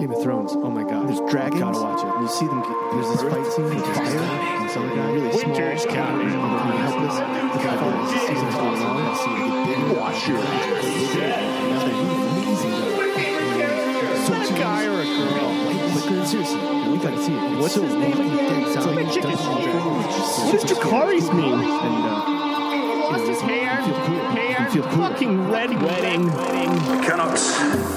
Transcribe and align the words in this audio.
Game 0.00 0.12
of 0.12 0.22
Thrones. 0.22 0.52
Oh 0.54 0.70
my 0.70 0.82
god. 0.82 1.08
There's 1.08 1.20
dragons. 1.30 1.60
Gotta 1.60 1.78
watch 1.78 2.00
it. 2.00 2.08
You 2.22 2.28
see 2.28 2.46
them. 2.46 2.62
Get, 2.62 2.72
there's 2.92 3.08
this 3.12 3.20
fight 3.28 3.44
scene 3.52 3.64
with 3.68 3.84
fire. 3.94 4.18
And 4.18 4.70
some 4.70 4.88
guy 4.96 5.12
really 5.12 5.28
Winter's 5.28 5.82
small. 5.82 5.94
coming. 5.94 6.26
and 6.26 6.40
they're 6.40 6.80
helpless. 6.88 7.16
The 7.20 7.60
guy 7.60 7.76
goes, 7.76 8.08
seasons 8.24 8.54
going 8.56 8.80
on. 8.80 8.96
I 8.96 9.12
see 9.20 9.28
them 9.36 9.44
get 9.44 9.76
bigger. 9.76 10.00
Wash 10.00 10.28
your 10.28 10.38
Now 10.40 11.84
they're 11.84 12.00
amazing. 12.00 12.72
though. 12.80 14.24
So 14.24 14.32
a 14.32 14.58
guy 14.58 14.86
or 14.86 15.00
a 15.00 15.04
girl? 15.04 15.48
But 15.92 16.26
seriously, 16.26 16.60
we 16.88 16.96
gotta 16.96 17.20
see 17.22 17.34
it. 17.34 17.58
What's 17.60 17.74
so 17.74 17.82
his 17.82 17.94
name 17.94 18.12
wonky, 18.12 18.32
again? 18.32 18.48
dead 18.48 18.62
It's 18.72 18.82
zombie 18.82 19.04
like 19.04 19.12
chicken 19.12 19.30
doesn't 19.32 20.60
shit. 20.60 20.76
Jakari's 20.78 21.30
mean? 21.32 21.52
And 21.52 22.04
uh, 22.08 23.10
Lost 23.10 23.26
his 23.28 23.40
hair. 23.42 23.80
You 23.80 23.86
feel 23.86 24.00
cool. 24.06 24.49
Hair. 24.70 24.82
Feel 24.82 24.92
cool. 24.92 25.08
Fucking 25.08 25.50
red 25.50 25.82
wedding. 25.82 26.30
I 26.30 27.04
cannot 27.04 27.36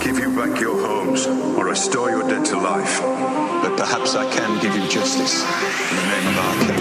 give 0.03 0.17
you 0.17 0.35
back 0.35 0.59
your 0.59 0.75
homes 0.85 1.27
or 1.27 1.65
restore 1.65 2.09
your 2.09 2.23
dead 2.23 2.45
to 2.45 2.57
life, 2.57 2.99
but 3.01 3.77
perhaps 3.77 4.15
I 4.15 4.27
can 4.33 4.59
give 4.61 4.75
you 4.75 4.87
justice 4.89 5.43
in 5.43 5.95
the 5.97 6.03
name 6.07 6.27
of 6.27 6.37
our 6.39 6.55
king. 6.65 6.77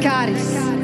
Dracarys. 0.00 0.74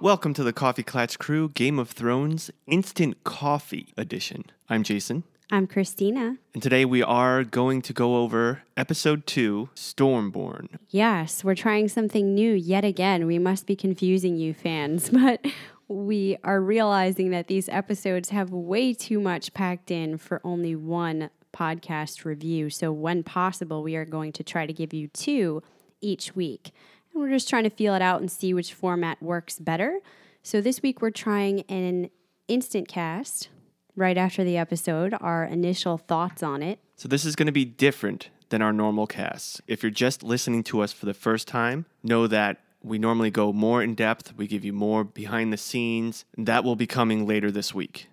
Welcome 0.00 0.34
to 0.34 0.42
the 0.44 0.52
Coffee 0.52 0.82
Clatch 0.82 1.18
Crew 1.18 1.48
Game 1.48 1.78
of 1.78 1.90
Thrones 1.90 2.50
Instant 2.66 3.24
Coffee 3.24 3.94
Edition. 3.96 4.44
I'm 4.68 4.82
Jason, 4.82 5.24
I'm 5.50 5.66
Christina. 5.66 6.38
and 6.54 6.62
today 6.62 6.84
we 6.86 7.02
are 7.02 7.44
going 7.44 7.82
to 7.82 7.92
go 7.92 8.16
over 8.16 8.62
episode 8.78 9.26
2, 9.26 9.68
Stormborn. 9.74 10.68
Yes, 10.88 11.44
we're 11.44 11.54
trying 11.54 11.88
something 11.88 12.34
new 12.34 12.52
yet 12.52 12.84
again. 12.84 13.26
We 13.26 13.38
must 13.38 13.66
be 13.66 13.76
confusing 13.76 14.36
you 14.36 14.54
fans, 14.54 15.10
but 15.12 15.44
we 15.86 16.38
are 16.44 16.60
realizing 16.60 17.30
that 17.30 17.48
these 17.48 17.68
episodes 17.68 18.30
have 18.30 18.50
way 18.50 18.94
too 18.94 19.20
much 19.20 19.52
packed 19.52 19.90
in 19.90 20.16
for 20.16 20.40
only 20.44 20.74
one 20.74 21.28
podcast 21.52 22.24
review. 22.24 22.70
So, 22.70 22.90
when 22.90 23.22
possible, 23.22 23.82
we 23.82 23.96
are 23.96 24.06
going 24.06 24.32
to 24.32 24.42
try 24.42 24.64
to 24.66 24.72
give 24.72 24.94
you 24.94 25.08
two 25.08 25.62
each 26.00 26.34
week. 26.34 26.72
And 27.12 27.22
we're 27.22 27.30
just 27.30 27.50
trying 27.50 27.64
to 27.64 27.70
feel 27.70 27.94
it 27.94 28.02
out 28.02 28.20
and 28.20 28.30
see 28.30 28.54
which 28.54 28.72
format 28.72 29.22
works 29.22 29.58
better. 29.58 30.00
So, 30.42 30.62
this 30.62 30.80
week 30.82 31.02
we're 31.02 31.10
trying 31.10 31.60
an 31.62 32.08
instant 32.48 32.88
cast 32.88 33.50
right 33.96 34.16
after 34.16 34.44
the 34.44 34.56
episode, 34.56 35.14
our 35.20 35.44
initial 35.44 35.98
thoughts 35.98 36.42
on 36.42 36.62
it. 36.62 36.78
So 36.96 37.08
this 37.08 37.24
is 37.24 37.36
going 37.36 37.46
to 37.46 37.52
be 37.52 37.64
different 37.64 38.30
than 38.48 38.62
our 38.62 38.72
normal 38.72 39.06
casts. 39.06 39.60
If 39.66 39.82
you're 39.82 39.90
just 39.90 40.22
listening 40.22 40.62
to 40.64 40.80
us 40.80 40.92
for 40.92 41.06
the 41.06 41.14
first 41.14 41.48
time, 41.48 41.86
know 42.02 42.26
that 42.26 42.60
we 42.82 42.98
normally 42.98 43.30
go 43.30 43.52
more 43.52 43.82
in 43.82 43.94
depth, 43.94 44.36
we 44.36 44.46
give 44.46 44.64
you 44.64 44.72
more 44.72 45.04
behind 45.04 45.52
the 45.52 45.56
scenes. 45.56 46.24
That 46.36 46.64
will 46.64 46.76
be 46.76 46.86
coming 46.86 47.26
later 47.26 47.50
this 47.50 47.74
week. 47.74 48.08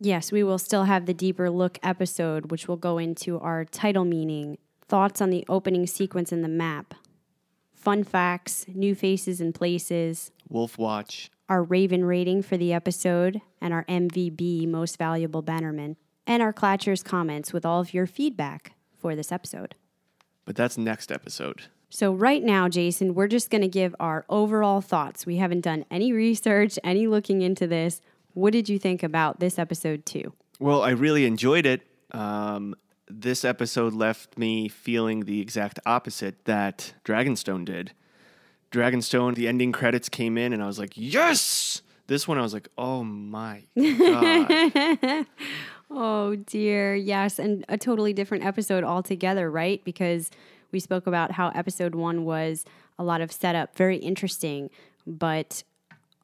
Yes, 0.00 0.32
we 0.32 0.42
will 0.42 0.58
still 0.58 0.84
have 0.84 1.06
the 1.06 1.14
deeper 1.14 1.50
look 1.50 1.78
episode, 1.82 2.50
which 2.50 2.68
will 2.68 2.76
go 2.76 2.98
into 2.98 3.38
our 3.40 3.64
title 3.64 4.04
meaning, 4.04 4.58
thoughts 4.88 5.20
on 5.20 5.30
the 5.30 5.44
opening 5.48 5.86
sequence 5.86 6.32
in 6.32 6.42
the 6.42 6.48
map, 6.48 6.94
fun 7.74 8.04
facts, 8.04 8.66
new 8.68 8.94
faces 8.94 9.40
and 9.40 9.54
places, 9.54 10.30
Wolf 10.48 10.78
Watch. 10.78 11.30
Our 11.48 11.62
Raven 11.62 12.04
rating 12.04 12.42
for 12.42 12.56
the 12.56 12.72
episode, 12.72 13.40
and 13.60 13.72
our 13.72 13.84
MVB, 13.84 14.66
Most 14.68 14.98
Valuable 14.98 15.42
Bannerman, 15.42 15.96
and 16.26 16.42
our 16.42 16.52
Clatchers 16.52 17.04
comments 17.04 17.52
with 17.52 17.64
all 17.64 17.80
of 17.80 17.94
your 17.94 18.06
feedback 18.06 18.72
for 18.98 19.14
this 19.14 19.30
episode. 19.30 19.74
But 20.44 20.56
that's 20.56 20.76
next 20.78 21.12
episode. 21.12 21.64
So, 21.88 22.12
right 22.12 22.42
now, 22.42 22.68
Jason, 22.68 23.14
we're 23.14 23.28
just 23.28 23.48
going 23.48 23.62
to 23.62 23.68
give 23.68 23.94
our 24.00 24.24
overall 24.28 24.80
thoughts. 24.80 25.24
We 25.24 25.36
haven't 25.36 25.60
done 25.60 25.84
any 25.90 26.12
research, 26.12 26.78
any 26.82 27.06
looking 27.06 27.42
into 27.42 27.66
this. 27.66 28.00
What 28.34 28.52
did 28.52 28.68
you 28.68 28.78
think 28.78 29.02
about 29.02 29.40
this 29.40 29.58
episode, 29.58 30.04
too? 30.04 30.32
Well, 30.58 30.82
I 30.82 30.90
really 30.90 31.26
enjoyed 31.26 31.64
it. 31.64 31.86
Um, 32.10 32.74
this 33.08 33.44
episode 33.44 33.92
left 33.92 34.36
me 34.36 34.68
feeling 34.68 35.24
the 35.24 35.40
exact 35.40 35.78
opposite 35.86 36.44
that 36.44 36.94
Dragonstone 37.04 37.64
did. 37.64 37.92
Dragonstone, 38.70 39.34
the 39.34 39.48
ending 39.48 39.72
credits 39.72 40.08
came 40.08 40.36
in, 40.36 40.52
and 40.52 40.62
I 40.62 40.66
was 40.66 40.78
like, 40.78 40.92
yes! 40.94 41.82
This 42.08 42.28
one, 42.28 42.38
I 42.38 42.42
was 42.42 42.54
like, 42.54 42.68
oh 42.78 43.02
my 43.02 43.64
God. 43.76 45.26
Oh 45.88 46.34
dear, 46.34 46.96
yes, 46.96 47.38
and 47.38 47.64
a 47.68 47.78
totally 47.78 48.12
different 48.12 48.44
episode 48.44 48.82
altogether, 48.82 49.48
right? 49.50 49.82
Because 49.84 50.30
we 50.72 50.80
spoke 50.80 51.06
about 51.06 51.32
how 51.32 51.50
episode 51.50 51.94
one 51.94 52.24
was 52.24 52.64
a 52.98 53.04
lot 53.04 53.20
of 53.20 53.30
setup, 53.30 53.76
very 53.76 53.96
interesting, 53.96 54.68
but 55.06 55.62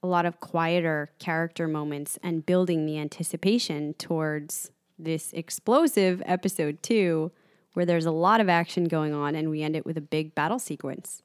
a 0.02 0.08
lot 0.08 0.26
of 0.26 0.40
quieter 0.40 1.10
character 1.20 1.68
moments 1.68 2.18
and 2.24 2.44
building 2.44 2.86
the 2.86 2.98
anticipation 2.98 3.94
towards 3.94 4.72
this 4.98 5.32
explosive 5.32 6.20
episode 6.26 6.82
two, 6.82 7.30
where 7.74 7.86
there's 7.86 8.06
a 8.06 8.10
lot 8.10 8.40
of 8.40 8.48
action 8.48 8.84
going 8.86 9.14
on, 9.14 9.36
and 9.36 9.48
we 9.48 9.62
end 9.62 9.76
it 9.76 9.86
with 9.86 9.96
a 9.96 10.02
big 10.02 10.34
battle 10.34 10.58
sequence. 10.58 11.22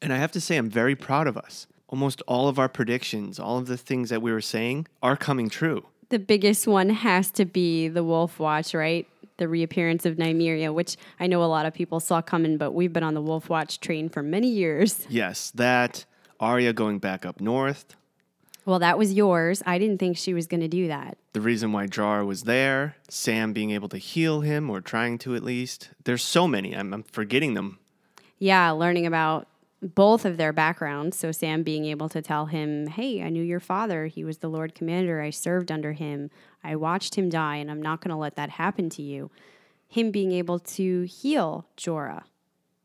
And 0.00 0.12
I 0.12 0.16
have 0.16 0.32
to 0.32 0.40
say, 0.40 0.56
I'm 0.56 0.70
very 0.70 0.94
proud 0.94 1.26
of 1.26 1.36
us. 1.36 1.66
Almost 1.88 2.22
all 2.28 2.48
of 2.48 2.58
our 2.58 2.68
predictions, 2.68 3.38
all 3.38 3.58
of 3.58 3.66
the 3.66 3.76
things 3.76 4.10
that 4.10 4.22
we 4.22 4.30
were 4.30 4.40
saying 4.40 4.86
are 5.02 5.16
coming 5.16 5.48
true. 5.48 5.86
The 6.10 6.18
biggest 6.18 6.66
one 6.66 6.90
has 6.90 7.30
to 7.32 7.44
be 7.44 7.88
the 7.88 8.04
Wolf 8.04 8.38
Watch, 8.38 8.74
right? 8.74 9.06
The 9.38 9.48
reappearance 9.48 10.04
of 10.06 10.16
Nymeria, 10.16 10.72
which 10.72 10.96
I 11.20 11.26
know 11.26 11.42
a 11.42 11.46
lot 11.46 11.66
of 11.66 11.74
people 11.74 12.00
saw 12.00 12.20
coming, 12.22 12.56
but 12.58 12.72
we've 12.72 12.92
been 12.92 13.02
on 13.02 13.14
the 13.14 13.22
Wolf 13.22 13.48
Watch 13.48 13.80
train 13.80 14.08
for 14.08 14.22
many 14.22 14.48
years. 14.48 15.06
Yes, 15.08 15.50
that, 15.52 16.04
Arya 16.40 16.72
going 16.72 16.98
back 16.98 17.24
up 17.26 17.40
north, 17.40 17.94
Well, 18.64 18.78
that 18.80 18.98
was 18.98 19.12
yours. 19.14 19.62
I 19.64 19.78
didn't 19.78 19.98
think 19.98 20.16
she 20.18 20.34
was 20.34 20.46
going 20.46 20.60
to 20.60 20.68
do 20.68 20.88
that. 20.88 21.16
the 21.32 21.40
reason 21.40 21.72
why 21.72 21.86
Jorah 21.86 22.26
was 22.26 22.42
there, 22.44 22.96
Sam 23.08 23.52
being 23.52 23.70
able 23.70 23.88
to 23.90 23.98
heal 23.98 24.40
him, 24.42 24.68
or 24.70 24.80
trying 24.80 25.18
to 25.18 25.34
at 25.34 25.42
least. 25.42 25.90
There's 26.04 26.22
so 26.24 26.46
many. 26.48 26.74
I'm, 26.76 26.92
I'm 26.92 27.02
forgetting 27.02 27.54
them. 27.54 27.78
Yeah, 28.38 28.70
learning 28.70 29.06
about 29.06 29.46
both 29.82 30.24
of 30.24 30.36
their 30.36 30.52
backgrounds. 30.52 31.18
So, 31.18 31.32
Sam 31.32 31.62
being 31.62 31.84
able 31.84 32.08
to 32.08 32.22
tell 32.22 32.46
him, 32.46 32.88
Hey, 32.88 33.22
I 33.22 33.28
knew 33.28 33.42
your 33.42 33.60
father. 33.60 34.06
He 34.06 34.24
was 34.24 34.38
the 34.38 34.48
Lord 34.48 34.74
Commander. 34.74 35.20
I 35.20 35.30
served 35.30 35.70
under 35.70 35.92
him. 35.92 36.30
I 36.64 36.76
watched 36.76 37.14
him 37.14 37.28
die, 37.28 37.56
and 37.56 37.70
I'm 37.70 37.82
not 37.82 38.00
going 38.00 38.10
to 38.10 38.16
let 38.16 38.36
that 38.36 38.50
happen 38.50 38.90
to 38.90 39.02
you. 39.02 39.30
Him 39.86 40.10
being 40.10 40.32
able 40.32 40.58
to 40.58 41.02
heal 41.02 41.66
Jorah 41.76 42.24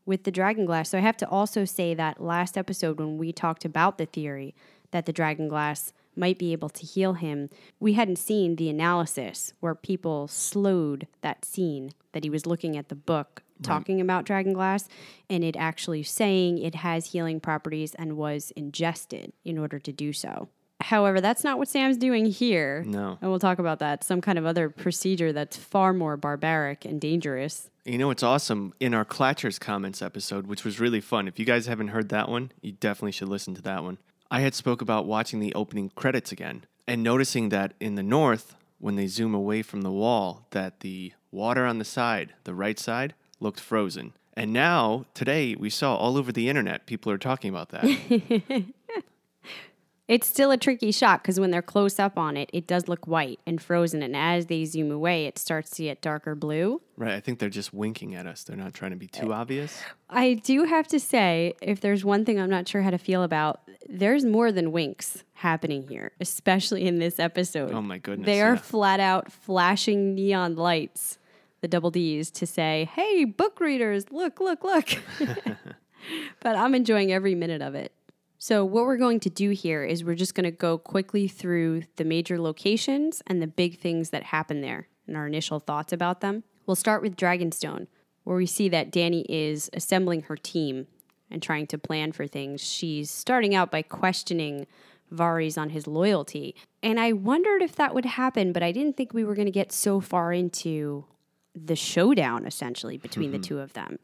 with 0.06 0.24
the 0.24 0.30
dragon 0.30 0.66
glass. 0.66 0.90
So, 0.90 0.98
I 0.98 1.02
have 1.02 1.16
to 1.18 1.28
also 1.28 1.64
say 1.64 1.94
that 1.94 2.22
last 2.22 2.56
episode, 2.56 2.98
when 2.98 3.18
we 3.18 3.32
talked 3.32 3.64
about 3.64 3.98
the 3.98 4.06
theory 4.06 4.54
that 4.92 5.06
the 5.06 5.12
dragon 5.12 5.48
glass 5.48 5.92
might 6.16 6.38
be 6.38 6.52
able 6.52 6.68
to 6.68 6.86
heal 6.86 7.14
him, 7.14 7.50
we 7.80 7.94
hadn't 7.94 8.16
seen 8.16 8.56
the 8.56 8.68
analysis 8.68 9.52
where 9.60 9.74
people 9.74 10.28
slowed 10.28 11.08
that 11.22 11.44
scene 11.44 11.90
that 12.12 12.22
he 12.22 12.30
was 12.30 12.46
looking 12.46 12.76
at 12.76 12.88
the 12.88 12.94
book 12.94 13.42
talking 13.62 14.00
about 14.00 14.24
dragon 14.24 14.52
glass 14.52 14.88
and 15.30 15.44
it 15.44 15.56
actually 15.56 16.02
saying 16.02 16.58
it 16.58 16.74
has 16.76 17.06
healing 17.06 17.40
properties 17.40 17.94
and 17.94 18.16
was 18.16 18.52
ingested 18.56 19.32
in 19.44 19.58
order 19.58 19.78
to 19.78 19.92
do 19.92 20.12
so. 20.12 20.48
However, 20.80 21.20
that's 21.20 21.44
not 21.44 21.58
what 21.58 21.68
Sam's 21.68 21.96
doing 21.96 22.26
here. 22.26 22.82
No. 22.86 23.16
And 23.20 23.30
we'll 23.30 23.38
talk 23.38 23.58
about 23.58 23.78
that. 23.78 24.04
Some 24.04 24.20
kind 24.20 24.38
of 24.38 24.44
other 24.44 24.68
procedure 24.68 25.32
that's 25.32 25.56
far 25.56 25.92
more 25.92 26.16
barbaric 26.16 26.84
and 26.84 27.00
dangerous. 27.00 27.70
You 27.84 27.96
know, 27.96 28.10
it's 28.10 28.22
awesome 28.22 28.74
in 28.80 28.92
our 28.92 29.04
Clatchers 29.04 29.58
comments 29.58 30.02
episode, 30.02 30.46
which 30.46 30.64
was 30.64 30.80
really 30.80 31.00
fun. 31.00 31.28
If 31.28 31.38
you 31.38 31.44
guys 31.44 31.66
haven't 31.66 31.88
heard 31.88 32.08
that 32.10 32.28
one, 32.28 32.52
you 32.60 32.72
definitely 32.72 33.12
should 33.12 33.28
listen 33.28 33.54
to 33.54 33.62
that 33.62 33.82
one. 33.82 33.98
I 34.30 34.40
had 34.40 34.54
spoke 34.54 34.82
about 34.82 35.06
watching 35.06 35.38
the 35.38 35.54
opening 35.54 35.90
credits 35.94 36.32
again 36.32 36.64
and 36.86 37.02
noticing 37.02 37.50
that 37.50 37.74
in 37.80 37.94
the 37.94 38.02
north, 38.02 38.56
when 38.78 38.96
they 38.96 39.06
zoom 39.06 39.34
away 39.34 39.62
from 39.62 39.82
the 39.82 39.92
wall, 39.92 40.46
that 40.50 40.80
the 40.80 41.12
water 41.30 41.64
on 41.64 41.78
the 41.78 41.84
side, 41.84 42.34
the 42.44 42.54
right 42.54 42.78
side, 42.78 43.14
looked 43.40 43.60
frozen. 43.60 44.12
And 44.36 44.52
now, 44.52 45.04
today, 45.14 45.54
we 45.54 45.70
saw 45.70 45.94
all 45.96 46.16
over 46.16 46.32
the 46.32 46.48
internet 46.48 46.86
people 46.86 47.12
are 47.12 47.18
talking 47.18 47.50
about 47.50 47.68
that. 47.70 47.84
It's 50.06 50.26
still 50.26 50.50
a 50.50 50.58
tricky 50.58 50.92
shot 50.92 51.22
because 51.22 51.40
when 51.40 51.50
they're 51.50 51.62
close 51.62 51.98
up 51.98 52.18
on 52.18 52.36
it, 52.36 52.50
it 52.52 52.66
does 52.66 52.88
look 52.88 53.06
white 53.06 53.40
and 53.46 53.60
frozen. 53.60 54.02
And 54.02 54.14
as 54.14 54.46
they 54.46 54.66
zoom 54.66 54.90
away, 54.90 55.24
it 55.24 55.38
starts 55.38 55.70
to 55.76 55.84
get 55.84 56.02
darker 56.02 56.34
blue. 56.34 56.82
right. 56.98 57.14
I 57.14 57.20
think 57.20 57.38
they're 57.38 57.48
just 57.48 57.72
winking 57.72 58.14
at 58.14 58.26
us. 58.26 58.44
They're 58.44 58.56
not 58.56 58.74
trying 58.74 58.90
to 58.90 58.98
be 58.98 59.06
too 59.06 59.32
eh, 59.32 59.36
obvious. 59.36 59.80
I 60.10 60.34
do 60.34 60.64
have 60.64 60.86
to 60.88 61.00
say, 61.00 61.54
if 61.62 61.80
there's 61.80 62.04
one 62.04 62.26
thing 62.26 62.38
I'm 62.38 62.50
not 62.50 62.68
sure 62.68 62.82
how 62.82 62.90
to 62.90 62.98
feel 62.98 63.22
about, 63.22 63.62
there's 63.88 64.26
more 64.26 64.52
than 64.52 64.72
winks 64.72 65.24
happening 65.32 65.88
here, 65.88 66.12
especially 66.20 66.86
in 66.86 66.98
this 66.98 67.18
episode. 67.18 67.72
Oh 67.72 67.80
my 67.80 67.96
goodness, 67.96 68.26
They 68.26 68.42
are 68.42 68.56
yeah. 68.56 68.60
flat 68.60 69.00
out 69.00 69.32
flashing 69.32 70.14
neon 70.14 70.54
lights, 70.54 71.18
the 71.64 71.68
double 71.68 71.90
D's, 71.90 72.30
to 72.32 72.46
say, 72.46 72.90
hey, 72.94 73.24
book 73.24 73.58
readers, 73.58 74.12
look, 74.12 74.38
look, 74.38 74.62
look. 74.62 74.86
but 76.40 76.56
I'm 76.56 76.74
enjoying 76.74 77.10
every 77.10 77.34
minute 77.34 77.62
of 77.62 77.74
it. 77.74 77.94
So, 78.36 78.66
what 78.66 78.84
we're 78.84 78.98
going 78.98 79.18
to 79.20 79.30
do 79.30 79.48
here 79.48 79.82
is 79.82 80.04
we're 80.04 80.14
just 80.14 80.34
going 80.34 80.44
to 80.44 80.50
go 80.50 80.76
quickly 80.76 81.26
through 81.26 81.84
the 81.96 82.04
major 82.04 82.38
locations 82.38 83.22
and 83.26 83.40
the 83.40 83.46
big 83.46 83.80
things 83.80 84.10
that 84.10 84.24
happen 84.24 84.60
there 84.60 84.88
and 85.06 85.16
our 85.16 85.26
initial 85.26 85.58
thoughts 85.58 85.90
about 85.90 86.20
them. 86.20 86.44
We'll 86.66 86.76
start 86.76 87.00
with 87.00 87.16
Dragonstone, 87.16 87.86
where 88.24 88.36
we 88.36 88.44
see 88.44 88.68
that 88.68 88.92
Dany 88.92 89.24
is 89.26 89.70
assembling 89.72 90.24
her 90.24 90.36
team 90.36 90.86
and 91.30 91.42
trying 91.42 91.66
to 91.68 91.78
plan 91.78 92.12
for 92.12 92.26
things, 92.26 92.60
she's 92.60 93.10
starting 93.10 93.54
out 93.54 93.70
by 93.70 93.80
questioning 93.80 94.66
Varys 95.10 95.56
on 95.56 95.70
his 95.70 95.86
loyalty. 95.86 96.54
And 96.82 97.00
I 97.00 97.12
wondered 97.12 97.62
if 97.62 97.74
that 97.76 97.94
would 97.94 98.04
happen, 98.04 98.52
but 98.52 98.62
I 98.62 98.70
didn't 98.70 98.98
think 98.98 99.14
we 99.14 99.24
were 99.24 99.34
going 99.34 99.46
to 99.46 99.50
get 99.50 99.72
so 99.72 100.00
far 100.00 100.34
into 100.34 101.06
the 101.54 101.76
showdown 101.76 102.46
essentially 102.46 102.96
between 102.96 103.30
the 103.30 103.38
two 103.38 103.60
of 103.60 103.72
them. 103.74 103.98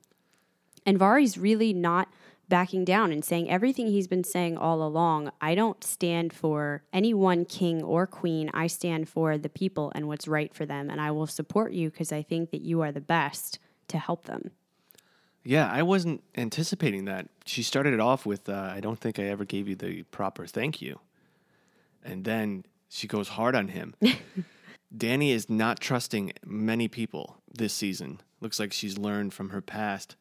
And 0.87 0.99
Varys 0.99 1.41
really 1.41 1.73
not 1.73 2.09
backing 2.51 2.85
down 2.85 3.13
and 3.13 3.25
saying 3.25 3.49
everything 3.49 3.87
he's 3.87 4.09
been 4.09 4.25
saying 4.25 4.59
all 4.59 4.83
along. 4.83 5.31
I 5.41 5.55
don't 5.55 5.83
stand 5.83 6.33
for 6.33 6.83
any 6.93 7.15
one 7.15 7.47
king 7.47 7.83
or 7.83 8.07
queen. 8.07 8.51
I 8.53 8.67
stand 8.67 9.09
for 9.09 9.39
the 9.39 9.49
people 9.49 9.93
and 9.95 10.07
what's 10.07 10.29
right 10.29 10.53
for 10.53 10.67
them. 10.67 10.91
And 10.91 11.01
I 11.01 11.13
will 11.13 11.27
support 11.27 11.73
you 11.73 11.91
because 11.91 12.13
I 12.13 12.23
think 12.23 12.51
that 12.51 12.61
you 12.61 12.83
are 12.83 12.93
the 12.93 13.01
best 13.01 13.59
to 13.89 13.99
help 13.99 14.25
them. 14.25 14.51
Yeah, 15.43 15.71
I 15.71 15.83
wasn't 15.83 16.23
anticipating 16.37 17.07
that. 17.07 17.29
She 17.47 17.63
started 17.63 17.95
it 17.95 18.01
off 18.01 18.27
with, 18.27 18.49
uh, 18.49 18.73
I 18.75 18.81
don't 18.81 18.99
think 18.99 19.19
I 19.19 19.25
ever 19.25 19.47
gave 19.47 19.69
you 19.69 19.75
the 19.75 20.03
proper 20.05 20.47
thank 20.47 20.83
you. 20.83 21.01
And 22.05 22.25
then 22.25 22.65
she 22.91 23.07
goes 23.07 23.29
hard 23.29 23.55
on 23.55 23.69
him. 23.69 23.95
Dany 24.97 25.31
is 25.31 25.49
not 25.49 25.81
trusting 25.81 26.33
many 26.45 26.89
people 26.89 27.40
this 27.53 27.73
season. 27.73 28.21
Looks 28.41 28.59
like 28.59 28.73
she's 28.73 28.99
learned 28.99 29.35
from 29.35 29.51
her 29.51 29.61
past. 29.61 30.17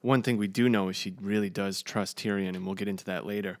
One 0.00 0.22
thing 0.22 0.36
we 0.36 0.48
do 0.48 0.68
know 0.68 0.88
is 0.88 0.96
she 0.96 1.14
really 1.20 1.50
does 1.50 1.82
trust 1.82 2.18
Tyrion, 2.18 2.56
and 2.56 2.66
we'll 2.66 2.74
get 2.74 2.88
into 2.88 3.04
that 3.04 3.24
later. 3.24 3.58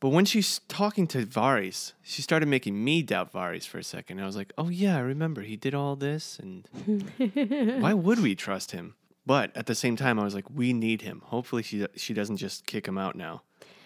But 0.00 0.08
when 0.08 0.24
she's 0.24 0.60
talking 0.66 1.06
to 1.08 1.24
Varys, 1.24 1.92
she 2.02 2.22
started 2.22 2.48
making 2.48 2.82
me 2.82 3.02
doubt 3.02 3.32
Varys 3.32 3.68
for 3.68 3.78
a 3.78 3.84
second. 3.84 4.18
I 4.20 4.26
was 4.26 4.34
like, 4.34 4.52
oh, 4.58 4.68
yeah, 4.68 4.96
I 4.96 5.00
remember 5.00 5.42
he 5.42 5.56
did 5.56 5.74
all 5.74 5.94
this. 5.94 6.40
And 6.40 6.66
why 7.80 7.94
would 7.94 8.18
we 8.18 8.34
trust 8.34 8.72
him? 8.72 8.96
But 9.24 9.56
at 9.56 9.66
the 9.66 9.76
same 9.76 9.94
time, 9.94 10.18
I 10.18 10.24
was 10.24 10.34
like, 10.34 10.50
we 10.50 10.72
need 10.72 11.02
him. 11.02 11.22
Hopefully, 11.26 11.62
she, 11.62 11.86
she 11.94 12.14
doesn't 12.14 12.38
just 12.38 12.66
kick 12.66 12.88
him 12.88 12.98
out 12.98 13.14
now. 13.14 13.42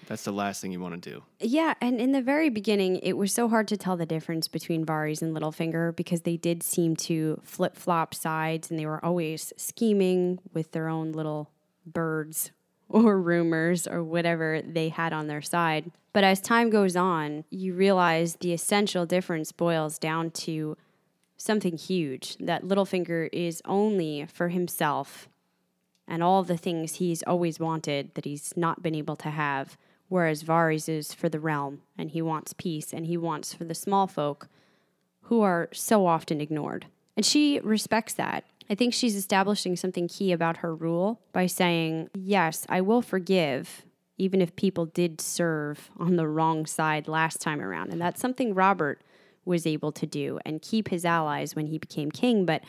That's 0.06 0.24
the 0.24 0.32
last 0.32 0.60
thing 0.60 0.72
you 0.72 0.80
want 0.80 1.02
to 1.02 1.10
do. 1.10 1.22
Yeah, 1.40 1.74
and 1.80 2.00
in 2.00 2.12
the 2.12 2.22
very 2.22 2.48
beginning, 2.48 2.96
it 2.96 3.14
was 3.14 3.32
so 3.32 3.48
hard 3.48 3.68
to 3.68 3.76
tell 3.76 3.96
the 3.96 4.06
difference 4.06 4.48
between 4.48 4.86
Varys 4.86 5.20
and 5.20 5.36
Littlefinger 5.36 5.94
because 5.96 6.22
they 6.22 6.36
did 6.36 6.62
seem 6.62 6.96
to 6.96 7.40
flip 7.42 7.76
flop 7.76 8.14
sides 8.14 8.70
and 8.70 8.78
they 8.78 8.86
were 8.86 9.04
always 9.04 9.52
scheming 9.56 10.38
with 10.52 10.72
their 10.72 10.88
own 10.88 11.12
little 11.12 11.50
birds 11.84 12.52
or 12.88 13.20
rumors 13.20 13.86
or 13.86 14.02
whatever 14.02 14.62
they 14.62 14.88
had 14.88 15.12
on 15.12 15.26
their 15.26 15.42
side. 15.42 15.90
But 16.12 16.24
as 16.24 16.40
time 16.40 16.70
goes 16.70 16.96
on, 16.96 17.44
you 17.50 17.74
realize 17.74 18.36
the 18.36 18.52
essential 18.52 19.06
difference 19.06 19.52
boils 19.52 19.98
down 19.98 20.30
to 20.32 20.76
something 21.36 21.76
huge 21.76 22.36
that 22.38 22.62
Littlefinger 22.62 23.28
is 23.32 23.60
only 23.66 24.26
for 24.32 24.48
himself 24.48 25.28
and 26.08 26.22
all 26.22 26.42
the 26.42 26.56
things 26.56 26.96
he's 26.96 27.22
always 27.24 27.58
wanted 27.58 28.14
that 28.14 28.24
he's 28.24 28.56
not 28.56 28.82
been 28.82 28.94
able 28.94 29.16
to 29.16 29.30
have, 29.30 29.76
whereas 30.08 30.42
Varys 30.42 30.88
is 30.88 31.12
for 31.12 31.28
the 31.28 31.40
realm 31.40 31.82
and 31.96 32.10
he 32.10 32.22
wants 32.22 32.52
peace 32.52 32.92
and 32.92 33.06
he 33.06 33.16
wants 33.16 33.52
for 33.52 33.64
the 33.64 33.74
small 33.74 34.06
folk 34.06 34.48
who 35.22 35.40
are 35.40 35.68
so 35.72 36.06
often 36.06 36.40
ignored. 36.40 36.86
And 37.16 37.24
she 37.24 37.60
respects 37.60 38.14
that. 38.14 38.44
I 38.68 38.74
think 38.74 38.94
she's 38.94 39.14
establishing 39.14 39.76
something 39.76 40.08
key 40.08 40.32
about 40.32 40.58
her 40.58 40.74
rule 40.74 41.20
by 41.32 41.46
saying, 41.46 42.10
Yes, 42.14 42.66
I 42.68 42.80
will 42.80 43.02
forgive, 43.02 43.84
even 44.18 44.40
if 44.40 44.56
people 44.56 44.86
did 44.86 45.20
serve 45.20 45.90
on 45.98 46.16
the 46.16 46.26
wrong 46.26 46.66
side 46.66 47.08
last 47.08 47.40
time 47.40 47.60
around. 47.60 47.92
And 47.92 48.00
that's 48.00 48.20
something 48.20 48.54
Robert 48.54 49.02
was 49.44 49.66
able 49.66 49.92
to 49.92 50.06
do 50.06 50.38
and 50.44 50.60
keep 50.60 50.88
his 50.88 51.04
allies 51.04 51.54
when 51.54 51.68
he 51.68 51.78
became 51.78 52.10
king. 52.10 52.44
But 52.44 52.62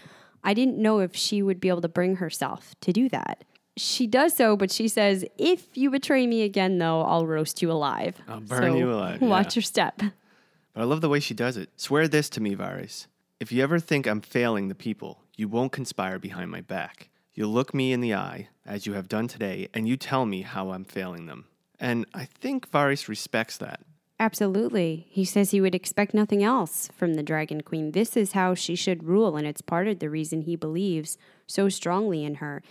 I 0.44 0.54
didn't 0.54 0.78
know 0.78 1.00
if 1.00 1.16
she 1.16 1.42
would 1.42 1.60
be 1.60 1.70
able 1.70 1.82
to 1.82 1.90
bring 1.90 2.18
herself 2.18 2.76
to 2.82 2.94
do 2.94 3.10
that. 3.10 3.44
She 3.78 4.08
does 4.08 4.34
so, 4.34 4.58
but 4.58 4.72
she 4.72 4.88
says, 4.88 5.24
If 5.38 5.78
you 5.78 5.90
betray 5.90 6.28
me 6.28 6.42
again, 6.42 6.78
though, 6.80 7.02
I'll 7.02 7.28
roast 7.28 7.62
you 7.62 7.72
alive. 7.72 8.18
I'll 8.28 8.42
burn 8.42 8.76
you 8.76 8.92
alive, 8.92 9.22
Watch 9.22 9.56
yeah. 9.56 9.60
your 9.60 9.64
step. 9.64 9.98
But 9.98 10.82
I 10.82 10.84
love 10.84 11.02
the 11.02 11.10
way 11.10 11.20
she 11.20 11.34
does 11.34 11.58
it. 11.58 11.70
Swear 11.76 12.08
this 12.08 12.30
to 12.32 12.42
me, 12.42 12.56
Varys. 12.56 13.08
If 13.40 13.52
you 13.52 13.64
ever 13.64 13.80
think 13.80 14.08
I'm 14.08 14.22
failing 14.22 14.68
the 14.68 14.76
people, 14.76 15.24
you 15.36 15.48
won't 15.48 15.72
conspire 15.72 16.18
behind 16.18 16.50
my 16.50 16.62
back. 16.62 17.10
You'll 17.34 17.52
look 17.52 17.74
me 17.74 17.94
in 17.94 18.02
the 18.02 18.16
eye, 18.16 18.50
as 18.66 18.88
you 18.88 18.94
have 18.94 19.08
done 19.08 19.28
today, 19.28 19.68
and 19.74 19.88
you 19.88 19.96
tell 19.96 20.26
me 20.26 20.42
how 20.42 20.72
I'm 20.72 20.86
failing 20.86 21.28
them. 21.28 21.46
And 21.80 22.08
I 22.16 22.26
think 22.26 22.72
Varys 22.72 23.08
respects 23.08 23.58
that. 23.58 23.82
Absolutely. 24.20 25.06
He 25.10 25.24
says 25.24 25.52
he 25.52 25.62
would 25.62 25.76
expect 25.76 26.16
nothing 26.16 26.44
else 26.44 26.90
from 26.98 27.14
the 27.14 27.22
Dragon 27.22 27.62
Queen. 27.62 27.92
This 27.92 28.18
is 28.18 28.32
how 28.32 28.56
she 28.56 28.76
should 28.76 29.04
rule, 29.04 29.38
and 29.38 29.46
it's 29.46 29.62
part 29.62 29.88
of 29.88 30.00
the 30.00 30.10
reason 30.10 30.42
he 30.42 30.56
believes 30.56 31.20
so 31.46 31.70
strongly 31.70 32.24
in 32.24 32.36
her. 32.36 32.64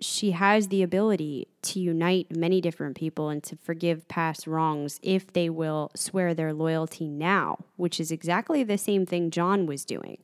She 0.00 0.32
has 0.32 0.68
the 0.68 0.82
ability 0.82 1.46
to 1.62 1.80
unite 1.80 2.34
many 2.34 2.60
different 2.60 2.96
people 2.96 3.28
and 3.28 3.42
to 3.44 3.56
forgive 3.56 4.08
past 4.08 4.46
wrongs 4.46 4.98
if 5.02 5.32
they 5.32 5.48
will 5.48 5.90
swear 5.94 6.34
their 6.34 6.52
loyalty 6.52 7.08
now, 7.08 7.58
which 7.76 8.00
is 8.00 8.10
exactly 8.10 8.64
the 8.64 8.78
same 8.78 9.06
thing 9.06 9.30
Jon 9.30 9.66
was 9.66 9.84
doing. 9.84 10.18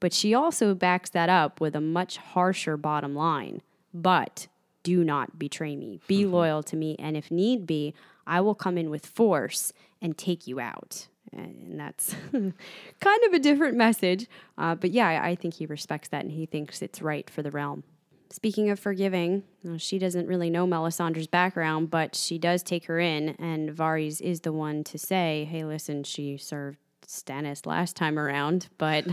But 0.00 0.12
she 0.12 0.32
also 0.32 0.74
backs 0.74 1.10
that 1.10 1.28
up 1.28 1.60
with 1.60 1.74
a 1.74 1.80
much 1.80 2.16
harsher 2.18 2.76
bottom 2.76 3.14
line. 3.14 3.62
But 3.92 4.46
do 4.82 5.04
not 5.04 5.38
betray 5.38 5.76
me. 5.76 6.00
Be 6.06 6.24
loyal 6.24 6.62
to 6.62 6.76
me. 6.76 6.96
And 6.98 7.16
if 7.16 7.30
need 7.30 7.66
be, 7.66 7.94
I 8.26 8.40
will 8.40 8.54
come 8.54 8.78
in 8.78 8.90
with 8.90 9.04
force 9.04 9.72
and 10.00 10.16
take 10.16 10.46
you 10.46 10.60
out. 10.60 11.08
And 11.32 11.78
that's 11.78 12.14
kind 12.32 13.24
of 13.26 13.32
a 13.32 13.38
different 13.38 13.76
message. 13.76 14.26
Uh, 14.56 14.74
but 14.74 14.90
yeah, 14.90 15.08
I 15.08 15.30
I 15.30 15.34
think 15.34 15.54
he 15.54 15.66
respects 15.66 16.08
that 16.08 16.22
and 16.22 16.32
he 16.32 16.46
thinks 16.46 16.80
it's 16.80 17.02
right 17.02 17.28
for 17.28 17.42
the 17.42 17.50
realm. 17.50 17.82
Speaking 18.30 18.68
of 18.68 18.78
forgiving, 18.78 19.44
uh, 19.68 19.78
she 19.78 19.98
doesn't 19.98 20.26
really 20.26 20.50
know 20.50 20.66
Melisandre's 20.66 21.26
background, 21.26 21.90
but 21.90 22.14
she 22.14 22.38
does 22.38 22.62
take 22.62 22.84
her 22.84 22.98
in, 22.98 23.30
and 23.38 23.70
Varys 23.70 24.20
is 24.20 24.40
the 24.40 24.52
one 24.52 24.84
to 24.84 24.98
say, 24.98 25.48
hey, 25.50 25.64
listen, 25.64 26.04
she 26.04 26.36
served 26.36 26.78
Stannis 27.06 27.64
last 27.64 27.96
time 27.96 28.18
around, 28.18 28.68
but 28.76 29.06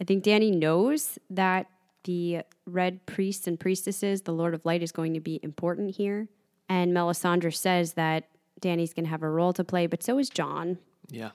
I 0.00 0.04
think 0.04 0.22
Dany 0.22 0.54
knows 0.56 1.18
that 1.30 1.66
the 2.04 2.42
red 2.64 3.04
priests 3.06 3.48
and 3.48 3.58
priestesses, 3.58 4.22
the 4.22 4.32
Lord 4.32 4.54
of 4.54 4.64
Light, 4.64 4.82
is 4.82 4.92
going 4.92 5.14
to 5.14 5.20
be 5.20 5.40
important 5.42 5.96
here. 5.96 6.28
And 6.68 6.92
Melisandre 6.92 7.54
says 7.54 7.94
that 7.94 8.28
Dany's 8.60 8.94
going 8.94 9.04
to 9.04 9.10
have 9.10 9.24
a 9.24 9.28
role 9.28 9.52
to 9.54 9.64
play, 9.64 9.88
but 9.88 10.02
so 10.02 10.18
is 10.18 10.30
Jon. 10.30 10.78
Yeah. 11.10 11.30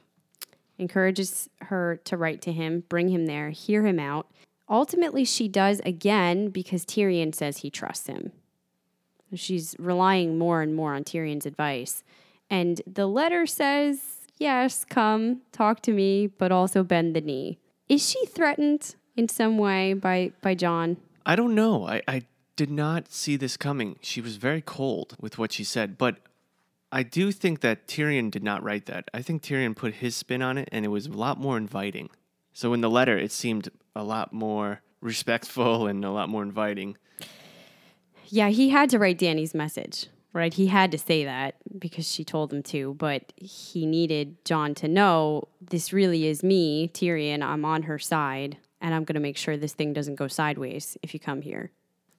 Encourages 0.80 1.50
her 1.62 2.00
to 2.06 2.16
write 2.16 2.42
to 2.44 2.54
him, 2.54 2.84
bring 2.88 3.10
him 3.10 3.26
there, 3.26 3.50
hear 3.50 3.86
him 3.86 4.00
out. 4.00 4.32
Ultimately, 4.70 5.26
she 5.26 5.48
does 5.48 5.80
again 5.82 6.50
because 6.50 6.86
Tyrion 6.86 7.34
says 7.34 7.58
he 7.58 7.70
trusts 7.70 8.08
him. 8.08 8.32
She's 9.34 9.76
relying 9.78 10.38
more 10.38 10.62
and 10.62 10.76
more 10.76 10.94
on 10.96 11.04
Tyrion's 11.04 11.46
advice. 11.46 12.04
And 12.50 12.82
the 12.88 13.08
letter 13.08 13.46
says, 13.46 14.28
yes, 14.38 14.86
come, 14.86 15.42
talk 15.52 15.82
to 15.82 15.92
me, 15.92 16.28
but 16.28 16.52
also 16.52 16.84
bend 16.84 17.16
the 17.16 17.22
knee. 17.22 17.60
Is 17.90 18.08
she 18.08 18.26
threatened 18.26 18.96
in 19.16 19.28
some 19.28 19.58
way 19.58 19.94
by, 19.94 20.32
by 20.42 20.56
Jon? 20.56 20.98
I 21.26 21.36
don't 21.36 21.56
know. 21.56 21.88
I, 21.88 22.02
I 22.08 22.24
did 22.56 22.70
not 22.70 23.12
see 23.12 23.36
this 23.36 23.58
coming. 23.58 23.98
She 24.02 24.22
was 24.22 24.38
very 24.38 24.62
cold 24.62 25.16
with 25.20 25.38
what 25.38 25.52
she 25.52 25.64
said, 25.64 25.98
but 25.98 26.18
I 26.92 27.04
do 27.04 27.32
think 27.32 27.62
that 27.62 27.88
Tyrion 27.88 28.32
did 28.32 28.44
not 28.44 28.64
write 28.64 28.86
that. 28.86 29.10
I 29.14 29.22
think 29.22 29.42
Tyrion 29.42 29.76
put 29.76 29.96
his 29.96 30.16
spin 30.16 30.42
on 30.42 30.58
it 30.58 30.70
and 30.72 30.86
it 30.86 30.90
was 30.90 31.08
a 31.08 31.12
lot 31.12 31.40
more 31.40 31.58
inviting. 31.58 32.10
So 32.54 32.74
in 32.74 32.82
the 32.82 32.90
letter, 32.90 33.18
it 33.18 33.32
seemed 33.32 33.70
a 33.96 34.04
lot 34.04 34.34
more 34.34 34.82
respectful 35.02 35.88
and 35.88 36.04
a 36.04 36.12
lot 36.12 36.30
more 36.30 36.44
inviting. 36.44 36.98
Yeah, 38.28 38.50
he 38.50 38.70
had 38.70 38.90
to 38.90 39.00
write 39.00 39.20
Dany's 39.20 39.54
message, 39.54 40.08
right? 40.34 40.54
He 40.54 40.68
had 40.68 40.92
to 40.92 40.98
say 40.98 41.24
that 41.26 41.56
because 41.78 42.12
she 42.12 42.24
told 42.24 42.52
him 42.52 42.64
to, 42.64 42.96
but 42.96 43.32
he 43.38 43.86
needed 43.86 44.44
Jon 44.46 44.74
to 44.76 44.88
know 44.88 45.48
this 45.62 45.94
really 45.94 46.28
is 46.28 46.44
me, 46.44 46.90
Tyrion. 46.90 47.44
I'm 47.44 47.64
on 47.66 47.84
her 47.84 48.00
side, 48.00 48.58
and 48.82 48.94
I'm 48.94 49.04
going 49.04 49.16
to 49.16 49.22
make 49.22 49.38
sure 49.38 49.58
this 49.58 49.74
thing 49.74 49.94
doesn't 49.94 50.16
go 50.16 50.28
sideways 50.28 50.98
if 51.04 51.14
you 51.14 51.20
come 51.20 51.42
here. 51.42 51.72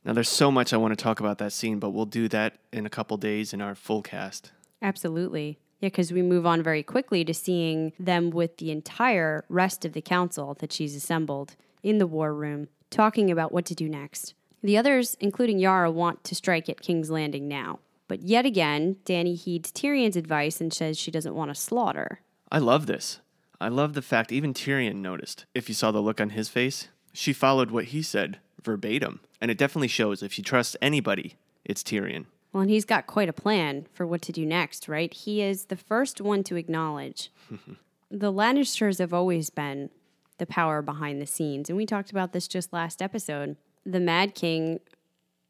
Now, 0.04 0.12
there's 0.12 0.28
so 0.28 0.52
much 0.52 0.72
I 0.72 0.76
want 0.76 0.96
to 0.96 1.02
talk 1.02 1.18
about 1.18 1.38
that 1.38 1.52
scene, 1.52 1.80
but 1.80 1.90
we'll 1.90 2.06
do 2.06 2.28
that 2.28 2.58
in 2.72 2.86
a 2.86 2.90
couple 2.90 3.16
days 3.16 3.52
in 3.52 3.60
our 3.60 3.74
full 3.74 4.02
cast. 4.02 4.52
Absolutely. 4.80 5.58
Yeah, 5.80 5.88
because 5.88 6.12
we 6.12 6.22
move 6.22 6.46
on 6.46 6.62
very 6.62 6.84
quickly 6.84 7.24
to 7.24 7.34
seeing 7.34 7.92
them 7.98 8.30
with 8.30 8.58
the 8.58 8.70
entire 8.70 9.44
rest 9.48 9.84
of 9.84 9.92
the 9.92 10.00
council 10.00 10.54
that 10.60 10.72
she's 10.72 10.94
assembled 10.94 11.56
in 11.82 11.98
the 11.98 12.06
war 12.06 12.34
room, 12.34 12.68
talking 12.90 13.30
about 13.30 13.52
what 13.52 13.64
to 13.66 13.74
do 13.74 13.88
next. 13.88 14.34
The 14.62 14.76
others, 14.76 15.16
including 15.20 15.58
Yara, 15.58 15.90
want 15.90 16.24
to 16.24 16.34
strike 16.34 16.68
at 16.68 16.80
King's 16.80 17.10
Landing 17.10 17.46
now. 17.46 17.80
But 18.08 18.22
yet 18.22 18.46
again, 18.46 18.96
Dany 19.04 19.36
heeds 19.36 19.72
Tyrion's 19.72 20.16
advice 20.16 20.60
and 20.60 20.72
says 20.72 20.98
she 20.98 21.10
doesn't 21.10 21.34
want 21.34 21.50
to 21.50 21.54
slaughter. 21.54 22.20
I 22.50 22.58
love 22.58 22.86
this. 22.86 23.20
I 23.60 23.68
love 23.68 23.94
the 23.94 24.02
fact 24.02 24.32
even 24.32 24.54
Tyrion 24.54 24.96
noticed. 24.96 25.46
If 25.54 25.68
you 25.68 25.74
saw 25.74 25.90
the 25.90 26.00
look 26.00 26.20
on 26.20 26.30
his 26.30 26.48
face, 26.48 26.88
she 27.12 27.32
followed 27.32 27.70
what 27.70 27.86
he 27.86 28.02
said 28.02 28.38
verbatim. 28.62 29.20
And 29.40 29.50
it 29.50 29.58
definitely 29.58 29.88
shows 29.88 30.22
if 30.22 30.32
she 30.32 30.42
trusts 30.42 30.76
anybody, 30.82 31.36
it's 31.64 31.82
Tyrion. 31.82 32.26
Well, 32.52 32.62
and 32.62 32.70
he's 32.70 32.84
got 32.84 33.06
quite 33.06 33.28
a 33.28 33.34
plan 33.34 33.86
for 33.92 34.06
what 34.06 34.22
to 34.22 34.32
do 34.32 34.46
next, 34.46 34.88
right? 34.88 35.12
He 35.12 35.42
is 35.42 35.66
the 35.66 35.76
first 35.76 36.20
one 36.20 36.42
to 36.44 36.56
acknowledge 36.56 37.30
the 38.10 38.32
Lannisters 38.32 38.98
have 38.98 39.12
always 39.12 39.50
been 39.50 39.90
the 40.38 40.46
power 40.46 40.82
behind 40.82 41.20
the 41.20 41.26
scenes. 41.26 41.68
And 41.68 41.76
we 41.76 41.86
talked 41.86 42.10
about 42.10 42.32
this 42.32 42.48
just 42.48 42.72
last 42.72 43.00
episode. 43.00 43.56
The 43.84 44.00
Mad 44.00 44.34
King 44.34 44.80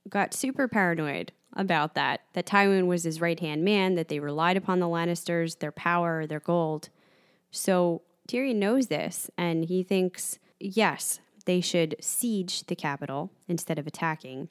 got 0.08 0.34
super 0.34 0.68
paranoid 0.68 1.32
about 1.54 1.94
that. 1.94 2.20
That 2.34 2.46
Tywin 2.46 2.86
was 2.86 3.04
his 3.04 3.20
right 3.20 3.40
hand 3.40 3.64
man, 3.64 3.94
that 3.94 4.08
they 4.08 4.20
relied 4.20 4.56
upon 4.56 4.78
the 4.78 4.86
Lannisters, 4.86 5.58
their 5.58 5.72
power, 5.72 6.26
their 6.26 6.40
gold. 6.40 6.90
So 7.50 8.02
Tyrion 8.28 8.56
knows 8.56 8.88
this, 8.88 9.30
and 9.38 9.64
he 9.64 9.82
thinks, 9.82 10.38
yes, 10.60 11.20
they 11.46 11.60
should 11.60 11.96
siege 12.00 12.66
the 12.66 12.76
capital 12.76 13.30
instead 13.48 13.78
of 13.78 13.86
attacking. 13.86 14.48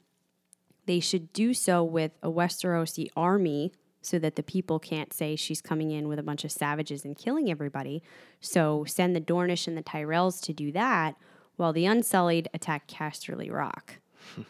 They 0.86 1.00
should 1.00 1.34
do 1.34 1.54
so 1.54 1.84
with 1.84 2.12
a 2.24 2.30
Westerosi 2.30 3.10
army 3.16 3.72
so 4.06 4.20
that 4.20 4.36
the 4.36 4.44
people 4.44 4.80
can't 4.80 5.14
say 5.14 5.36
she's 5.36 5.62
coming 5.62 5.92
in 5.92 6.08
with 6.08 6.20
a 6.20 6.24
bunch 6.24 6.44
of 6.46 6.52
savages 6.52 7.04
and 7.06 7.18
killing 7.18 7.50
everybody. 7.50 8.04
So 8.40 8.86
send 8.86 9.16
the 9.16 9.22
Dornish 9.22 9.68
and 9.68 9.78
the 9.78 9.84
Tyrells 9.84 10.42
to 10.44 10.54
do 10.54 10.72
that 10.74 11.16
while 11.56 11.74
the 11.74 11.86
Unsullied 11.86 12.48
attack 12.54 12.88
Casterly 12.88 13.52
Rock. 13.52 13.96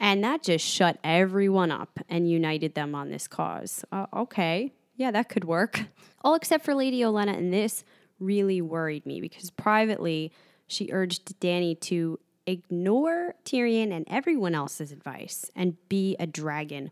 and 0.00 0.22
that 0.22 0.42
just 0.42 0.64
shut 0.64 0.98
everyone 1.02 1.70
up 1.70 1.98
and 2.08 2.30
united 2.30 2.74
them 2.74 2.94
on 2.94 3.10
this 3.10 3.26
cause. 3.26 3.84
Uh, 3.90 4.06
okay, 4.14 4.72
yeah, 4.96 5.10
that 5.10 5.28
could 5.28 5.44
work. 5.44 5.84
All 6.22 6.34
except 6.34 6.64
for 6.64 6.74
Lady 6.74 7.00
Olenna, 7.00 7.36
and 7.36 7.52
this 7.52 7.84
really 8.18 8.60
worried 8.60 9.06
me 9.06 9.20
because 9.20 9.50
privately 9.50 10.32
she 10.66 10.90
urged 10.92 11.40
Dany 11.40 11.78
to 11.80 12.18
ignore 12.46 13.34
Tyrion 13.44 13.92
and 13.92 14.04
everyone 14.08 14.54
else's 14.54 14.90
advice 14.90 15.50
and 15.54 15.76
be 15.88 16.16
a 16.18 16.26
dragon. 16.26 16.90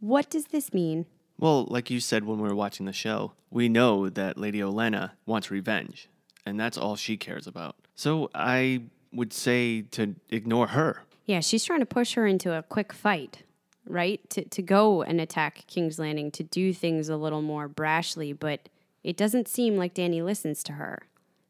What 0.00 0.28
does 0.30 0.46
this 0.46 0.72
mean? 0.74 1.06
Well, 1.38 1.66
like 1.68 1.90
you 1.90 2.00
said 2.00 2.24
when 2.24 2.40
we 2.40 2.48
were 2.48 2.54
watching 2.54 2.86
the 2.86 2.92
show, 2.92 3.32
we 3.50 3.68
know 3.68 4.08
that 4.08 4.38
Lady 4.38 4.60
Olenna 4.60 5.12
wants 5.26 5.50
revenge, 5.50 6.08
and 6.44 6.58
that's 6.58 6.78
all 6.78 6.96
she 6.96 7.16
cares 7.16 7.46
about. 7.46 7.76
So 7.94 8.30
I 8.34 8.82
would 9.12 9.32
say 9.32 9.82
to 9.82 10.14
ignore 10.30 10.68
her. 10.68 11.02
Yeah, 11.26 11.40
she's 11.40 11.64
trying 11.64 11.80
to 11.80 11.86
push 11.86 12.14
her 12.14 12.26
into 12.26 12.52
a 12.52 12.62
quick 12.62 12.92
fight, 12.92 13.42
right? 13.86 14.20
To, 14.30 14.44
to 14.44 14.62
go 14.62 15.02
and 15.02 15.20
attack 15.20 15.66
King's 15.66 15.98
Landing, 15.98 16.30
to 16.32 16.42
do 16.42 16.72
things 16.72 17.08
a 17.08 17.16
little 17.16 17.42
more 17.42 17.68
brashly, 17.68 18.38
but 18.38 18.68
it 19.02 19.16
doesn't 19.16 19.48
seem 19.48 19.76
like 19.76 19.94
Dany 19.94 20.24
listens 20.24 20.62
to 20.64 20.72
her. 20.74 21.02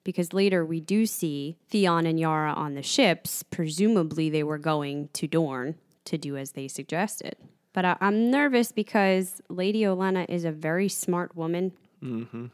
Because 0.02 0.32
later 0.32 0.64
we 0.64 0.80
do 0.80 1.04
see 1.04 1.56
Theon 1.68 2.06
and 2.06 2.18
Yara 2.18 2.52
on 2.52 2.74
the 2.74 2.82
ships. 2.82 3.42
Presumably 3.42 4.30
they 4.30 4.44
were 4.44 4.58
going 4.58 5.08
to 5.14 5.26
Dorne 5.26 5.74
to 6.04 6.16
do 6.16 6.36
as 6.36 6.52
they 6.52 6.68
suggested. 6.68 7.36
But 7.76 7.84
I, 7.84 7.96
I'm 8.00 8.30
nervous 8.30 8.72
because 8.72 9.42
Lady 9.50 9.82
Olenna 9.82 10.24
is 10.30 10.46
a 10.46 10.50
very 10.50 10.88
smart 10.88 11.36
woman. 11.36 11.72
Mm-hmm. 12.02 12.46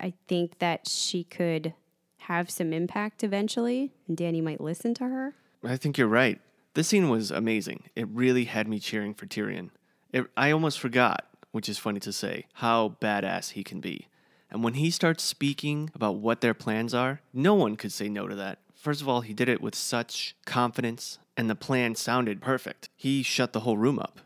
I 0.00 0.12
think 0.28 0.60
that 0.60 0.86
she 0.86 1.24
could 1.24 1.74
have 2.18 2.48
some 2.48 2.72
impact 2.72 3.24
eventually, 3.24 3.90
and 4.06 4.16
Dany 4.16 4.40
might 4.40 4.60
listen 4.60 4.94
to 4.94 5.04
her. 5.08 5.34
I 5.64 5.76
think 5.76 5.98
you're 5.98 6.06
right. 6.06 6.40
This 6.74 6.86
scene 6.86 7.08
was 7.08 7.32
amazing. 7.32 7.82
It 7.96 8.06
really 8.06 8.44
had 8.44 8.68
me 8.68 8.78
cheering 8.78 9.14
for 9.14 9.26
Tyrion. 9.26 9.70
It, 10.12 10.26
I 10.36 10.52
almost 10.52 10.78
forgot, 10.78 11.26
which 11.50 11.68
is 11.68 11.78
funny 11.78 11.98
to 11.98 12.12
say, 12.12 12.46
how 12.54 12.96
badass 13.00 13.50
he 13.50 13.64
can 13.64 13.80
be. 13.80 14.06
And 14.48 14.62
when 14.62 14.74
he 14.74 14.92
starts 14.92 15.24
speaking 15.24 15.90
about 15.92 16.18
what 16.18 16.40
their 16.40 16.54
plans 16.54 16.94
are, 16.94 17.20
no 17.34 17.54
one 17.54 17.74
could 17.74 17.90
say 17.90 18.08
no 18.08 18.28
to 18.28 18.36
that. 18.36 18.60
First 18.76 19.02
of 19.02 19.08
all, 19.08 19.22
he 19.22 19.34
did 19.34 19.48
it 19.48 19.60
with 19.60 19.74
such 19.74 20.36
confidence, 20.46 21.18
and 21.36 21.50
the 21.50 21.56
plan 21.56 21.96
sounded 21.96 22.40
perfect. 22.40 22.90
He 22.96 23.24
shut 23.24 23.52
the 23.52 23.60
whole 23.60 23.76
room 23.76 23.98
up. 23.98 24.20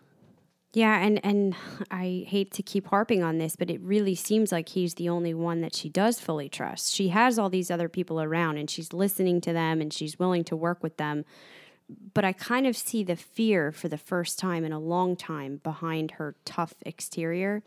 Yeah, 0.77 0.99
and 0.99 1.25
and 1.25 1.57
I 1.91 2.27
hate 2.29 2.53
to 2.53 2.63
keep 2.63 2.89
harping 2.89 3.23
on 3.23 3.39
this, 3.39 3.57
but 3.57 3.71
it 3.71 3.81
really 3.81 4.15
seems 4.15 4.53
like 4.53 4.69
he's 4.69 4.95
the 4.95 5.09
only 5.09 5.33
one 5.33 5.63
that 5.63 5.75
she 5.75 5.89
does 5.89 6.21
fully 6.21 6.51
trust. 6.51 6.93
She 6.93 7.09
has 7.09 7.39
all 7.39 7.49
these 7.49 7.71
other 7.71 7.89
people 7.89 8.21
around 8.21 8.59
and 8.59 8.69
she's 8.69 8.93
listening 8.93 9.41
to 9.41 9.55
them 9.55 9.81
and 9.81 9.91
she's 9.91 10.19
willing 10.19 10.45
to 10.45 10.55
work 10.55 10.83
with 10.83 10.99
them. 10.99 11.25
But 12.13 12.27
I 12.27 12.33
kind 12.33 12.67
of 12.67 12.77
see 12.77 13.03
the 13.03 13.17
fear 13.17 13.73
for 13.73 13.89
the 13.89 13.97
first 13.97 14.39
time 14.39 14.67
in 14.67 14.73
a 14.73 14.79
long 14.79 15.17
time 15.17 15.63
behind 15.65 16.13
her 16.13 16.35
tough 16.45 16.75
exterior. 16.83 17.63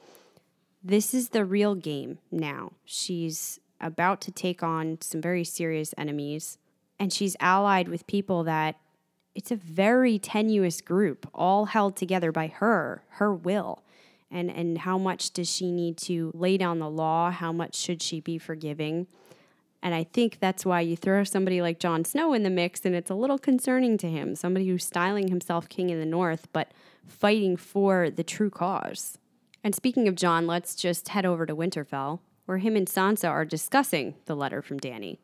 This 0.83 1.15
is 1.15 1.29
the 1.29 1.45
real 1.45 1.73
game 1.73 2.19
now. 2.29 2.73
She's 2.85 3.59
about 3.81 4.21
to 4.21 4.31
take 4.31 4.61
on 4.61 4.99
some 5.01 5.19
very 5.19 5.43
serious 5.43 5.95
enemies 5.97 6.59
and 6.99 7.11
she's 7.11 7.35
allied 7.39 7.87
with 7.87 8.05
people 8.05 8.43
that 8.43 8.75
it's 9.35 9.51
a 9.51 9.55
very 9.55 10.19
tenuous 10.19 10.81
group, 10.81 11.29
all 11.33 11.65
held 11.65 11.95
together 11.95 12.31
by 12.31 12.47
her, 12.47 13.03
her 13.09 13.33
will. 13.33 13.83
And 14.31 14.51
and 14.51 14.79
how 14.79 14.97
much 14.97 15.31
does 15.31 15.49
she 15.49 15.71
need 15.71 15.97
to 15.97 16.31
lay 16.35 16.57
down 16.57 16.79
the 16.79 16.89
law? 16.89 17.31
How 17.31 17.51
much 17.51 17.75
should 17.75 18.01
she 18.01 18.19
be 18.19 18.37
forgiving? 18.37 19.07
And 19.81 19.95
I 19.95 20.03
think 20.03 20.39
that's 20.39 20.65
why 20.65 20.81
you 20.81 20.95
throw 20.95 21.23
somebody 21.23 21.61
like 21.61 21.79
Jon 21.79 22.03
Snow 22.03 22.33
in 22.33 22.43
the 22.43 22.49
mix 22.49 22.85
and 22.85 22.93
it's 22.93 23.09
a 23.09 23.15
little 23.15 23.37
concerning 23.37 23.97
to 23.99 24.09
him, 24.09 24.35
somebody 24.35 24.67
who's 24.67 24.83
styling 24.83 25.29
himself 25.29 25.69
king 25.69 25.89
in 25.89 25.99
the 25.99 26.05
north 26.05 26.47
but 26.51 26.71
fighting 27.07 27.55
for 27.55 28.09
the 28.09 28.23
true 28.23 28.49
cause. 28.49 29.17
And 29.63 29.73
speaking 29.73 30.07
of 30.07 30.15
Jon, 30.15 30.47
let's 30.47 30.75
just 30.75 31.09
head 31.09 31.25
over 31.25 31.45
to 31.45 31.55
Winterfell, 31.55 32.19
where 32.45 32.57
him 32.59 32.75
and 32.75 32.87
Sansa 32.87 33.29
are 33.29 33.45
discussing 33.45 34.15
the 34.25 34.35
letter 34.35 34.61
from 34.61 34.79
Dany. 34.79 35.17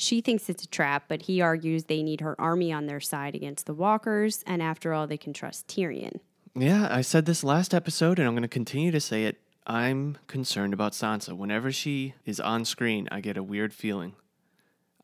She 0.00 0.20
thinks 0.20 0.48
it's 0.48 0.62
a 0.62 0.68
trap, 0.68 1.06
but 1.08 1.22
he 1.22 1.40
argues 1.40 1.86
they 1.86 2.04
need 2.04 2.20
her 2.20 2.40
army 2.40 2.72
on 2.72 2.86
their 2.86 3.00
side 3.00 3.34
against 3.34 3.66
the 3.66 3.74
walkers, 3.74 4.44
and 4.46 4.62
after 4.62 4.94
all, 4.94 5.08
they 5.08 5.16
can 5.16 5.32
trust 5.32 5.66
Tyrion. 5.66 6.20
Yeah, 6.54 6.86
I 6.88 7.00
said 7.00 7.26
this 7.26 7.42
last 7.42 7.74
episode, 7.74 8.20
and 8.20 8.28
I'm 8.28 8.34
going 8.34 8.42
to 8.42 8.48
continue 8.48 8.92
to 8.92 9.00
say 9.00 9.24
it. 9.24 9.40
I'm 9.66 10.16
concerned 10.28 10.72
about 10.72 10.92
Sansa. 10.92 11.36
Whenever 11.36 11.72
she 11.72 12.14
is 12.24 12.38
on 12.38 12.64
screen, 12.64 13.08
I 13.10 13.20
get 13.20 13.36
a 13.36 13.42
weird 13.42 13.74
feeling. 13.74 14.14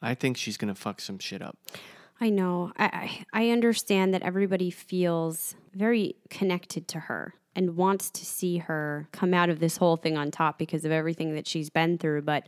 I 0.00 0.14
think 0.14 0.36
she's 0.36 0.56
going 0.56 0.72
to 0.72 0.80
fuck 0.80 1.00
some 1.00 1.18
shit 1.18 1.42
up. 1.42 1.58
I 2.20 2.30
know. 2.30 2.70
I, 2.78 3.26
I 3.32 3.50
understand 3.50 4.14
that 4.14 4.22
everybody 4.22 4.70
feels 4.70 5.56
very 5.74 6.14
connected 6.30 6.86
to 6.86 7.00
her 7.00 7.34
and 7.56 7.76
wants 7.76 8.10
to 8.10 8.24
see 8.24 8.58
her 8.58 9.08
come 9.10 9.34
out 9.34 9.50
of 9.50 9.58
this 9.58 9.78
whole 9.78 9.96
thing 9.96 10.16
on 10.16 10.30
top 10.30 10.56
because 10.56 10.84
of 10.84 10.92
everything 10.92 11.34
that 11.34 11.48
she's 11.48 11.68
been 11.68 11.98
through. 11.98 12.22
But 12.22 12.46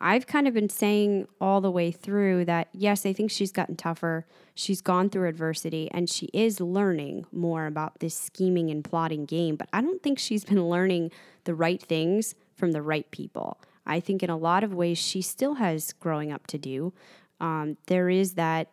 I've 0.00 0.26
kind 0.26 0.46
of 0.46 0.54
been 0.54 0.68
saying 0.68 1.26
all 1.40 1.60
the 1.60 1.70
way 1.70 1.90
through 1.90 2.44
that, 2.44 2.68
yes, 2.72 3.06
I 3.06 3.12
think 3.12 3.30
she's 3.30 3.52
gotten 3.52 3.76
tougher. 3.76 4.26
She's 4.54 4.82
gone 4.82 5.08
through 5.08 5.28
adversity 5.28 5.90
and 5.90 6.08
she 6.08 6.26
is 6.32 6.60
learning 6.60 7.26
more 7.32 7.66
about 7.66 8.00
this 8.00 8.14
scheming 8.14 8.70
and 8.70 8.84
plotting 8.84 9.24
game. 9.24 9.56
But 9.56 9.68
I 9.72 9.80
don't 9.80 10.02
think 10.02 10.18
she's 10.18 10.44
been 10.44 10.64
learning 10.68 11.12
the 11.44 11.54
right 11.54 11.80
things 11.80 12.34
from 12.54 12.72
the 12.72 12.82
right 12.82 13.10
people. 13.10 13.58
I 13.86 14.00
think 14.00 14.22
in 14.22 14.30
a 14.30 14.36
lot 14.36 14.64
of 14.64 14.74
ways 14.74 14.98
she 14.98 15.22
still 15.22 15.54
has 15.54 15.92
growing 15.94 16.32
up 16.32 16.46
to 16.48 16.58
do. 16.58 16.92
Um, 17.40 17.76
there 17.86 18.10
is 18.10 18.34
that 18.34 18.68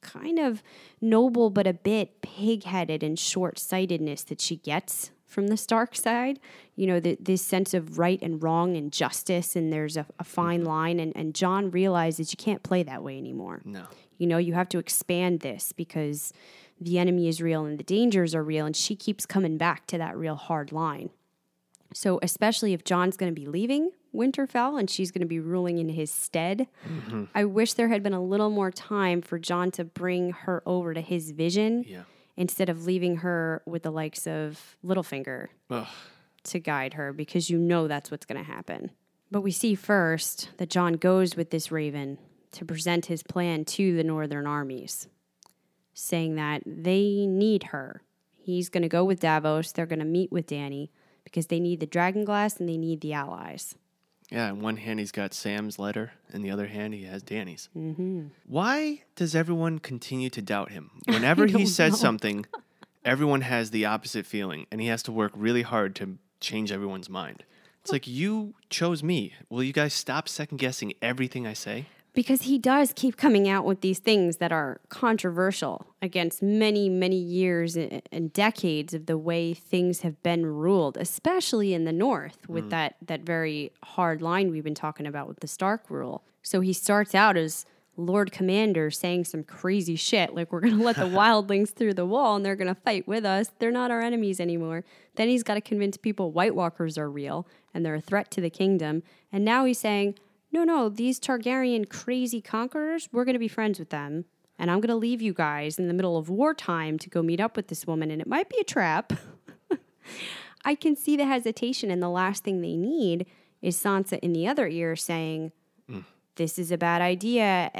kind 0.00 0.38
of 0.38 0.62
noble 1.00 1.48
but 1.48 1.66
a 1.66 1.72
bit 1.72 2.20
pig-headed 2.22 3.02
and 3.02 3.18
short-sightedness 3.18 4.24
that 4.24 4.40
she 4.40 4.56
gets 4.56 5.12
from 5.32 5.48
the 5.48 5.56
Stark 5.56 5.96
side. 5.96 6.38
You 6.76 6.86
know, 6.86 7.00
the, 7.00 7.16
this 7.18 7.42
sense 7.42 7.74
of 7.74 7.98
right 7.98 8.20
and 8.22 8.42
wrong 8.42 8.76
and 8.76 8.92
justice, 8.92 9.56
and 9.56 9.72
there's 9.72 9.96
a, 9.96 10.06
a 10.18 10.24
fine 10.24 10.60
mm-hmm. 10.60 10.68
line. 10.68 11.00
And, 11.00 11.12
and 11.16 11.34
Jon 11.34 11.70
realizes 11.70 12.32
you 12.32 12.36
can't 12.36 12.62
play 12.62 12.82
that 12.82 13.02
way 13.02 13.18
anymore. 13.18 13.62
No. 13.64 13.84
You 14.18 14.26
know, 14.26 14.38
you 14.38 14.54
have 14.54 14.68
to 14.70 14.78
expand 14.78 15.40
this 15.40 15.72
because 15.72 16.32
the 16.80 16.98
enemy 16.98 17.28
is 17.28 17.40
real 17.40 17.64
and 17.64 17.78
the 17.78 17.84
dangers 17.84 18.34
are 18.34 18.44
real. 18.44 18.66
And 18.66 18.76
she 18.76 18.94
keeps 18.94 19.26
coming 19.26 19.56
back 19.56 19.86
to 19.88 19.98
that 19.98 20.16
real 20.16 20.36
hard 20.36 20.70
line. 20.70 21.10
So, 21.94 22.18
especially 22.22 22.72
if 22.72 22.84
Jon's 22.84 23.16
going 23.16 23.34
to 23.34 23.38
be 23.38 23.46
leaving 23.46 23.90
Winterfell 24.14 24.78
and 24.78 24.88
she's 24.88 25.10
going 25.10 25.20
to 25.20 25.26
be 25.26 25.40
ruling 25.40 25.78
in 25.78 25.90
his 25.90 26.10
stead, 26.10 26.66
mm-hmm. 26.88 27.24
I 27.34 27.44
wish 27.44 27.74
there 27.74 27.88
had 27.88 28.02
been 28.02 28.14
a 28.14 28.22
little 28.22 28.50
more 28.50 28.70
time 28.70 29.20
for 29.22 29.38
Jon 29.38 29.70
to 29.72 29.84
bring 29.84 30.30
her 30.30 30.62
over 30.64 30.94
to 30.94 31.00
his 31.00 31.32
vision 31.32 31.84
Yeah. 31.86 32.02
Instead 32.36 32.68
of 32.68 32.86
leaving 32.86 33.16
her 33.16 33.62
with 33.66 33.82
the 33.82 33.90
likes 33.90 34.26
of 34.26 34.76
Littlefinger 34.84 35.48
Ugh. 35.70 35.86
to 36.44 36.58
guide 36.58 36.94
her 36.94 37.12
because 37.12 37.50
you 37.50 37.58
know 37.58 37.86
that's 37.88 38.10
what's 38.10 38.24
going 38.24 38.42
to 38.42 38.50
happen. 38.50 38.90
But 39.30 39.42
we 39.42 39.50
see 39.50 39.74
first 39.74 40.50
that 40.56 40.70
Jon 40.70 40.94
goes 40.94 41.36
with 41.36 41.50
this 41.50 41.70
raven 41.70 42.18
to 42.52 42.64
present 42.64 43.06
his 43.06 43.22
plan 43.22 43.64
to 43.64 43.96
the 43.96 44.04
northern 44.04 44.46
armies, 44.46 45.08
saying 45.94 46.36
that 46.36 46.62
they 46.66 47.26
need 47.26 47.64
her. 47.64 48.02
He's 48.34 48.68
going 48.68 48.82
to 48.82 48.88
go 48.88 49.04
with 49.04 49.20
Davos. 49.20 49.72
They're 49.72 49.86
going 49.86 49.98
to 50.00 50.04
meet 50.04 50.32
with 50.32 50.46
Dany 50.46 50.90
because 51.24 51.46
they 51.46 51.60
need 51.60 51.80
the 51.80 51.86
dragon 51.86 52.24
glass 52.24 52.58
and 52.58 52.68
they 52.68 52.76
need 52.76 53.00
the 53.00 53.12
allies. 53.12 53.74
Yeah, 54.32 54.48
in 54.48 54.60
one 54.60 54.78
hand 54.78 54.98
he's 54.98 55.12
got 55.12 55.34
Sam's 55.34 55.78
letter, 55.78 56.12
in 56.32 56.40
the 56.40 56.50
other 56.50 56.66
hand 56.66 56.94
he 56.94 57.04
has 57.04 57.22
Dany's. 57.22 57.68
Mm-hmm. 57.76 58.28
Why 58.46 59.02
does 59.14 59.36
everyone 59.36 59.78
continue 59.78 60.30
to 60.30 60.40
doubt 60.40 60.72
him? 60.72 60.90
Whenever 61.04 61.46
he 61.46 61.66
says 61.66 61.92
know. 61.92 61.98
something, 61.98 62.46
everyone 63.04 63.42
has 63.42 63.70
the 63.70 63.84
opposite 63.84 64.24
feeling, 64.24 64.66
and 64.72 64.80
he 64.80 64.86
has 64.86 65.02
to 65.04 65.12
work 65.12 65.32
really 65.34 65.62
hard 65.62 65.94
to 65.96 66.16
change 66.40 66.72
everyone's 66.72 67.10
mind. 67.10 67.44
It's 67.82 67.92
like 67.92 68.06
you 68.06 68.54
chose 68.70 69.02
me. 69.02 69.34
Will 69.50 69.62
you 69.62 69.72
guys 69.74 69.92
stop 69.92 70.28
second 70.28 70.56
guessing 70.56 70.94
everything 71.02 71.46
I 71.46 71.52
say? 71.52 71.86
Because 72.14 72.42
he 72.42 72.58
does 72.58 72.92
keep 72.94 73.16
coming 73.16 73.48
out 73.48 73.64
with 73.64 73.80
these 73.80 73.98
things 73.98 74.36
that 74.36 74.52
are 74.52 74.80
controversial 74.90 75.86
against 76.02 76.42
many, 76.42 76.90
many 76.90 77.16
years 77.16 77.74
and 77.76 78.32
decades 78.34 78.92
of 78.92 79.06
the 79.06 79.16
way 79.16 79.54
things 79.54 80.00
have 80.00 80.22
been 80.22 80.44
ruled, 80.44 80.98
especially 80.98 81.72
in 81.72 81.84
the 81.84 81.92
North 81.92 82.46
with 82.48 82.66
mm. 82.66 82.70
that, 82.70 82.96
that 83.00 83.22
very 83.22 83.72
hard 83.82 84.20
line 84.20 84.50
we've 84.50 84.62
been 84.62 84.74
talking 84.74 85.06
about 85.06 85.26
with 85.26 85.40
the 85.40 85.46
Stark 85.46 85.88
rule. 85.88 86.22
So 86.42 86.60
he 86.60 86.74
starts 86.74 87.14
out 87.14 87.38
as 87.38 87.64
Lord 87.96 88.32
Commander 88.32 88.90
saying 88.90 89.24
some 89.24 89.44
crazy 89.44 89.96
shit, 89.96 90.34
like 90.34 90.50
we're 90.50 90.60
gonna 90.60 90.82
let 90.82 90.96
the 90.96 91.02
wildlings 91.02 91.70
through 91.70 91.94
the 91.94 92.06
wall 92.06 92.36
and 92.36 92.44
they're 92.44 92.56
gonna 92.56 92.74
fight 92.74 93.06
with 93.06 93.24
us. 93.24 93.50
They're 93.58 93.70
not 93.70 93.90
our 93.90 94.00
enemies 94.00 94.40
anymore. 94.40 94.84
Then 95.16 95.28
he's 95.28 95.42
got 95.42 95.54
to 95.54 95.60
convince 95.60 95.96
people 95.96 96.32
White 96.32 96.54
Walkers 96.54 96.96
are 96.96 97.10
real 97.10 97.46
and 97.74 97.84
they're 97.84 97.94
a 97.94 98.00
threat 98.00 98.30
to 98.32 98.40
the 98.40 98.50
kingdom. 98.50 99.02
And 99.30 99.44
now 99.44 99.64
he's 99.64 99.78
saying, 99.78 100.16
no, 100.52 100.64
no, 100.64 100.88
these 100.88 101.18
Targaryen 101.18 101.88
crazy 101.88 102.40
conquerors, 102.40 103.08
we're 103.12 103.24
gonna 103.24 103.38
be 103.38 103.48
friends 103.48 103.78
with 103.78 103.90
them. 103.90 104.26
And 104.58 104.70
I'm 104.70 104.80
gonna 104.80 104.96
leave 104.96 105.20
you 105.22 105.32
guys 105.32 105.78
in 105.78 105.88
the 105.88 105.94
middle 105.94 106.16
of 106.16 106.28
wartime 106.28 106.98
to 106.98 107.10
go 107.10 107.22
meet 107.22 107.40
up 107.40 107.56
with 107.56 107.68
this 107.68 107.86
woman, 107.86 108.10
and 108.10 108.20
it 108.20 108.28
might 108.28 108.48
be 108.48 108.58
a 108.60 108.64
trap. 108.64 109.12
I 110.64 110.74
can 110.74 110.94
see 110.94 111.16
the 111.16 111.24
hesitation, 111.26 111.90
and 111.90 112.02
the 112.02 112.08
last 112.08 112.44
thing 112.44 112.60
they 112.60 112.76
need 112.76 113.26
is 113.60 113.76
Sansa 113.76 114.18
in 114.20 114.32
the 114.32 114.46
other 114.46 114.66
ear 114.68 114.94
saying, 114.96 115.52
hmm. 115.88 116.00
This 116.36 116.58
is 116.58 116.70
a 116.72 116.78
bad 116.78 117.02
idea. 117.02 117.70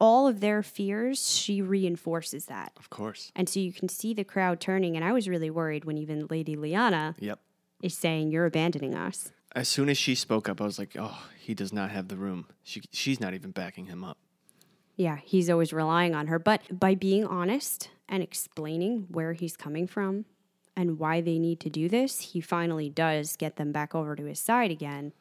All 0.00 0.26
of 0.26 0.40
their 0.40 0.62
fears, 0.64 1.30
she 1.30 1.62
reinforces 1.62 2.46
that. 2.46 2.72
Of 2.76 2.90
course. 2.90 3.30
And 3.36 3.48
so 3.48 3.60
you 3.60 3.72
can 3.72 3.88
see 3.88 4.12
the 4.12 4.24
crowd 4.24 4.58
turning. 4.60 4.96
And 4.96 5.04
I 5.04 5.12
was 5.12 5.28
really 5.28 5.50
worried 5.50 5.84
when 5.84 5.96
even 5.98 6.26
Lady 6.28 6.56
Lyanna 6.56 7.14
Yep. 7.20 7.38
is 7.80 7.96
saying, 7.96 8.32
You're 8.32 8.46
abandoning 8.46 8.94
us. 8.96 9.30
As 9.54 9.68
soon 9.68 9.88
as 9.88 9.98
she 9.98 10.14
spoke 10.14 10.48
up, 10.48 10.60
I 10.60 10.64
was 10.64 10.78
like, 10.78 10.96
oh, 10.98 11.26
he 11.38 11.54
does 11.54 11.72
not 11.72 11.90
have 11.90 12.08
the 12.08 12.16
room. 12.16 12.46
She, 12.62 12.82
she's 12.90 13.20
not 13.20 13.34
even 13.34 13.50
backing 13.50 13.86
him 13.86 14.02
up. 14.02 14.18
Yeah, 14.96 15.18
he's 15.24 15.50
always 15.50 15.72
relying 15.72 16.14
on 16.14 16.26
her. 16.28 16.38
But 16.38 16.78
by 16.78 16.94
being 16.94 17.24
honest 17.24 17.90
and 18.08 18.22
explaining 18.22 19.06
where 19.08 19.32
he's 19.32 19.56
coming 19.56 19.86
from 19.86 20.26
and 20.76 20.98
why 20.98 21.20
they 21.20 21.38
need 21.38 21.60
to 21.60 21.70
do 21.70 21.88
this, 21.88 22.20
he 22.32 22.40
finally 22.40 22.88
does 22.88 23.36
get 23.36 23.56
them 23.56 23.72
back 23.72 23.94
over 23.94 24.16
to 24.16 24.24
his 24.24 24.38
side 24.38 24.70
again. 24.70 25.12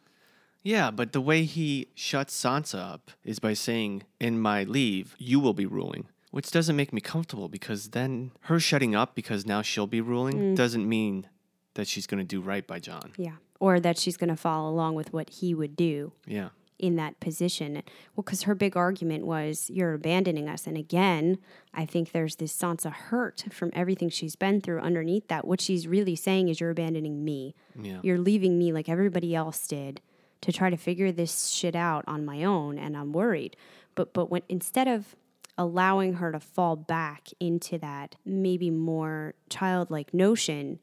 Yeah, 0.64 0.92
but 0.92 1.12
the 1.12 1.22
way 1.22 1.44
he 1.44 1.88
shuts 1.96 2.40
Sansa 2.40 2.94
up 2.94 3.12
is 3.24 3.40
by 3.40 3.54
saying, 3.54 4.04
In 4.20 4.40
my 4.40 4.64
leave, 4.64 5.16
you 5.18 5.40
will 5.40 5.54
be 5.54 5.66
ruling, 5.66 6.08
which 6.30 6.52
doesn't 6.52 6.76
make 6.76 6.94
me 6.94 7.02
comfortable 7.02 7.50
because 7.50 7.90
then 7.90 8.32
her 8.42 8.60
shutting 8.60 8.94
up 8.94 9.16
because 9.16 9.46
now 9.46 9.62
she'll 9.62 9.88
be 9.88 10.02
ruling 10.02 10.36
mm. 10.36 10.56
doesn't 10.56 10.88
mean 10.88 11.28
that 11.74 11.88
she's 11.88 12.06
going 12.06 12.20
to 12.20 12.28
do 12.28 12.42
right 12.42 12.68
by 12.68 12.80
Jon. 12.80 13.14
Yeah. 13.18 13.38
Or 13.62 13.80
that 13.80 13.98
she's 13.98 14.18
going 14.18 14.30
to 14.32 14.36
follow 14.36 14.70
along 14.70 14.96
with 14.96 15.14
what 15.14 15.30
he 15.30 15.54
would 15.54 15.76
do 15.76 16.14
Yeah. 16.26 16.50
in 16.80 16.96
that 16.96 17.20
position. 17.20 17.74
Well, 18.16 18.24
because 18.24 18.42
her 18.44 18.56
big 18.56 18.76
argument 18.76 19.26
was, 19.28 19.70
You're 19.70 19.94
abandoning 19.94 20.50
us. 20.50 20.66
And 20.66 20.76
again, 20.76 21.38
I 21.74 21.86
think 21.86 22.12
there's 22.12 22.38
this 22.38 22.52
Sansa 22.58 22.92
hurt 22.92 23.46
from 23.52 23.70
everything 23.74 24.10
she's 24.10 24.36
been 24.36 24.62
through 24.62 24.80
underneath 24.80 25.28
that. 25.28 25.46
What 25.46 25.62
she's 25.62 25.88
really 25.88 26.16
saying 26.16 26.50
is, 26.50 26.60
You're 26.60 26.72
abandoning 26.72 27.24
me. 27.24 27.54
Yeah. 27.80 28.00
You're 28.02 28.18
leaving 28.18 28.58
me 28.58 28.74
like 28.74 28.90
everybody 28.90 29.36
else 29.36 29.68
did 29.68 30.02
to 30.42 30.52
try 30.52 30.72
to 30.72 30.78
figure 30.78 31.12
this 31.12 31.50
shit 31.50 31.76
out 31.76 32.04
on 32.08 32.26
my 32.26 32.44
own. 32.44 32.80
And 32.80 32.98
I'm 32.98 33.14
worried. 33.14 33.56
But, 33.94 34.12
but 34.12 34.32
when 34.32 34.42
instead 34.50 34.88
of 34.88 35.16
allowing 35.56 36.14
her 36.16 36.32
to 36.32 36.40
fall 36.40 36.76
back 36.76 37.28
into 37.40 37.78
that 37.78 38.16
maybe 38.26 38.72
more 38.72 39.36
childlike 39.52 40.16
notion, 40.16 40.80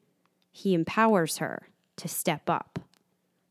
he 0.52 0.74
empowers 0.74 1.38
her 1.38 1.68
to 1.98 2.08
step 2.08 2.48
up. 2.48 2.78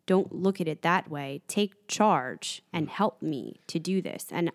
Don't 0.05 0.33
look 0.33 0.59
at 0.59 0.67
it 0.67 0.81
that 0.81 1.09
way. 1.09 1.41
Take 1.47 1.87
charge 1.87 2.63
and 2.73 2.89
help 2.89 3.21
me 3.21 3.59
to 3.67 3.77
do 3.77 4.01
this. 4.01 4.27
And 4.31 4.51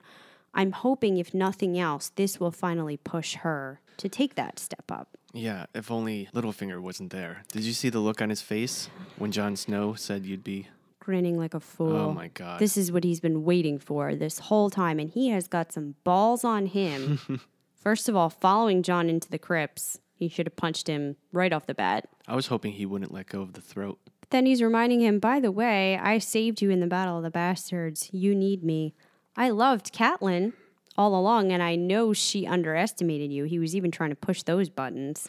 I'm 0.54 0.72
hoping, 0.72 1.18
if 1.18 1.32
nothing 1.32 1.78
else, 1.78 2.10
this 2.10 2.40
will 2.40 2.50
finally 2.50 2.96
push 2.96 3.36
her 3.36 3.80
to 3.98 4.08
take 4.08 4.34
that 4.34 4.58
step 4.58 4.90
up. 4.90 5.16
Yeah, 5.32 5.66
if 5.74 5.90
only 5.90 6.28
Littlefinger 6.34 6.80
wasn't 6.80 7.10
there. 7.10 7.44
Did 7.52 7.62
you 7.62 7.72
see 7.72 7.88
the 7.88 8.00
look 8.00 8.20
on 8.20 8.28
his 8.28 8.42
face 8.42 8.90
when 9.16 9.32
Jon 9.32 9.56
Snow 9.56 9.94
said 9.94 10.26
you'd 10.26 10.44
be? 10.44 10.68
Grinning 11.00 11.38
like 11.38 11.54
a 11.54 11.58
oh 11.58 11.60
fool. 11.60 11.96
Oh 11.96 12.12
my 12.12 12.28
God. 12.28 12.58
This 12.60 12.76
is 12.76 12.92
what 12.92 13.04
he's 13.04 13.20
been 13.20 13.44
waiting 13.44 13.78
for 13.78 14.14
this 14.14 14.38
whole 14.38 14.70
time. 14.70 14.98
And 14.98 15.10
he 15.10 15.30
has 15.30 15.48
got 15.48 15.72
some 15.72 15.94
balls 16.04 16.44
on 16.44 16.66
him. 16.66 17.40
First 17.74 18.08
of 18.08 18.14
all, 18.14 18.30
following 18.30 18.82
Jon 18.82 19.08
into 19.08 19.28
the 19.28 19.38
crypts, 19.38 19.98
he 20.22 20.28
should 20.28 20.46
have 20.46 20.54
punched 20.54 20.86
him 20.86 21.16
right 21.32 21.52
off 21.52 21.66
the 21.66 21.74
bat. 21.74 22.08
I 22.28 22.36
was 22.36 22.46
hoping 22.46 22.72
he 22.72 22.86
wouldn't 22.86 23.12
let 23.12 23.26
go 23.26 23.42
of 23.42 23.54
the 23.54 23.60
throat. 23.60 23.98
Then 24.30 24.46
he's 24.46 24.62
reminding 24.62 25.00
him, 25.00 25.18
by 25.18 25.40
the 25.40 25.50
way, 25.50 25.98
I 25.98 26.18
saved 26.18 26.62
you 26.62 26.70
in 26.70 26.78
the 26.78 26.86
Battle 26.86 27.16
of 27.16 27.24
the 27.24 27.30
Bastards. 27.30 28.08
You 28.12 28.32
need 28.32 28.62
me. 28.62 28.94
I 29.36 29.50
loved 29.50 29.92
Catelyn 29.92 30.52
all 30.96 31.18
along, 31.18 31.50
and 31.50 31.60
I 31.60 31.74
know 31.74 32.12
she 32.12 32.46
underestimated 32.46 33.32
you. 33.32 33.44
He 33.44 33.58
was 33.58 33.74
even 33.74 33.90
trying 33.90 34.10
to 34.10 34.16
push 34.16 34.44
those 34.44 34.70
buttons. 34.70 35.28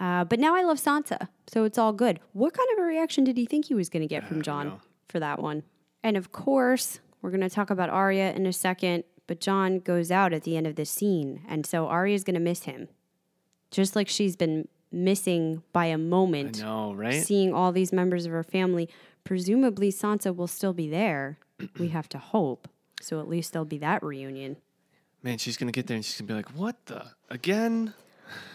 uh, 0.00 0.24
but 0.24 0.38
now 0.38 0.54
I 0.54 0.62
love 0.64 0.78
Sansa, 0.78 1.28
so 1.46 1.64
it's 1.64 1.78
all 1.78 1.94
good. 1.94 2.20
What 2.34 2.52
kind 2.52 2.68
of 2.74 2.84
a 2.84 2.86
reaction 2.86 3.24
did 3.24 3.38
he 3.38 3.46
think 3.46 3.64
he 3.64 3.74
was 3.74 3.88
going 3.88 4.02
to 4.02 4.06
get 4.06 4.28
from 4.28 4.42
Jon 4.42 4.66
know. 4.66 4.80
for 5.08 5.18
that 5.18 5.40
one? 5.40 5.62
And 6.02 6.18
of 6.18 6.30
course, 6.30 7.00
we're 7.22 7.30
going 7.30 7.40
to 7.40 7.48
talk 7.48 7.70
about 7.70 7.88
Arya 7.88 8.32
in 8.34 8.44
a 8.44 8.52
second, 8.52 9.04
but 9.26 9.40
Jon 9.40 9.78
goes 9.78 10.10
out 10.10 10.34
at 10.34 10.42
the 10.42 10.58
end 10.58 10.66
of 10.66 10.76
this 10.76 10.90
scene, 10.90 11.40
and 11.48 11.64
so 11.64 11.86
Arya's 11.86 12.22
going 12.22 12.34
to 12.34 12.40
miss 12.40 12.64
him. 12.64 12.88
Just 13.70 13.96
like 13.96 14.08
she's 14.08 14.36
been 14.36 14.68
missing 14.92 15.62
by 15.72 15.86
a 15.86 15.98
moment 15.98 16.60
No, 16.60 16.94
right? 16.94 17.22
seeing 17.22 17.52
all 17.52 17.72
these 17.72 17.92
members 17.92 18.24
of 18.26 18.32
her 18.32 18.42
family. 18.44 18.88
Presumably, 19.24 19.90
Sansa 19.92 20.34
will 20.34 20.46
still 20.46 20.72
be 20.72 20.88
there. 20.88 21.38
we 21.78 21.88
have 21.88 22.08
to 22.10 22.18
hope. 22.18 22.68
So 23.00 23.20
at 23.20 23.28
least 23.28 23.52
there'll 23.52 23.66
be 23.66 23.78
that 23.78 24.02
reunion. 24.02 24.56
Man, 25.22 25.38
she's 25.38 25.56
gonna 25.56 25.72
get 25.72 25.86
there 25.86 25.96
and 25.96 26.04
she's 26.04 26.20
gonna 26.20 26.28
be 26.28 26.34
like, 26.34 26.54
"What 26.56 26.76
the 26.86 27.04
again?" 27.28 27.94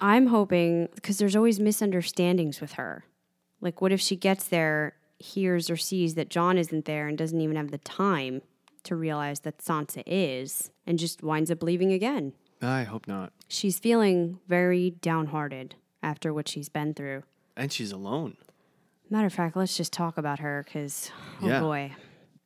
I'm 0.02 0.28
hoping 0.28 0.90
because 0.96 1.18
there's 1.18 1.36
always 1.36 1.60
misunderstandings 1.60 2.60
with 2.62 2.74
her. 2.74 3.06
Like, 3.62 3.82
what 3.82 3.92
if 3.92 4.02
she 4.02 4.16
gets 4.16 4.48
there, 4.48 4.96
hears 5.20 5.70
or 5.70 5.78
sees 5.78 6.16
that 6.16 6.30
Jon 6.30 6.58
isn't 6.58 6.86
there, 6.86 7.08
and 7.08 7.18
doesn't 7.18 7.40
even 7.40 7.56
have 7.56 7.72
the 7.72 7.78
time 7.78 8.42
to 8.84 8.96
realize 8.96 9.42
that 9.42 9.60
Sansa 9.60 10.02
is, 10.06 10.72
and 10.88 10.98
just 10.98 11.22
winds 11.24 11.52
up 11.52 11.62
leaving 11.62 11.92
again? 11.92 12.34
I 12.62 12.84
hope 12.84 13.08
not. 13.08 13.34
She's 13.48 13.80
feeling 13.80 14.40
very 14.48 14.92
downhearted 14.92 15.76
after 16.04 16.34
what 16.34 16.48
she's 16.48 16.70
been 16.70 16.94
through. 16.94 17.24
And 17.58 17.72
she's 17.72 17.92
alone. 17.92 18.38
Matter 19.10 19.28
of 19.28 19.34
fact, 19.34 19.56
let's 19.56 19.76
just 19.76 19.92
talk 19.94 20.18
about 20.18 20.40
her 20.40 20.64
because, 20.66 21.12
oh 21.42 21.48
Yeah. 21.48 21.60
boy. 21.60 21.96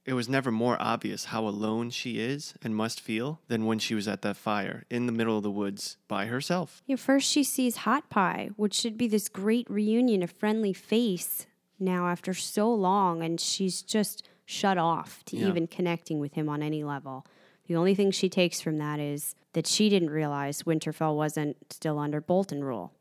It 0.05 0.13
was 0.13 0.29
never 0.29 0.51
more 0.51 0.77
obvious 0.79 1.25
how 1.25 1.47
alone 1.47 1.89
she 1.89 2.19
is 2.19 2.53
and 2.61 2.75
must 2.75 3.01
feel 3.01 3.41
than 3.47 3.65
when 3.65 3.79
she 3.79 3.95
was 3.95 4.07
at 4.07 4.21
that 4.21 4.37
fire 4.37 4.83
in 4.89 5.07
the 5.07 5.11
middle 5.11 5.35
of 5.37 5.41
the 5.43 5.49
woods 5.51 5.97
by 6.07 6.27
herself. 6.27 6.83
Yeah, 6.85 6.97
first 6.97 7.29
she 7.31 7.43
sees 7.43 7.77
Hot 7.77 8.07
Pie, 8.09 8.51
which 8.55 8.75
should 8.75 8.97
be 8.99 9.07
this 9.07 9.27
great 9.29 9.67
reunion, 9.69 10.21
a 10.21 10.27
friendly 10.27 10.73
face 10.73 11.47
now 11.79 12.07
after 12.07 12.33
so 12.35 12.71
long, 12.71 13.23
and 13.23 13.39
she's 13.41 13.81
just 13.81 14.27
shut 14.45 14.77
off 14.77 15.25
to 15.25 15.37
Yeah. 15.37 15.47
even 15.47 15.65
connecting 15.65 16.19
with 16.19 16.33
him 16.35 16.49
on 16.49 16.61
any 16.61 16.83
level. 16.83 17.25
The 17.67 17.75
only 17.75 17.95
thing 17.95 18.11
she 18.11 18.29
takes 18.29 18.61
from 18.61 18.77
that 18.77 18.99
is 18.99 19.35
that 19.53 19.65
she 19.67 19.89
didn't 19.89 20.09
realize 20.11 20.63
Winterfell 20.63 21.15
wasn't 21.15 21.57
still 21.71 21.97
under 21.99 22.21
Bolton 22.21 22.63
rule. 22.63 22.93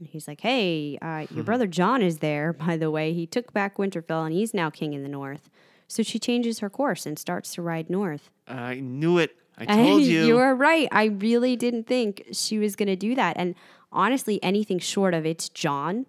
And 0.00 0.08
he's 0.08 0.26
like, 0.26 0.40
hey, 0.40 0.98
uh, 1.00 1.26
your 1.30 1.44
brother 1.44 1.66
Jon 1.66 2.02
is 2.02 2.18
there, 2.18 2.52
by 2.66 2.76
the 2.76 2.90
way. 2.90 3.12
He 3.12 3.26
took 3.26 3.52
back 3.52 3.76
Winterfell 3.76 4.24
and 4.26 4.34
he's 4.34 4.52
now 4.52 4.70
king 4.70 4.92
in 4.92 5.02
the 5.02 5.08
north. 5.08 5.48
So 5.86 6.02
she 6.02 6.18
changes 6.18 6.58
her 6.60 6.70
course 6.70 7.06
and 7.06 7.18
starts 7.18 7.54
to 7.54 7.62
ride 7.62 7.88
north. 7.90 8.30
I 8.48 8.80
knew 8.80 9.18
it. 9.18 9.36
I 9.56 9.66
told 9.76 10.02
you. 10.02 10.24
you 10.24 10.38
are 10.38 10.54
right. 10.54 10.88
I 10.90 11.04
really 11.04 11.54
didn't 11.54 11.86
think 11.86 12.24
she 12.32 12.58
was 12.58 12.74
going 12.74 12.88
to 12.88 12.96
do 12.96 13.14
that. 13.14 13.36
And 13.36 13.54
honestly, 13.92 14.42
anything 14.42 14.80
short 14.80 15.14
of 15.14 15.24
it's 15.24 15.48
Jon, 15.48 16.06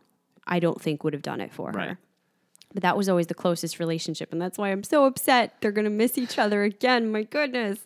I 0.47 0.59
don't 0.59 0.81
think 0.81 1.03
would 1.03 1.13
have 1.13 1.21
done 1.21 1.41
it 1.41 1.53
for 1.53 1.69
Right. 1.71 1.89
her. 1.89 1.99
But 2.75 2.83
that 2.83 2.97
was 2.97 3.07
always 3.07 3.27
the 3.27 3.33
closest 3.33 3.79
relationship. 3.79 4.33
And 4.33 4.41
that's 4.41 4.57
why 4.57 4.69
I'm 4.69 4.83
so 4.83 5.05
upset. 5.05 5.55
They're 5.61 5.71
going 5.71 5.85
to 5.85 5.89
miss 5.89 6.17
each 6.17 6.37
other 6.37 6.63
again. 6.63 7.09
My 7.09 7.23
goodness. 7.23 7.79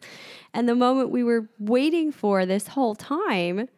And 0.51 0.67
the 0.67 0.73
moment 0.73 1.11
we 1.11 1.23
were 1.23 1.47
waiting 1.59 2.11
for 2.11 2.43
this 2.43 2.69
whole 2.69 2.95
time, 2.95 3.69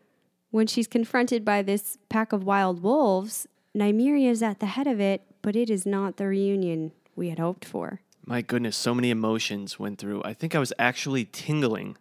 when 0.51 0.67
she's 0.67 0.87
confronted 0.87 1.43
by 1.43 1.63
this 1.63 1.97
pack 2.07 2.31
of 2.31 2.45
wild 2.45 2.81
wolves, 2.81 3.45
Nymeria 3.75 4.29
is 4.29 4.41
at 4.41 4.61
the 4.61 4.67
head 4.67 4.87
of 4.87 5.01
it, 5.01 5.21
but 5.41 5.55
it 5.57 5.69
is 5.69 5.85
not 5.85 6.15
the 6.15 6.27
reunion 6.27 6.93
we 7.13 7.29
had 7.29 7.39
hoped 7.39 7.65
for. 7.65 7.99
My 8.25 8.41
goodness, 8.41 8.77
so 8.77 8.93
many 8.93 9.09
emotions 9.09 9.77
went 9.77 9.99
through. 9.99 10.23
I 10.23 10.33
think 10.33 10.55
I 10.55 10.59
was 10.59 10.71
actually 10.79 11.25
tingling. 11.25 11.97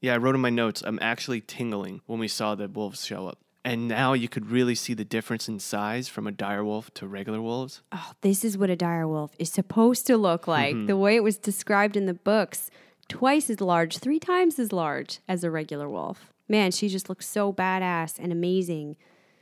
Yeah, 0.00 0.14
I 0.14 0.16
wrote 0.16 0.34
in 0.34 0.40
my 0.40 0.50
notes, 0.50 0.82
I'm 0.84 0.98
actually 1.00 1.40
tingling 1.40 2.00
when 2.06 2.18
we 2.18 2.26
saw 2.26 2.56
the 2.56 2.66
wolves 2.68 3.04
show 3.04 3.28
up. 3.28 3.38
And 3.64 3.88
now 3.88 4.14
you 4.14 4.28
could 4.28 4.50
really 4.50 4.74
see 4.74 4.94
the 4.94 5.04
difference 5.04 5.48
in 5.48 5.58
size 5.58 6.08
from 6.08 6.26
a 6.26 6.32
dire 6.32 6.64
wolf 6.64 6.92
to 6.94 7.06
regular 7.06 7.42
wolves. 7.42 7.82
oh, 7.92 8.12
this 8.22 8.44
is 8.44 8.56
what 8.56 8.70
a 8.70 8.76
dire 8.76 9.06
wolf 9.06 9.32
is 9.38 9.52
supposed 9.52 10.06
to 10.06 10.16
look 10.16 10.46
like. 10.46 10.74
Mm-hmm. 10.74 10.86
The 10.86 10.96
way 10.96 11.16
it 11.16 11.22
was 11.22 11.36
described 11.36 11.96
in 11.96 12.06
the 12.06 12.14
books, 12.14 12.70
twice 13.08 13.50
as 13.50 13.60
large, 13.60 13.98
three 13.98 14.18
times 14.18 14.58
as 14.58 14.72
large 14.72 15.18
as 15.28 15.44
a 15.44 15.50
regular 15.50 15.88
wolf. 15.88 16.32
Man, 16.48 16.70
she 16.70 16.88
just 16.88 17.08
looks 17.08 17.28
so 17.28 17.52
badass 17.52 18.18
and 18.18 18.32
amazing. 18.32 18.96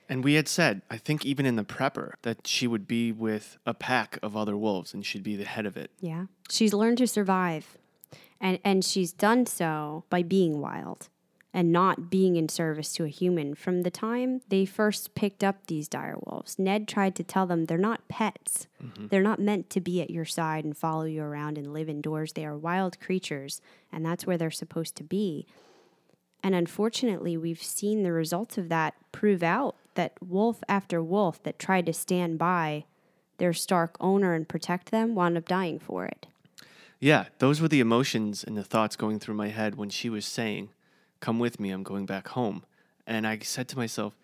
And 0.08 0.24
we 0.24 0.34
had 0.34 0.48
said, 0.48 0.82
I 0.90 0.96
think 0.96 1.24
even 1.24 1.46
in 1.46 1.56
the 1.56 1.64
prepper, 1.64 2.14
that 2.22 2.46
she 2.46 2.66
would 2.66 2.88
be 2.88 3.12
with 3.12 3.58
a 3.66 3.74
pack 3.74 4.18
of 4.22 4.36
other 4.36 4.56
wolves 4.56 4.94
and 4.94 5.04
she'd 5.06 5.22
be 5.22 5.36
the 5.36 5.44
head 5.44 5.66
of 5.66 5.76
it. 5.76 5.90
Yeah. 6.00 6.24
She's 6.50 6.72
learned 6.72 6.98
to 6.98 7.06
survive. 7.06 7.76
And 8.40 8.58
and 8.64 8.84
she's 8.84 9.12
done 9.12 9.46
so 9.46 10.04
by 10.10 10.22
being 10.22 10.60
wild. 10.60 11.08
And 11.54 11.72
not 11.72 12.10
being 12.10 12.36
in 12.36 12.48
service 12.48 12.92
to 12.92 13.04
a 13.04 13.08
human. 13.08 13.54
From 13.54 13.82
the 13.82 13.90
time 13.90 14.42
they 14.48 14.64
first 14.64 15.14
picked 15.14 15.42
up 15.42 15.66
these 15.66 15.88
direwolves, 15.88 16.58
Ned 16.58 16.86
tried 16.86 17.14
to 17.16 17.24
tell 17.24 17.46
them 17.46 17.64
they're 17.64 17.78
not 17.78 18.06
pets. 18.08 18.66
Mm-hmm. 18.82 19.08
They're 19.08 19.22
not 19.22 19.40
meant 19.40 19.70
to 19.70 19.80
be 19.80 20.02
at 20.02 20.10
your 20.10 20.26
side 20.26 20.64
and 20.64 20.76
follow 20.76 21.04
you 21.04 21.22
around 21.22 21.56
and 21.56 21.72
live 21.72 21.88
indoors. 21.88 22.34
They 22.34 22.44
are 22.44 22.56
wild 22.56 23.00
creatures, 23.00 23.60
and 23.90 24.04
that's 24.04 24.26
where 24.26 24.36
they're 24.36 24.50
supposed 24.50 24.94
to 24.96 25.04
be. 25.04 25.46
And 26.42 26.54
unfortunately, 26.54 27.36
we've 27.36 27.62
seen 27.62 28.02
the 28.02 28.12
results 28.12 28.58
of 28.58 28.68
that 28.68 28.94
prove 29.10 29.42
out 29.42 29.76
that 29.94 30.12
wolf 30.24 30.62
after 30.68 31.02
wolf 31.02 31.42
that 31.42 31.58
tried 31.58 31.86
to 31.86 31.92
stand 31.92 32.38
by 32.38 32.84
their 33.38 33.52
Stark 33.52 33.96
owner 34.00 34.34
and 34.34 34.48
protect 34.48 34.90
them 34.90 35.14
wound 35.14 35.36
up 35.36 35.48
dying 35.48 35.78
for 35.78 36.04
it. 36.04 36.26
Yeah, 37.00 37.26
those 37.38 37.60
were 37.60 37.68
the 37.68 37.80
emotions 37.80 38.44
and 38.44 38.56
the 38.56 38.64
thoughts 38.64 38.96
going 38.96 39.18
through 39.18 39.34
my 39.34 39.48
head 39.48 39.76
when 39.76 39.88
she 39.88 40.10
was 40.10 40.24
saying, 40.26 40.70
Come 41.20 41.38
with 41.38 41.58
me, 41.58 41.70
I'm 41.70 41.82
going 41.82 42.06
back 42.06 42.28
home. 42.28 42.64
And 43.06 43.26
I 43.26 43.38
said 43.40 43.68
to 43.68 43.76
myself, 43.76 44.14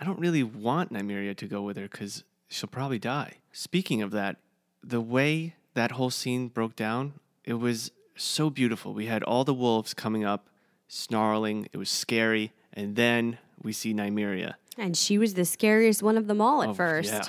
I 0.00 0.04
don't 0.04 0.18
really 0.18 0.42
want 0.42 0.92
Nymeria 0.92 1.36
to 1.36 1.46
go 1.46 1.62
with 1.62 1.76
her 1.76 1.88
because 1.88 2.24
she'll 2.48 2.68
probably 2.68 2.98
die. 2.98 3.38
Speaking 3.52 4.00
of 4.02 4.10
that, 4.12 4.36
the 4.82 5.00
way 5.00 5.54
that 5.74 5.92
whole 5.92 6.10
scene 6.10 6.48
broke 6.48 6.76
down, 6.76 7.14
it 7.44 7.54
was 7.54 7.90
so 8.16 8.48
beautiful. 8.50 8.94
We 8.94 9.06
had 9.06 9.22
all 9.24 9.44
the 9.44 9.54
wolves 9.54 9.92
coming 9.94 10.24
up, 10.24 10.48
snarling, 10.86 11.68
it 11.72 11.76
was 11.76 11.90
scary, 11.90 12.52
and 12.72 12.96
then 12.96 13.38
we 13.62 13.72
see 13.72 13.92
Nymeria. 13.92 14.54
And 14.76 14.96
she 14.96 15.18
was 15.18 15.34
the 15.34 15.44
scariest 15.44 16.02
one 16.02 16.16
of 16.16 16.28
them 16.28 16.40
all 16.40 16.62
at 16.62 16.68
Oh, 16.70 16.74
first. 16.74 17.12
yeah. 17.12 17.24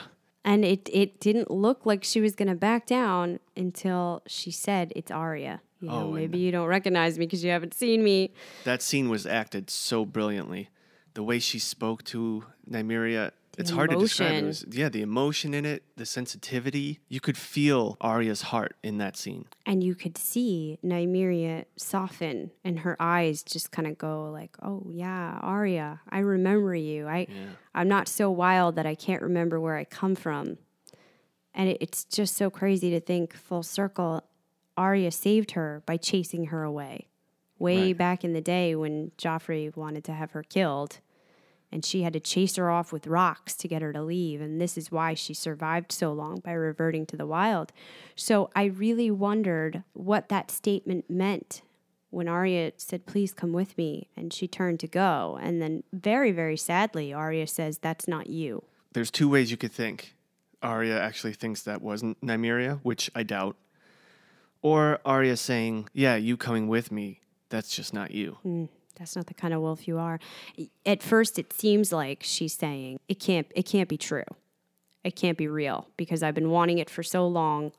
And 0.46 0.64
it, 0.64 0.90
it 0.92 1.20
didn't 1.20 1.52
look 1.52 1.86
like 1.86 2.04
she 2.04 2.22
was 2.22 2.36
going 2.36 2.48
to 2.48 2.56
back 2.56 2.86
down 2.86 3.40
until 3.58 4.22
she 4.26 4.52
said, 4.52 4.94
It's 4.96 5.12
Arya. 5.12 5.62
You 5.82 5.90
know, 5.90 5.96
Oh, 6.08 6.12
maybe 6.12 6.38
you 6.40 6.52
don't 6.52 6.68
recognize 6.68 7.18
me 7.18 7.26
because 7.26 7.44
you 7.44 7.52
haven't 7.52 7.74
seen 7.74 8.04
me. 8.04 8.34
That 8.64 8.82
scene 8.82 9.10
was 9.10 9.26
acted 9.26 9.70
so 9.70 10.06
brilliantly. 10.06 10.70
The 11.14 11.24
way 11.24 11.40
she 11.40 11.60
spoke 11.60 12.04
to 12.06 12.46
Nymeria, 12.70 13.32
it's 13.60 13.70
hard 13.72 13.90
to 13.92 13.98
describe. 13.98 14.32
It 14.44 14.46
was, 14.46 14.66
yeah, 14.72 14.90
the 14.90 15.02
emotion 15.02 15.54
in 15.54 15.66
it, 15.66 15.84
the 15.98 16.06
sensitivity. 16.06 17.00
You 17.08 17.20
could 17.20 17.38
feel 17.38 17.98
Arya's 18.02 18.44
heart 18.44 18.76
in 18.84 18.98
that 19.00 19.18
scene. 19.18 19.46
And 19.66 19.84
you 19.84 19.96
could 19.96 20.18
see 20.18 20.80
Nymeria 20.84 21.66
soften 21.76 22.52
and 22.64 22.80
her 22.80 22.96
eyes 23.00 23.44
just 23.44 23.72
kind 23.72 23.88
of 23.88 23.98
go 23.98 24.30
like, 24.32 24.56
"Oh 24.62 24.88
yeah, 24.90 25.40
Arya, 25.42 26.02
I 26.10 26.20
remember 26.20 26.74
you. 26.76 27.08
I 27.08 27.28
I'm 27.76 27.88
not 27.88 28.08
so 28.08 28.32
wild 28.32 28.76
that 28.76 28.86
I 28.86 28.96
can't 28.96 29.22
remember 29.22 29.60
where 29.60 29.76
I 29.78 29.84
come 29.84 30.16
from." 30.16 30.58
And 31.54 31.70
it, 31.70 31.78
it's 31.82 32.06
just 32.06 32.36
so 32.38 32.50
crazy 32.50 32.90
to 32.92 33.00
think 33.00 33.34
full 33.34 33.64
circle 33.64 34.24
Arya 34.78 35.12
saved 35.12 35.52
her 35.52 35.84
by 35.86 35.98
chasing 35.98 36.46
her 36.46 36.64
away. 36.64 37.08
Way 37.58 37.88
Right. 37.88 37.98
back 37.98 38.24
in 38.24 38.32
the 38.32 38.40
day 38.42 38.74
when 38.76 39.12
Joffrey 39.18 39.76
wanted 39.76 40.06
to 40.06 40.14
have 40.14 40.32
her 40.32 40.44
killed 40.44 41.00
and 41.72 41.86
she 41.86 42.04
had 42.04 42.14
to 42.14 42.20
chase 42.20 42.56
her 42.56 42.70
off 42.70 42.92
with 42.92 43.08
rocks 43.08 43.56
to 43.56 43.68
get 43.68 43.82
her 43.82 43.94
to 43.94 44.02
leave. 44.02 44.42
And 44.42 44.60
this 44.60 44.78
is 44.78 44.92
why 44.92 45.14
she 45.14 45.34
survived 45.34 45.92
so 45.92 46.12
long 46.12 46.40
by 46.40 46.52
reverting 46.52 47.06
to 47.08 47.18
the 47.18 47.28
wild. 47.28 47.72
So 48.16 48.50
I 48.56 48.66
really 48.66 49.12
wondered 49.12 49.84
what 49.94 50.30
that 50.30 50.52
statement 50.52 51.10
meant 51.10 51.62
when 52.10 52.28
Arya 52.28 52.74
said, 52.78 53.06
Please 53.06 53.34
come 53.34 53.54
with 53.54 53.78
me. 53.78 54.10
And 54.18 54.34
she 54.34 54.48
turned 54.48 54.80
to 54.80 54.88
go. 54.88 55.38
And 55.42 55.62
then, 55.62 55.84
very, 55.94 56.32
very 56.32 56.58
sadly, 56.58 57.14
Arya 57.14 57.48
says, 57.48 57.78
That's 57.78 58.08
not 58.08 58.28
you. 58.28 58.64
There's 58.94 59.12
two 59.12 59.30
ways 59.30 59.52
you 59.52 59.58
could 59.58 59.72
think. 59.72 60.16
Arya 60.62 61.00
actually 61.00 61.34
thinks 61.34 61.62
that 61.64 61.82
wasn't 61.82 62.20
Nymeria, 62.22 62.80
which 62.84 63.10
I 63.16 63.24
doubt. 63.24 63.56
Or 64.62 65.00
Arya 65.06 65.38
saying, 65.38 65.90
Yeah, 65.94 66.16
you 66.16 66.36
coming 66.36 66.68
with 66.68 66.92
me, 66.92 67.22
that's 67.50 67.76
just 67.76 67.94
not 67.94 68.12
you. 68.12 68.38
Mm-hmm. 68.46 68.66
That's 69.00 69.16
not 69.16 69.28
the 69.28 69.34
kind 69.34 69.54
of 69.54 69.62
wolf 69.62 69.88
you 69.88 69.98
are. 69.98 70.20
At 70.86 71.02
first, 71.02 71.40
it 71.40 71.54
seems 71.54 71.92
like 71.94 72.20
she's 72.22 72.54
saying 72.54 73.00
it 73.08 73.20
can't. 73.20 73.48
It 73.56 73.64
can't 73.66 73.88
be 73.88 73.98
true. 73.98 74.26
It 75.04 75.16
can't 75.16 75.38
be 75.38 75.48
real 75.48 75.88
because 75.96 76.22
I've 76.22 76.36
been 76.36 76.50
wanting 76.50 76.78
it 76.80 76.90
for 76.90 77.02
so 77.02 77.26
long, 77.26 77.72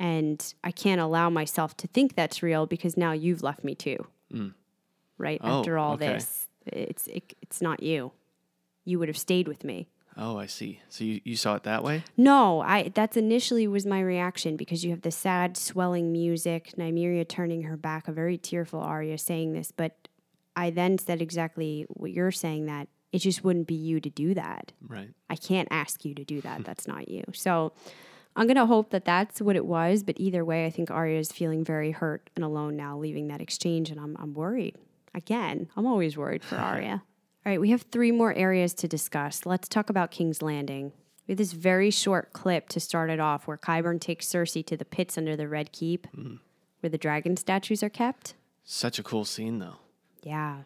and 0.00 0.52
I 0.64 0.72
can't 0.72 1.00
allow 1.00 1.30
myself 1.30 1.76
to 1.78 1.86
think 1.86 2.16
that's 2.16 2.42
real 2.42 2.66
because 2.66 2.96
now 2.96 3.12
you've 3.12 3.42
left 3.44 3.62
me 3.62 3.76
too. 3.76 4.04
Mm. 4.34 4.54
Right 5.16 5.40
Oh, 5.42 5.60
after 5.60 5.78
all 5.78 5.94
okay. 5.94 6.14
this, 6.14 6.48
it's 6.66 7.06
it, 7.06 7.34
it's 7.40 7.62
not 7.62 7.82
you. 7.82 8.10
You 8.84 8.98
would 8.98 9.08
have 9.08 9.18
stayed 9.18 9.46
with 9.46 9.62
me. 9.62 9.86
Oh, 10.20 10.36
I 10.36 10.46
see. 10.46 10.80
So 10.88 11.04
you, 11.04 11.20
you 11.22 11.36
saw 11.36 11.54
it 11.54 11.62
that 11.62 11.84
way? 11.84 12.02
No, 12.16 12.60
I 12.60 12.90
that's 12.92 13.16
initially 13.16 13.68
was 13.68 13.86
my 13.86 14.00
reaction 14.00 14.56
because 14.56 14.84
you 14.84 14.90
have 14.90 15.02
the 15.02 15.12
sad 15.12 15.56
swelling 15.56 16.10
music, 16.10 16.72
Nymeria 16.76 17.26
turning 17.28 17.62
her 17.62 17.76
back, 17.76 18.08
a 18.08 18.12
very 18.12 18.36
tearful 18.36 18.80
Arya 18.80 19.18
saying 19.18 19.52
this, 19.52 19.70
but 19.70 20.08
I 20.58 20.70
then 20.70 20.98
said 20.98 21.22
exactly 21.22 21.86
what 21.88 22.10
you're 22.10 22.32
saying 22.32 22.66
that 22.66 22.88
it 23.12 23.20
just 23.20 23.44
wouldn't 23.44 23.68
be 23.68 23.76
you 23.76 24.00
to 24.00 24.10
do 24.10 24.34
that. 24.34 24.72
Right. 24.86 25.10
I 25.30 25.36
can't 25.36 25.68
ask 25.70 26.04
you 26.04 26.16
to 26.16 26.24
do 26.24 26.40
that. 26.40 26.64
That's 26.64 26.88
not 26.88 27.08
you. 27.08 27.22
So 27.32 27.72
I'm 28.34 28.48
going 28.48 28.56
to 28.56 28.66
hope 28.66 28.90
that 28.90 29.04
that's 29.04 29.40
what 29.40 29.54
it 29.54 29.64
was, 29.64 30.02
but 30.02 30.18
either 30.18 30.44
way, 30.44 30.66
I 30.66 30.70
think 30.70 30.90
Arya 30.90 31.20
is 31.20 31.30
feeling 31.30 31.64
very 31.64 31.92
hurt 31.92 32.28
and 32.34 32.44
alone 32.44 32.76
now 32.76 32.98
leaving 32.98 33.28
that 33.28 33.40
exchange 33.40 33.88
and 33.90 34.00
I'm 34.00 34.16
I'm 34.18 34.34
worried. 34.34 34.74
Again, 35.14 35.68
I'm 35.76 35.86
always 35.86 36.16
worried 36.16 36.42
for 36.42 36.56
Arya. 36.70 37.02
All 37.46 37.52
right, 37.52 37.60
we 37.60 37.70
have 37.70 37.82
three 37.82 38.10
more 38.10 38.34
areas 38.34 38.74
to 38.74 38.88
discuss. 38.88 39.46
Let's 39.46 39.68
talk 39.68 39.88
about 39.88 40.10
King's 40.10 40.42
Landing. 40.42 40.92
We 41.28 41.32
have 41.32 41.38
this 41.38 41.52
very 41.52 41.92
short 41.92 42.32
clip 42.32 42.68
to 42.70 42.80
start 42.80 43.10
it 43.10 43.20
off 43.20 43.46
where 43.46 43.56
Qyburn 43.56 44.00
takes 44.00 44.26
Cersei 44.26 44.66
to 44.66 44.76
the 44.76 44.84
pits 44.84 45.16
under 45.16 45.36
the 45.36 45.46
Red 45.46 45.70
Keep 45.70 46.08
mm. 46.12 46.40
where 46.80 46.90
the 46.90 46.98
dragon 46.98 47.36
statues 47.36 47.84
are 47.84 47.88
kept. 47.88 48.34
Such 48.64 48.98
a 48.98 49.04
cool 49.04 49.24
scene, 49.24 49.60
though. 49.60 49.76
Yeah. 50.22 50.62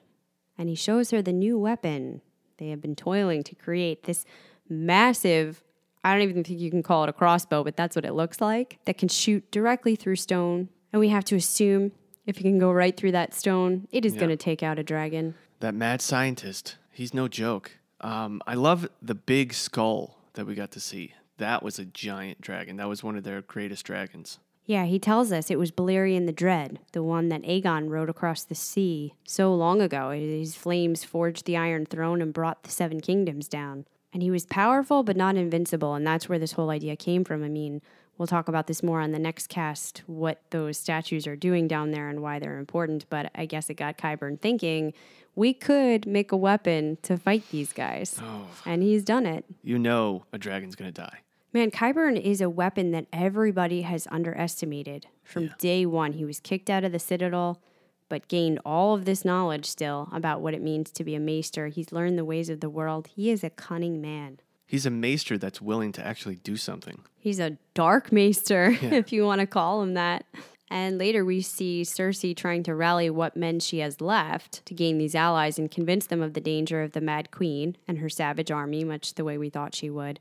And 0.59 0.69
he 0.69 0.75
shows 0.75 1.11
her 1.11 1.23
the 1.23 1.33
new 1.33 1.59
weapon 1.59 2.21
they 2.59 2.69
have 2.69 2.81
been 2.81 2.95
toiling 2.95 3.43
to 3.45 3.55
create 3.55 4.05
this 4.05 4.25
massive, 4.69 5.63
I 6.05 6.13
don't 6.13 6.23
even 6.23 6.45
think 6.45 6.61
you 6.61 6.71
can 6.71 6.83
call 6.83 7.03
it 7.03 7.09
a 7.09 7.13
crossbow, 7.13 7.65
but 7.65 7.77
that's 7.77 7.97
what 7.97 8.05
it 8.05 8.13
looks 8.13 8.41
like, 8.41 8.79
that 8.85 8.99
can 8.99 9.09
shoot 9.09 9.51
directly 9.51 9.97
through 9.97 10.17
stone. 10.17 10.69
And 10.93 11.01
we 11.01 11.09
have 11.09 11.25
to 11.25 11.37
assume 11.37 11.93
if 12.27 12.39
it 12.39 12.43
can 12.43 12.59
go 12.59 12.71
right 12.71 12.97
through 12.97 13.13
that 13.13 13.35
stone, 13.35 13.89
it 13.91 14.05
is 14.05 14.15
going 14.15 14.29
to 14.29 14.37
take 14.37 14.63
out 14.63 14.79
a 14.79 14.85
dragon. 14.85 15.35
That 15.61 15.75
mad 15.75 16.01
scientist, 16.01 16.77
he's 16.93 17.13
no 17.13 17.27
joke. 17.27 17.73
Um, 18.01 18.43
I 18.47 18.55
love 18.55 18.89
the 19.01 19.15
big 19.15 19.55
skull 19.55 20.19
that 20.35 20.47
we 20.47 20.55
got 20.55 20.71
to 20.73 20.81
see. 20.81 21.15
That 21.39 21.63
was 21.63 21.79
a 21.79 21.85
giant 21.85 22.41
dragon. 22.41 22.77
That 22.77 22.89
was 22.89 23.03
one 23.03 23.17
of 23.17 23.25
their 23.25 23.43
greatest 23.43 23.85
dragons. 23.85 24.39
Yeah, 24.65 24.85
he 24.85 24.99
tells 24.99 25.33
us 25.33 25.51
it 25.51 25.59
was 25.59 25.73
Balerion 25.73 26.27
the 26.27 26.33
Dread, 26.33 26.79
the 26.93 27.03
one 27.03 27.29
that 27.31 27.43
Aegon 27.43 27.89
rode 27.89 28.09
across 28.09 28.45
the 28.45 28.55
sea 28.55 29.15
so 29.25 29.55
long 29.55 29.83
ago. 29.83 30.11
His 30.11 30.55
flames 30.55 31.03
forged 31.05 31.47
the 31.47 31.57
Iron 31.57 31.85
Throne 31.85 32.23
and 32.23 32.33
brought 32.33 32.63
the 32.63 32.71
Seven 32.71 33.01
Kingdoms 33.01 33.49
down. 33.49 33.87
And 34.13 34.23
he 34.23 34.31
was 34.31 34.47
powerful 34.47 35.03
but 35.03 35.17
not 35.17 35.37
invincible, 35.37 35.95
and 35.95 36.07
that's 36.07 36.29
where 36.29 36.39
this 36.39 36.53
whole 36.53 36.71
idea 36.71 36.97
came 36.97 37.25
from. 37.25 37.43
I 37.43 37.49
mean, 37.49 37.83
we'll 38.17 38.29
talk 38.29 38.47
about 38.47 38.67
this 38.67 38.83
more 38.83 39.01
on 39.01 39.11
the 39.13 39.19
next 39.19 39.49
cast, 39.49 40.03
what 40.07 40.43
those 40.51 40.79
statues 40.79 41.27
are 41.27 41.35
doing 41.35 41.67
down 41.67 41.91
there 41.91 42.09
and 42.09 42.23
why 42.23 42.39
they're 42.39 42.59
important. 42.59 43.07
But 43.11 43.33
I 43.35 43.47
guess 43.47 43.69
it 43.69 43.75
got 43.75 43.99
Qyburn 43.99 44.41
thinking 44.41 44.93
we 45.35 45.55
could 45.55 46.07
make 46.07 46.31
a 46.31 46.37
weapon 46.37 46.99
to 47.03 47.17
fight 47.17 47.43
these 47.51 47.73
guys. 47.73 48.21
Oh. 48.23 48.47
And 48.67 48.83
he's 48.83 49.03
done 49.03 49.27
it. 49.27 49.45
You 49.63 49.79
know 49.79 50.25
a 50.33 50.39
dragon's 50.39 50.77
going 50.77 50.93
to 50.93 51.01
die. 51.01 51.19
Man, 51.55 51.71
Qyburn 51.71 52.19
is 52.19 52.41
a 52.41 52.49
weapon 52.49 52.93
that 52.93 53.07
everybody 53.13 53.83
has 53.83 54.09
underestimated. 54.11 55.07
From 55.23 55.53
day 55.59 55.85
one, 55.85 56.15
he 56.15 56.25
was 56.25 56.41
kicked 56.41 56.71
out 56.71 56.83
of 56.83 56.93
the 56.93 56.99
Citadel, 56.99 57.61
but 58.09 58.27
gained 58.27 58.59
all 58.65 58.95
of 58.95 59.05
this 59.05 59.23
knowledge 59.23 59.67
still 59.67 60.09
about 60.13 60.41
what 60.41 60.55
it 60.55 60.63
means 60.63 60.91
to 60.93 61.05
be 61.05 61.15
a 61.15 61.21
maester. 61.21 61.69
He's 61.69 61.93
learned 61.93 62.17
the 62.17 62.25
ways 62.25 62.49
of 62.49 62.61
the 62.61 62.71
world. 62.71 63.09
He 63.09 63.31
is 63.31 63.45
a 63.45 63.51
cunning 63.51 64.01
man. 64.01 64.41
He's 64.67 64.87
a 64.87 64.91
maester 64.91 65.37
that's 65.37 65.61
willing 65.61 65.93
to 65.93 66.07
actually 66.07 66.37
do 66.37 66.57
something. 66.57 67.03
He's 67.19 67.39
a 67.39 67.59
dark 67.75 68.11
maester, 68.11 68.75
if 68.81 69.13
you 69.13 69.27
want 69.27 69.43
to 69.43 69.47
call 69.47 69.83
him 69.83 69.93
that. 69.93 70.25
And 70.71 70.97
later 70.97 71.23
we 71.23 71.43
see 71.43 71.83
Cersei 71.83 72.35
trying 72.35 72.63
to 72.63 72.75
rally 72.75 73.11
what 73.11 73.37
men 73.37 73.61
she 73.61 73.81
has 73.81 74.01
left 74.01 74.65
to 74.65 74.73
gain 74.73 74.97
these 74.97 75.15
allies 75.15 75.59
and 75.59 75.71
convince 75.71 76.07
them 76.07 76.23
of 76.23 76.33
the 76.33 76.41
danger 76.41 76.83
of 76.83 76.93
the 76.93 77.03
Mad 77.03 77.31
Queen 77.31 77.77
and 77.87 77.99
her 77.99 78.09
savage 78.09 78.51
army, 78.51 78.85
much 78.85 79.13
the 79.13 79.25
way 79.25 79.37
we 79.37 79.51
thought 79.51 79.75
she 79.75 79.91
would. 79.91 80.19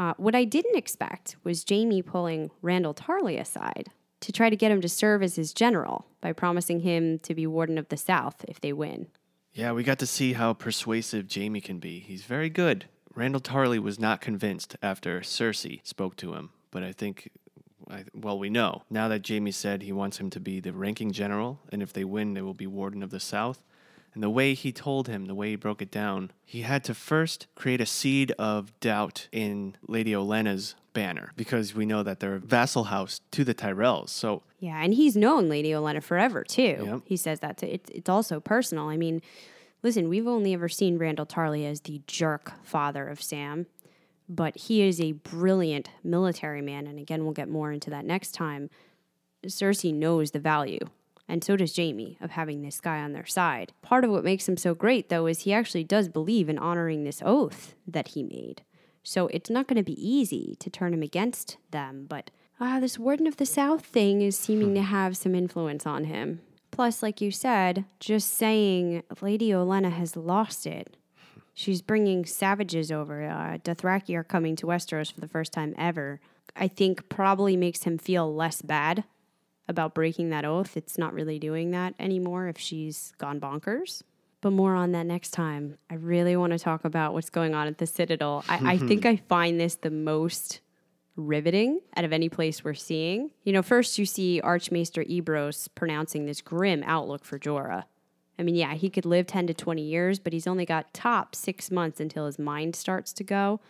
Uh, 0.00 0.14
what 0.16 0.34
I 0.34 0.44
didn't 0.44 0.78
expect 0.78 1.36
was 1.44 1.62
Jaime 1.68 2.00
pulling 2.00 2.50
Randyll 2.64 2.96
Tarly 2.96 3.38
aside 3.38 3.90
to 4.20 4.32
try 4.32 4.48
to 4.48 4.56
get 4.56 4.72
him 4.72 4.80
to 4.80 4.88
serve 4.88 5.22
as 5.22 5.36
his 5.36 5.52
general 5.52 6.06
by 6.22 6.32
promising 6.32 6.80
him 6.80 7.18
to 7.18 7.34
be 7.34 7.46
Warden 7.46 7.76
of 7.76 7.90
the 7.90 7.98
South 7.98 8.42
if 8.48 8.62
they 8.62 8.72
win. 8.72 9.08
Yeah, 9.52 9.72
we 9.72 9.82
got 9.82 9.98
to 9.98 10.06
see 10.06 10.32
how 10.32 10.54
persuasive 10.54 11.30
Jaime 11.30 11.60
can 11.60 11.80
be. 11.80 11.98
He's 11.98 12.22
very 12.22 12.48
good. 12.48 12.86
Randyll 13.14 13.42
Tarly 13.42 13.78
was 13.78 14.00
not 14.00 14.22
convinced 14.22 14.74
after 14.80 15.20
Cersei 15.20 15.86
spoke 15.86 16.16
to 16.16 16.32
him, 16.32 16.48
but 16.70 16.82
I 16.82 16.92
think, 16.92 17.30
I, 17.90 18.04
well, 18.14 18.38
we 18.38 18.48
know 18.48 18.84
now 18.88 19.06
that 19.08 19.28
Jaime 19.28 19.50
said 19.50 19.82
he 19.82 19.92
wants 19.92 20.16
him 20.16 20.30
to 20.30 20.40
be 20.40 20.60
the 20.60 20.72
ranking 20.72 21.12
general, 21.12 21.60
and 21.70 21.82
if 21.82 21.92
they 21.92 22.04
win, 22.04 22.32
they 22.32 22.40
will 22.40 22.54
be 22.54 22.66
Warden 22.66 23.02
of 23.02 23.10
the 23.10 23.20
South. 23.20 23.62
And 24.14 24.22
the 24.22 24.30
way 24.30 24.54
he 24.54 24.72
told 24.72 25.08
him, 25.08 25.26
the 25.26 25.34
way 25.34 25.50
he 25.50 25.56
broke 25.56 25.80
it 25.80 25.90
down, 25.90 26.32
he 26.44 26.62
had 26.62 26.82
to 26.84 26.94
first 26.94 27.46
create 27.54 27.80
a 27.80 27.86
seed 27.86 28.32
of 28.38 28.78
doubt 28.80 29.28
in 29.30 29.76
Lady 29.86 30.12
Olenna's 30.12 30.74
banner 30.92 31.32
because 31.36 31.74
we 31.74 31.86
know 31.86 32.02
that 32.02 32.20
they're 32.20 32.34
a 32.34 32.40
vassal 32.40 32.84
house 32.84 33.20
to 33.30 33.44
the 33.44 33.54
Tyrells. 33.54 34.08
So 34.08 34.42
Yeah, 34.58 34.82
and 34.82 34.94
he's 34.94 35.16
known 35.16 35.48
Lady 35.48 35.70
Olenna 35.70 36.02
forever 36.02 36.42
too. 36.42 36.82
Yep. 36.84 37.00
He 37.04 37.16
says 37.16 37.40
that 37.40 37.58
to, 37.58 37.72
it's 37.72 37.90
it's 37.90 38.08
also 38.08 38.40
personal. 38.40 38.88
I 38.88 38.96
mean, 38.96 39.22
listen, 39.82 40.08
we've 40.08 40.26
only 40.26 40.52
ever 40.52 40.68
seen 40.68 40.98
Randyll 40.98 41.28
Tarly 41.28 41.64
as 41.64 41.82
the 41.82 42.02
jerk 42.06 42.52
father 42.64 43.08
of 43.08 43.22
Sam, 43.22 43.66
but 44.28 44.56
he 44.56 44.82
is 44.82 45.00
a 45.00 45.12
brilliant 45.12 45.90
military 46.02 46.62
man, 46.62 46.86
and 46.86 46.98
again, 46.98 47.24
we'll 47.24 47.32
get 47.32 47.48
more 47.48 47.72
into 47.72 47.90
that 47.90 48.04
next 48.04 48.32
time. 48.32 48.70
Cersei 49.46 49.94
knows 49.94 50.32
the 50.32 50.40
value, 50.40 50.80
and 51.30 51.44
so 51.44 51.56
does 51.56 51.76
Jaime, 51.76 52.18
of 52.20 52.32
having 52.32 52.62
this 52.62 52.80
guy 52.80 53.00
on 53.00 53.12
their 53.12 53.24
side. 53.24 53.72
Part 53.82 54.04
of 54.04 54.10
what 54.10 54.24
makes 54.24 54.48
him 54.48 54.56
so 54.56 54.74
great, 54.74 55.08
though, 55.08 55.26
is 55.26 55.40
he 55.40 55.52
actually 55.52 55.84
does 55.84 56.08
believe 56.08 56.48
in 56.48 56.58
honoring 56.58 57.04
this 57.04 57.22
oath 57.24 57.74
that 57.86 58.08
he 58.08 58.22
made. 58.22 58.62
So 59.02 59.28
it's 59.28 59.48
not 59.48 59.66
going 59.66 59.76
to 59.76 59.82
be 59.82 60.06
easy 60.06 60.56
to 60.58 60.68
turn 60.68 60.92
him 60.92 61.02
against 61.02 61.56
them, 61.70 62.06
but 62.08 62.30
ah, 62.60 62.80
this 62.80 62.98
Warden 62.98 63.26
of 63.26 63.36
the 63.36 63.46
South 63.46 63.86
thing 63.86 64.20
is 64.22 64.36
seeming 64.36 64.74
to 64.74 64.82
have 64.82 65.16
some 65.16 65.34
influence 65.34 65.86
on 65.86 66.04
him. 66.04 66.40
Plus, 66.70 67.02
like 67.02 67.20
you 67.20 67.30
said, 67.30 67.84
just 67.98 68.36
saying 68.36 69.02
Lady 69.20 69.50
Olenna 69.50 69.92
has 69.92 70.16
lost 70.16 70.66
it. 70.66 70.96
She's 71.54 71.82
bringing 71.82 72.24
savages 72.24 72.90
over. 72.90 73.28
Uh, 73.28 73.58
Dothraki 73.58 74.14
are 74.16 74.24
coming 74.24 74.56
to 74.56 74.66
Westeros 74.66 75.12
for 75.12 75.20
the 75.20 75.28
first 75.28 75.52
time 75.52 75.74
ever. 75.78 76.20
I 76.56 76.68
think 76.68 77.08
probably 77.08 77.56
makes 77.56 77.84
him 77.84 77.98
feel 77.98 78.34
less 78.34 78.62
bad 78.62 79.04
about 79.70 79.94
breaking 79.94 80.30
that 80.30 80.44
oath. 80.44 80.76
It's 80.76 80.98
not 80.98 81.14
really 81.14 81.38
doing 81.38 81.70
that 81.70 81.94
anymore 81.98 82.48
if 82.48 82.58
she's 82.58 83.12
gone 83.18 83.40
bonkers. 83.40 84.02
But 84.42 84.50
more 84.50 84.74
on 84.74 84.92
that 84.92 85.06
next 85.06 85.30
time. 85.30 85.78
I 85.90 85.94
really 85.94 86.36
want 86.36 86.52
to 86.52 86.58
talk 86.58 86.84
about 86.84 87.12
what's 87.12 87.30
going 87.30 87.54
on 87.54 87.66
at 87.66 87.78
the 87.78 87.86
Citadel. 87.86 88.44
I, 88.48 88.72
I 88.72 88.78
think 88.88 89.06
I 89.06 89.16
find 89.16 89.60
this 89.60 89.76
the 89.76 89.90
most 89.90 90.60
riveting 91.16 91.80
out 91.96 92.04
of 92.04 92.12
any 92.12 92.28
place 92.28 92.64
we're 92.64 92.74
seeing. 92.74 93.30
You 93.44 93.52
know, 93.52 93.62
first 93.62 93.98
you 93.98 94.06
see 94.06 94.40
Archmaester 94.40 95.04
Ebros 95.04 95.68
pronouncing 95.74 96.26
this 96.26 96.40
grim 96.40 96.82
outlook 96.84 97.24
for 97.24 97.38
Jorah. 97.38 97.84
I 98.38 98.42
mean, 98.42 98.54
yeah, 98.54 98.74
he 98.74 98.88
could 98.88 99.04
live 99.04 99.26
10 99.26 99.48
to 99.48 99.54
20 99.54 99.82
years, 99.82 100.18
but 100.18 100.32
he's 100.32 100.46
only 100.46 100.64
got 100.64 100.94
top 100.94 101.34
six 101.34 101.70
months 101.70 102.00
until 102.00 102.24
his 102.24 102.38
mind 102.38 102.74
starts 102.74 103.12
to 103.14 103.24
go. 103.24 103.60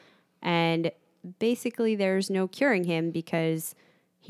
And 0.40 0.92
basically, 1.40 1.96
there's 1.96 2.30
no 2.30 2.46
curing 2.46 2.84
him 2.84 3.10
because 3.10 3.74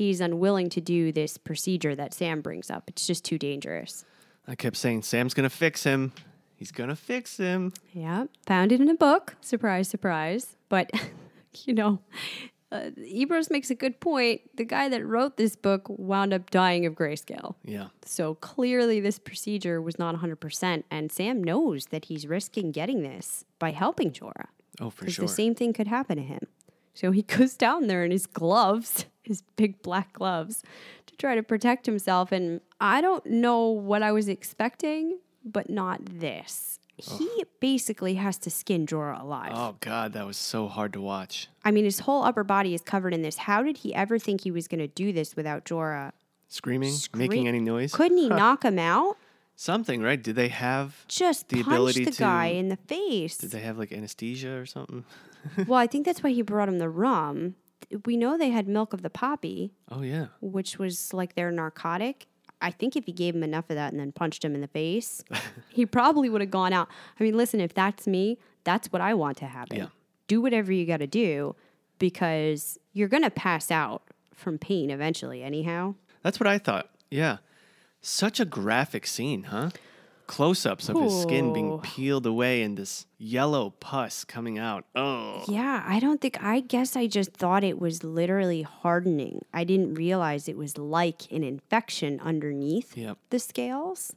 he's 0.05 0.21
unwilling 0.21 0.69
to 0.69 0.81
do 0.81 1.11
this 1.11 1.37
procedure 1.37 1.95
that 1.95 2.13
Sam 2.13 2.41
brings 2.41 2.69
up. 2.69 2.83
It's 2.87 3.05
just 3.07 3.23
too 3.25 3.37
dangerous. 3.37 4.05
I 4.47 4.55
kept 4.55 4.77
saying, 4.77 5.03
Sam's 5.03 5.33
going 5.33 5.49
to 5.49 5.55
fix 5.55 5.83
him. 5.83 6.13
He's 6.55 6.71
going 6.71 6.89
to 6.89 6.95
fix 6.95 7.37
him. 7.37 7.73
Yeah, 7.93 8.25
found 8.45 8.71
it 8.71 8.81
in 8.81 8.89
a 8.89 8.95
book. 8.95 9.35
Surprise, 9.41 9.87
surprise. 9.87 10.55
But, 10.69 10.91
you 11.65 11.73
know, 11.73 11.99
uh, 12.71 12.89
Ebros 12.97 13.49
makes 13.51 13.69
a 13.69 13.75
good 13.75 13.99
point. 13.99 14.41
The 14.55 14.63
guy 14.65 14.89
that 14.89 15.05
wrote 15.05 15.37
this 15.37 15.55
book 15.55 15.87
wound 15.89 16.33
up 16.33 16.49
dying 16.49 16.85
of 16.85 16.93
grayscale. 16.93 17.55
Yeah. 17.63 17.87
So 18.05 18.35
clearly, 18.35 18.99
this 18.99 19.19
procedure 19.19 19.81
was 19.81 19.99
not 19.99 20.15
100%. 20.15 20.83
And 20.89 21.11
Sam 21.11 21.43
knows 21.43 21.87
that 21.87 22.05
he's 22.05 22.25
risking 22.27 22.71
getting 22.71 23.01
this 23.03 23.43
by 23.59 23.71
helping 23.71 24.11
Jorah. 24.11 24.47
Oh, 24.79 24.89
for 24.89 25.01
Because 25.05 25.15
sure. 25.15 25.25
the 25.25 25.33
same 25.33 25.53
thing 25.55 25.73
could 25.73 25.87
happen 25.87 26.17
to 26.17 26.23
him. 26.23 26.47
So 26.93 27.11
he 27.11 27.21
goes 27.37 27.55
down 27.55 27.87
there 27.87 28.03
in 28.03 28.11
his 28.11 28.25
gloves, 28.25 29.05
his 29.23 29.43
big 29.55 29.81
black 29.81 30.13
gloves, 30.13 30.63
to 31.07 31.15
try 31.17 31.35
to 31.35 31.43
protect 31.43 31.85
himself. 31.85 32.31
And 32.31 32.61
I 32.79 33.01
don't 33.01 33.25
know 33.25 33.67
what 33.67 34.03
I 34.03 34.11
was 34.11 34.27
expecting, 34.27 35.19
but 35.43 35.69
not 35.69 35.99
this. 36.05 36.79
He 36.97 37.45
basically 37.59 38.15
has 38.15 38.37
to 38.39 38.51
skin 38.51 38.85
Jorah 38.85 39.21
alive. 39.21 39.51
Oh, 39.55 39.75
God, 39.79 40.13
that 40.13 40.27
was 40.27 40.37
so 40.37 40.67
hard 40.67 40.93
to 40.93 41.01
watch. 41.01 41.47
I 41.65 41.71
mean, 41.71 41.83
his 41.83 41.99
whole 41.99 42.23
upper 42.23 42.43
body 42.43 42.75
is 42.75 42.81
covered 42.81 43.13
in 43.13 43.23
this. 43.23 43.37
How 43.37 43.63
did 43.63 43.77
he 43.77 43.95
ever 43.95 44.19
think 44.19 44.41
he 44.41 44.51
was 44.51 44.67
going 44.67 44.79
to 44.81 44.87
do 44.87 45.11
this 45.11 45.35
without 45.35 45.65
Jorah? 45.65 46.11
Screaming, 46.47 46.93
making 47.15 47.47
any 47.47 47.59
noise? 47.59 47.93
Couldn't 47.93 48.17
he 48.17 48.29
knock 48.29 48.63
him 48.63 48.77
out? 48.77 49.17
Something, 49.55 50.01
right? 50.01 50.21
Did 50.21 50.35
they 50.35 50.49
have 50.49 51.05
Just 51.07 51.49
the 51.49 51.63
punch 51.63 51.67
ability 51.67 52.05
the 52.05 52.11
to? 52.11 52.19
guy 52.19 52.47
in 52.47 52.69
the 52.69 52.77
face. 52.77 53.37
Did 53.37 53.51
they 53.51 53.61
have 53.61 53.77
like 53.77 53.91
anesthesia 53.91 54.57
or 54.59 54.65
something? 54.65 55.05
well, 55.67 55.79
I 55.79 55.87
think 55.87 56.05
that's 56.05 56.21
why 56.21 56.31
he 56.31 56.41
brought 56.41 56.67
him 56.67 56.79
the 56.79 56.89
rum. 56.89 57.55
We 58.05 58.17
know 58.17 58.37
they 58.37 58.49
had 58.49 58.67
milk 58.67 58.93
of 58.93 59.01
the 59.01 59.09
poppy. 59.09 59.73
Oh 59.89 60.01
yeah. 60.01 60.27
which 60.41 60.77
was 60.79 61.13
like 61.13 61.35
their 61.35 61.51
narcotic. 61.51 62.27
I 62.61 62.69
think 62.71 62.95
if 62.95 63.05
he 63.05 63.11
gave 63.11 63.35
him 63.35 63.43
enough 63.43 63.69
of 63.69 63.75
that 63.75 63.91
and 63.91 63.99
then 63.99 64.11
punched 64.11 64.45
him 64.45 64.53
in 64.53 64.61
the 64.61 64.67
face, 64.67 65.23
he 65.69 65.85
probably 65.85 66.29
would 66.29 66.41
have 66.41 66.51
gone 66.51 66.73
out. 66.73 66.89
I 67.19 67.23
mean, 67.23 67.35
listen, 67.35 67.59
if 67.59 67.73
that's 67.73 68.05
me, 68.05 68.37
that's 68.63 68.91
what 68.91 69.01
I 69.01 69.13
want 69.15 69.37
to 69.37 69.45
happen. 69.45 69.77
Yeah. 69.77 69.87
Do 70.27 70.41
whatever 70.41 70.71
you 70.71 70.85
got 70.85 70.97
to 70.97 71.07
do 71.07 71.55
because 71.97 72.77
you're 72.93 73.07
going 73.07 73.23
to 73.23 73.31
pass 73.31 73.71
out 73.71 74.03
from 74.33 74.57
pain 74.57 74.91
eventually, 74.91 75.41
anyhow. 75.43 75.95
That's 76.23 76.39
what 76.39 76.47
I 76.47 76.57
thought. 76.59 76.89
Yeah. 77.09 77.37
Such 78.01 78.39
a 78.39 78.45
graphic 78.45 79.05
scene, 79.07 79.43
huh? 79.43 79.71
Close 80.27 80.65
ups 80.65 80.87
of 80.89 80.99
his 81.01 81.21
skin 81.21 81.51
being 81.53 81.79
peeled 81.79 82.25
away 82.25 82.61
and 82.63 82.77
this 82.77 83.05
yellow 83.17 83.71
pus 83.79 84.23
coming 84.23 84.57
out. 84.57 84.85
Oh. 84.95 85.43
Yeah, 85.47 85.83
I 85.85 85.99
don't 85.99 86.21
think, 86.21 86.41
I 86.43 86.61
guess 86.61 86.95
I 86.95 87.07
just 87.07 87.33
thought 87.33 87.63
it 87.63 87.79
was 87.79 88.03
literally 88.03 88.61
hardening. 88.61 89.43
I 89.53 89.63
didn't 89.63 89.95
realize 89.95 90.47
it 90.47 90.57
was 90.57 90.77
like 90.77 91.29
an 91.31 91.43
infection 91.43 92.19
underneath 92.21 92.95
Yep. 92.97 93.17
the 93.29 93.39
scales. 93.39 94.13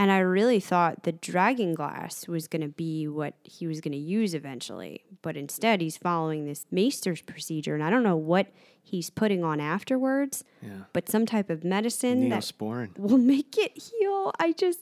And 0.00 0.12
I 0.12 0.18
really 0.18 0.60
thought 0.60 1.02
the 1.02 1.10
dragon 1.10 1.74
glass 1.74 2.28
was 2.28 2.46
going 2.46 2.62
to 2.62 2.68
be 2.68 3.08
what 3.08 3.34
he 3.42 3.66
was 3.66 3.80
going 3.80 3.90
to 3.92 3.98
use 3.98 4.32
eventually. 4.32 5.02
But 5.22 5.36
instead, 5.36 5.80
he's 5.80 5.96
following 5.96 6.44
this 6.44 6.66
Maester's 6.70 7.20
procedure. 7.20 7.74
And 7.74 7.82
I 7.82 7.90
don't 7.90 8.04
know 8.04 8.14
what 8.16 8.46
he's 8.80 9.10
putting 9.10 9.42
on 9.42 9.60
afterwards, 9.60 10.44
Yeah. 10.62 10.84
but 10.92 11.08
some 11.08 11.26
type 11.26 11.50
of 11.50 11.64
medicine 11.64 12.28
that 12.28 12.42
Neosporin. 12.42 12.96
will 12.96 13.18
make 13.34 13.58
it 13.58 13.72
heal. 13.76 14.30
I 14.38 14.52
just, 14.52 14.78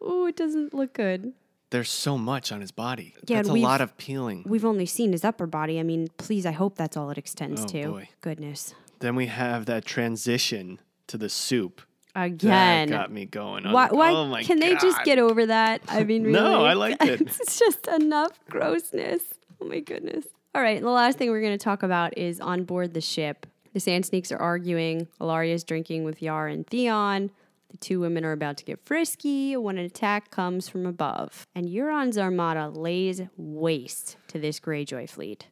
oh, 0.00 0.26
it 0.26 0.36
doesn't 0.36 0.74
look 0.74 0.92
good. 0.92 1.32
There's 1.70 1.90
so 1.90 2.16
much 2.16 2.52
on 2.52 2.60
his 2.60 2.70
body. 2.70 3.14
Yeah, 3.26 3.38
That's 3.38 3.48
a 3.48 3.54
lot 3.54 3.80
of 3.80 3.96
peeling. 3.96 4.44
We've 4.46 4.64
only 4.64 4.86
seen 4.86 5.12
his 5.12 5.24
upper 5.24 5.46
body. 5.46 5.80
I 5.80 5.82
mean, 5.82 6.08
please, 6.16 6.46
I 6.46 6.52
hope 6.52 6.76
that's 6.76 6.96
all 6.96 7.10
it 7.10 7.18
extends 7.18 7.62
Oh, 7.62 7.66
to. 7.66 7.88
boy. 7.88 8.08
Goodness. 8.20 8.74
Then 9.00 9.16
we 9.16 9.26
have 9.26 9.66
that 9.66 9.84
transition 9.84 10.80
to 11.08 11.18
the 11.18 11.28
soup. 11.28 11.82
Again. 12.14 12.88
That 12.88 12.94
got 12.96 13.10
me 13.12 13.26
going. 13.26 13.64
Why? 13.70 13.88
why 13.90 14.10
oh 14.10 14.26
my 14.26 14.42
can 14.42 14.58
they 14.60 14.74
just 14.76 15.02
get 15.04 15.18
over 15.18 15.44
that? 15.46 15.82
I 15.88 16.04
mean, 16.04 16.22
really, 16.24 16.38
No, 16.38 16.64
I 16.64 16.72
liked 16.72 17.04
it. 17.04 17.20
it's 17.40 17.58
just 17.58 17.88
enough 17.88 18.38
grossness. 18.48 19.22
Oh 19.60 19.66
my 19.66 19.80
goodness. 19.80 20.24
All 20.54 20.62
right, 20.62 20.80
the 20.80 20.88
last 20.88 21.18
thing 21.18 21.30
we're 21.30 21.42
going 21.42 21.58
to 21.58 21.62
talk 21.62 21.82
about 21.82 22.16
is 22.16 22.40
on 22.40 22.64
board 22.64 22.94
the 22.94 23.02
ship. 23.02 23.46
The 23.74 23.80
Sand 23.80 24.06
Snakes 24.06 24.32
are 24.32 24.38
arguing. 24.38 25.08
Ellaria's 25.20 25.64
drinking 25.64 26.04
with 26.04 26.22
Yar 26.22 26.46
and 26.48 26.66
Theon. 26.66 27.30
The 27.70 27.78
two 27.78 28.00
women 28.00 28.24
are 28.24 28.32
about 28.32 28.56
to 28.58 28.64
get 28.64 28.84
frisky 28.84 29.56
when 29.56 29.76
an 29.78 29.84
attack 29.84 30.30
comes 30.30 30.68
from 30.68 30.86
above, 30.86 31.46
and 31.54 31.68
Euron's 31.68 32.16
armada 32.16 32.68
lays 32.68 33.22
waste 33.36 34.16
to 34.28 34.38
this 34.38 34.60
Greyjoy 34.60 35.08
fleet. 35.08 35.48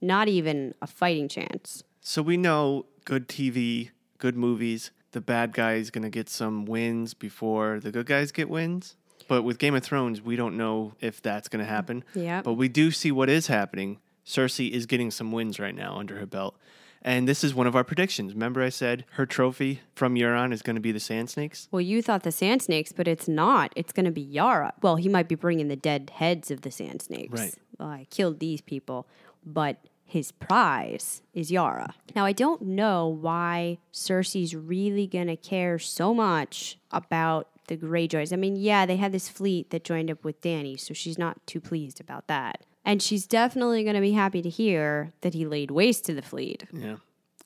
Not 0.00 0.28
even 0.28 0.74
a 0.82 0.86
fighting 0.86 1.28
chance. 1.28 1.82
So 2.00 2.20
we 2.22 2.36
know 2.36 2.86
good 3.04 3.28
TV, 3.28 3.90
good 4.18 4.36
movies. 4.36 4.90
The 5.12 5.20
bad 5.20 5.52
guy 5.52 5.74
is 5.74 5.90
going 5.90 6.02
to 6.02 6.10
get 6.10 6.28
some 6.28 6.66
wins 6.66 7.14
before 7.14 7.78
the 7.80 7.92
good 7.92 8.06
guys 8.06 8.32
get 8.32 8.50
wins. 8.50 8.96
But 9.28 9.42
with 9.42 9.58
Game 9.58 9.74
of 9.74 9.82
Thrones, 9.82 10.20
we 10.20 10.36
don't 10.36 10.56
know 10.56 10.94
if 11.00 11.22
that's 11.22 11.48
going 11.48 11.64
to 11.64 11.70
happen. 11.70 12.04
Yep. 12.14 12.44
But 12.44 12.54
we 12.54 12.68
do 12.68 12.90
see 12.90 13.10
what 13.12 13.30
is 13.30 13.46
happening. 13.46 14.00
Cersei 14.26 14.70
is 14.70 14.86
getting 14.86 15.10
some 15.10 15.32
wins 15.32 15.58
right 15.58 15.74
now 15.74 15.96
under 15.96 16.18
her 16.18 16.26
belt. 16.26 16.56
And 17.04 17.28
this 17.28 17.44
is 17.44 17.54
one 17.54 17.66
of 17.66 17.76
our 17.76 17.84
predictions. 17.84 18.32
Remember, 18.32 18.62
I 18.62 18.70
said 18.70 19.04
her 19.12 19.26
trophy 19.26 19.80
from 19.94 20.14
Euron 20.14 20.52
is 20.52 20.62
going 20.62 20.76
to 20.76 20.80
be 20.80 20.90
the 20.90 21.00
Sand 21.00 21.28
Snakes? 21.28 21.68
Well, 21.70 21.82
you 21.82 22.00
thought 22.00 22.22
the 22.22 22.32
sand 22.32 22.62
snakes, 22.62 22.92
but 22.92 23.06
it's 23.06 23.28
not. 23.28 23.72
It's 23.76 23.92
going 23.92 24.06
to 24.06 24.10
be 24.10 24.22
Yara. 24.22 24.72
Well, 24.80 24.96
he 24.96 25.10
might 25.10 25.28
be 25.28 25.34
bringing 25.34 25.68
the 25.68 25.76
dead 25.76 26.10
heads 26.14 26.50
of 26.50 26.62
the 26.62 26.70
sand 26.70 27.02
snakes. 27.02 27.38
Right. 27.38 27.54
Well, 27.78 27.88
I 27.88 28.06
killed 28.08 28.40
these 28.40 28.62
people, 28.62 29.06
but 29.44 29.76
his 30.06 30.32
prize 30.32 31.20
is 31.34 31.50
Yara. 31.50 31.94
Now, 32.16 32.24
I 32.24 32.32
don't 32.32 32.62
know 32.62 33.08
why 33.08 33.78
Cersei's 33.92 34.54
really 34.54 35.06
going 35.06 35.26
to 35.26 35.36
care 35.36 35.78
so 35.78 36.14
much 36.14 36.78
about 36.90 37.48
the 37.66 37.76
Greyjoys. 37.76 38.32
I 38.32 38.36
mean, 38.36 38.56
yeah, 38.56 38.86
they 38.86 38.96
had 38.96 39.12
this 39.12 39.28
fleet 39.28 39.70
that 39.70 39.84
joined 39.84 40.10
up 40.10 40.24
with 40.24 40.40
Dany, 40.40 40.78
so 40.78 40.94
she's 40.94 41.18
not 41.18 41.46
too 41.46 41.60
pleased 41.60 42.00
about 42.00 42.28
that. 42.28 42.64
And 42.84 43.00
she's 43.02 43.26
definitely 43.26 43.82
going 43.82 43.94
to 43.94 44.00
be 44.00 44.12
happy 44.12 44.42
to 44.42 44.48
hear 44.48 45.12
that 45.22 45.34
he 45.34 45.46
laid 45.46 45.70
waste 45.70 46.04
to 46.06 46.14
the 46.14 46.20
fleet 46.22 46.64
Yeah. 46.72 46.96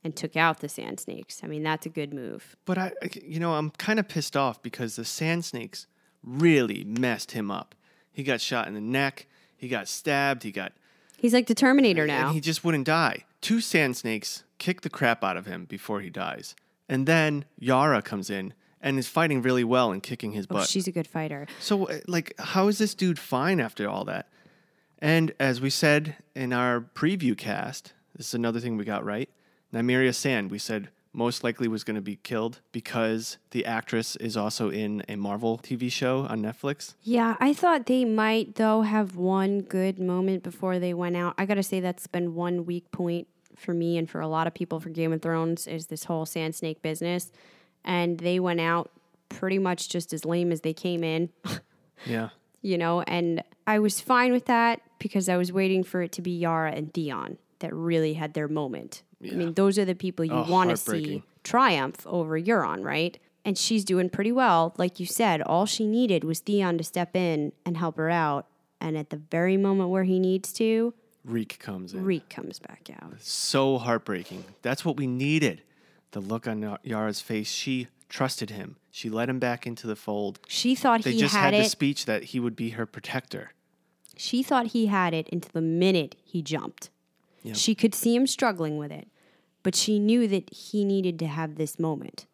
and 0.02 0.16
took 0.16 0.36
out 0.36 0.60
the 0.60 0.68
sand 0.68 0.98
snakes. 1.00 1.42
I 1.44 1.46
mean, 1.46 1.62
that's 1.62 1.86
a 1.86 1.90
good 1.90 2.12
move. 2.12 2.56
But 2.64 2.78
I, 2.78 2.92
you 3.22 3.38
know, 3.38 3.54
I'm 3.54 3.70
kind 3.70 3.98
of 4.00 4.08
pissed 4.08 4.36
off 4.36 4.60
because 4.62 4.96
the 4.96 5.04
Sand 5.04 5.44
Snakes 5.44 5.86
really 6.24 6.82
messed 6.84 7.32
him 7.32 7.50
up. 7.50 7.74
He 8.10 8.24
got 8.24 8.40
shot 8.40 8.66
in 8.66 8.74
the 8.74 8.80
neck. 8.80 9.26
He 9.56 9.68
got 9.68 9.86
stabbed. 9.88 10.42
He 10.42 10.50
got 10.50 10.72
He's 11.16 11.32
like 11.34 11.46
the 11.46 11.54
Terminator 11.54 12.06
now. 12.06 12.26
And 12.26 12.34
he 12.34 12.40
just 12.40 12.64
wouldn't 12.64 12.86
die. 12.86 13.24
Two 13.40 13.60
sand 13.60 13.96
snakes 13.96 14.44
kick 14.58 14.80
the 14.82 14.90
crap 14.90 15.22
out 15.24 15.36
of 15.36 15.46
him 15.46 15.64
before 15.64 16.00
he 16.00 16.10
dies. 16.10 16.54
And 16.88 17.06
then 17.06 17.44
Yara 17.58 18.02
comes 18.02 18.30
in 18.30 18.54
and 18.80 18.98
is 18.98 19.08
fighting 19.08 19.42
really 19.42 19.64
well 19.64 19.90
and 19.92 20.02
kicking 20.02 20.32
his 20.32 20.46
Oh, 20.50 20.54
butt. 20.56 20.68
she's 20.68 20.86
a 20.88 20.92
good 20.92 21.06
fighter. 21.08 21.46
so, 21.60 21.88
uh, 21.88 21.98
like, 22.06 22.34
how 22.38 22.68
is 22.68 22.78
this 22.78 22.94
dude 22.94 23.18
fine 23.18 23.58
after 23.60 23.88
all 23.88 24.04
that? 24.04 24.28
And 25.00 25.32
as 25.38 25.60
we 25.60 25.70
said 25.70 26.16
in 26.34 26.52
our 26.52 26.80
preview 26.80 27.36
cast, 27.36 27.92
This 28.16 28.28
is 28.28 28.34
another 28.34 28.60
thing 28.60 28.76
we 28.76 28.84
got 28.84 29.04
right. 29.04 29.28
Nymeria 29.72 30.14
Sand, 30.14 30.50
we 30.50 30.58
said 30.58 30.88
most 31.12 31.42
likely 31.42 31.68
was 31.68 31.84
going 31.84 31.94
to 31.96 32.00
be 32.02 32.16
killed 32.16 32.60
because 32.72 33.38
the 33.50 33.64
actress 33.64 34.14
is 34.16 34.36
also 34.36 34.70
in 34.70 35.02
a 35.08 35.16
Marvel 35.16 35.58
TV 35.58 35.90
show 35.90 36.20
on 36.28 36.42
Netflix. 36.42 36.94
Yeah, 37.02 37.36
I 37.40 37.52
thought 37.54 37.86
they 37.86 38.04
might 38.04 38.56
though 38.56 38.82
have 38.82 39.16
one 39.16 39.60
good 39.62 39.98
moment 39.98 40.42
before 40.42 40.78
they 40.78 40.94
went 40.94 41.16
out. 41.16 41.34
I 41.38 41.46
gotta 41.46 41.62
say 41.62 41.80
that's 41.80 42.06
been 42.06 42.34
one 42.34 42.66
weak 42.66 42.90
point 42.92 43.26
for 43.56 43.74
me 43.74 43.98
and 43.98 44.08
for 44.08 44.20
a 44.20 44.28
lot 44.28 44.46
of 44.46 44.54
people 44.54 44.78
for 44.80 44.90
Game 44.90 45.12
of 45.12 45.20
Thrones 45.22 45.66
is 45.66 45.86
this 45.88 46.04
whole 46.04 46.24
Sand 46.26 46.54
Snake 46.54 46.82
business, 46.82 47.32
and 47.84 48.18
they 48.18 48.38
went 48.38 48.60
out 48.60 48.90
pretty 49.28 49.58
much 49.58 49.88
just 49.88 50.12
as 50.12 50.24
lame 50.24 50.52
as 50.52 50.60
they 50.62 50.72
came 50.74 51.02
in. 51.04 51.30
Yeah. 52.06 52.28
you 52.62 52.78
know, 52.78 53.00
and 53.02 53.42
I 53.68 53.78
was 53.80 54.00
fine 54.00 54.32
with 54.32 54.46
that 54.46 54.80
because 54.98 55.28
I 55.28 55.36
was 55.36 55.52
waiting 55.52 55.84
for 55.84 56.00
it 56.00 56.10
to 56.12 56.22
be 56.22 56.30
Yara 56.30 56.72
and 56.72 56.92
Theon 56.92 57.36
that 57.58 57.74
really 57.74 58.14
had 58.14 58.32
their 58.32 58.48
moment. 58.48 59.02
Yeah. 59.20 59.32
I 59.32 59.36
mean, 59.36 59.52
those 59.52 59.78
are 59.78 59.84
the 59.84 59.94
people 59.94 60.24
you 60.24 60.32
Oh, 60.32 60.46
want 60.48 60.70
to 60.70 60.76
see 60.78 61.22
triumph 61.44 62.06
over 62.06 62.40
Euron, 62.40 62.82
right? 62.82 63.18
And 63.44 63.58
she's 63.58 63.84
doing 63.84 64.08
pretty 64.08 64.32
well. 64.32 64.74
Like 64.78 64.98
you 64.98 65.04
said, 65.04 65.42
all 65.42 65.66
she 65.66 65.86
needed 65.86 66.24
was 66.24 66.40
Theon 66.40 66.78
to 66.78 66.84
step 66.84 67.14
in 67.14 67.52
and 67.66 67.76
help 67.76 67.98
her 67.98 68.08
out. 68.08 68.46
And 68.80 68.96
at 68.96 69.10
the 69.10 69.18
very 69.18 69.58
moment 69.58 69.90
where 69.90 70.04
he 70.04 70.18
needs 70.18 70.50
to, 70.54 70.94
Reek 71.24 71.58
comes 71.58 71.92
in. 71.92 72.04
Reek 72.04 72.30
comes 72.30 72.58
back 72.58 72.88
out. 73.02 73.16
So 73.18 73.76
heartbreaking. 73.76 74.44
That's 74.62 74.82
what 74.82 74.96
we 74.96 75.06
needed. 75.06 75.60
The 76.12 76.20
look 76.20 76.48
on 76.48 76.78
Yara's 76.84 77.20
face. 77.20 77.50
She 77.50 77.88
trusted 78.08 78.48
him. 78.48 78.76
She 78.90 79.10
let 79.10 79.28
him 79.28 79.38
back 79.38 79.66
into 79.66 79.86
the 79.86 79.96
fold. 79.96 80.40
She 80.48 80.74
thought 80.74 81.02
They 81.02 81.12
he 81.12 81.18
just 81.18 81.34
had 81.34 81.52
had 81.52 81.64
the 81.64 81.68
speech 81.68 82.06
that 82.06 82.24
he 82.24 82.40
would 82.40 82.56
be 82.56 82.70
her 82.70 82.86
protector. 82.86 83.52
She 84.18 84.42
thought 84.42 84.68
he 84.68 84.86
had 84.86 85.14
it 85.14 85.28
until 85.32 85.50
the 85.52 85.60
minute 85.62 86.16
he 86.24 86.42
jumped. 86.42 86.90
She 87.54 87.74
could 87.74 87.94
see 87.94 88.14
him 88.14 88.26
struggling 88.26 88.76
with 88.76 88.90
it, 88.90 89.08
but 89.62 89.74
she 89.74 89.98
knew 89.98 90.28
that 90.28 90.52
he 90.52 90.84
needed 90.84 91.18
to 91.20 91.26
have 91.26 91.54
this 91.54 91.78
moment. 91.78 92.26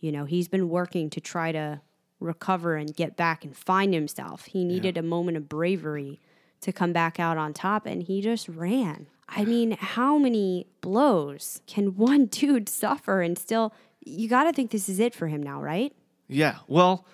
You 0.00 0.10
know, 0.10 0.24
he's 0.24 0.48
been 0.48 0.68
working 0.68 1.10
to 1.10 1.20
try 1.20 1.52
to 1.52 1.80
recover 2.18 2.74
and 2.76 2.96
get 2.96 3.16
back 3.16 3.44
and 3.44 3.56
find 3.56 3.94
himself. 3.94 4.46
He 4.46 4.64
needed 4.64 4.96
a 4.96 5.02
moment 5.02 5.36
of 5.36 5.48
bravery 5.48 6.18
to 6.62 6.72
come 6.72 6.92
back 6.92 7.20
out 7.20 7.36
on 7.36 7.52
top, 7.52 7.86
and 7.86 8.02
he 8.02 8.20
just 8.20 8.48
ran. 8.48 9.06
I 9.28 9.44
mean, 9.52 9.72
how 9.72 10.18
many 10.18 10.66
blows 10.80 11.60
can 11.66 11.96
one 11.96 12.26
dude 12.40 12.68
suffer 12.68 13.20
and 13.20 13.38
still? 13.38 13.72
You 14.04 14.28
got 14.28 14.44
to 14.44 14.52
think 14.52 14.70
this 14.70 14.88
is 14.88 14.98
it 14.98 15.14
for 15.14 15.28
him 15.28 15.42
now, 15.42 15.60
right? 15.60 15.94
Yeah. 16.26 16.56
Well, 16.66 17.04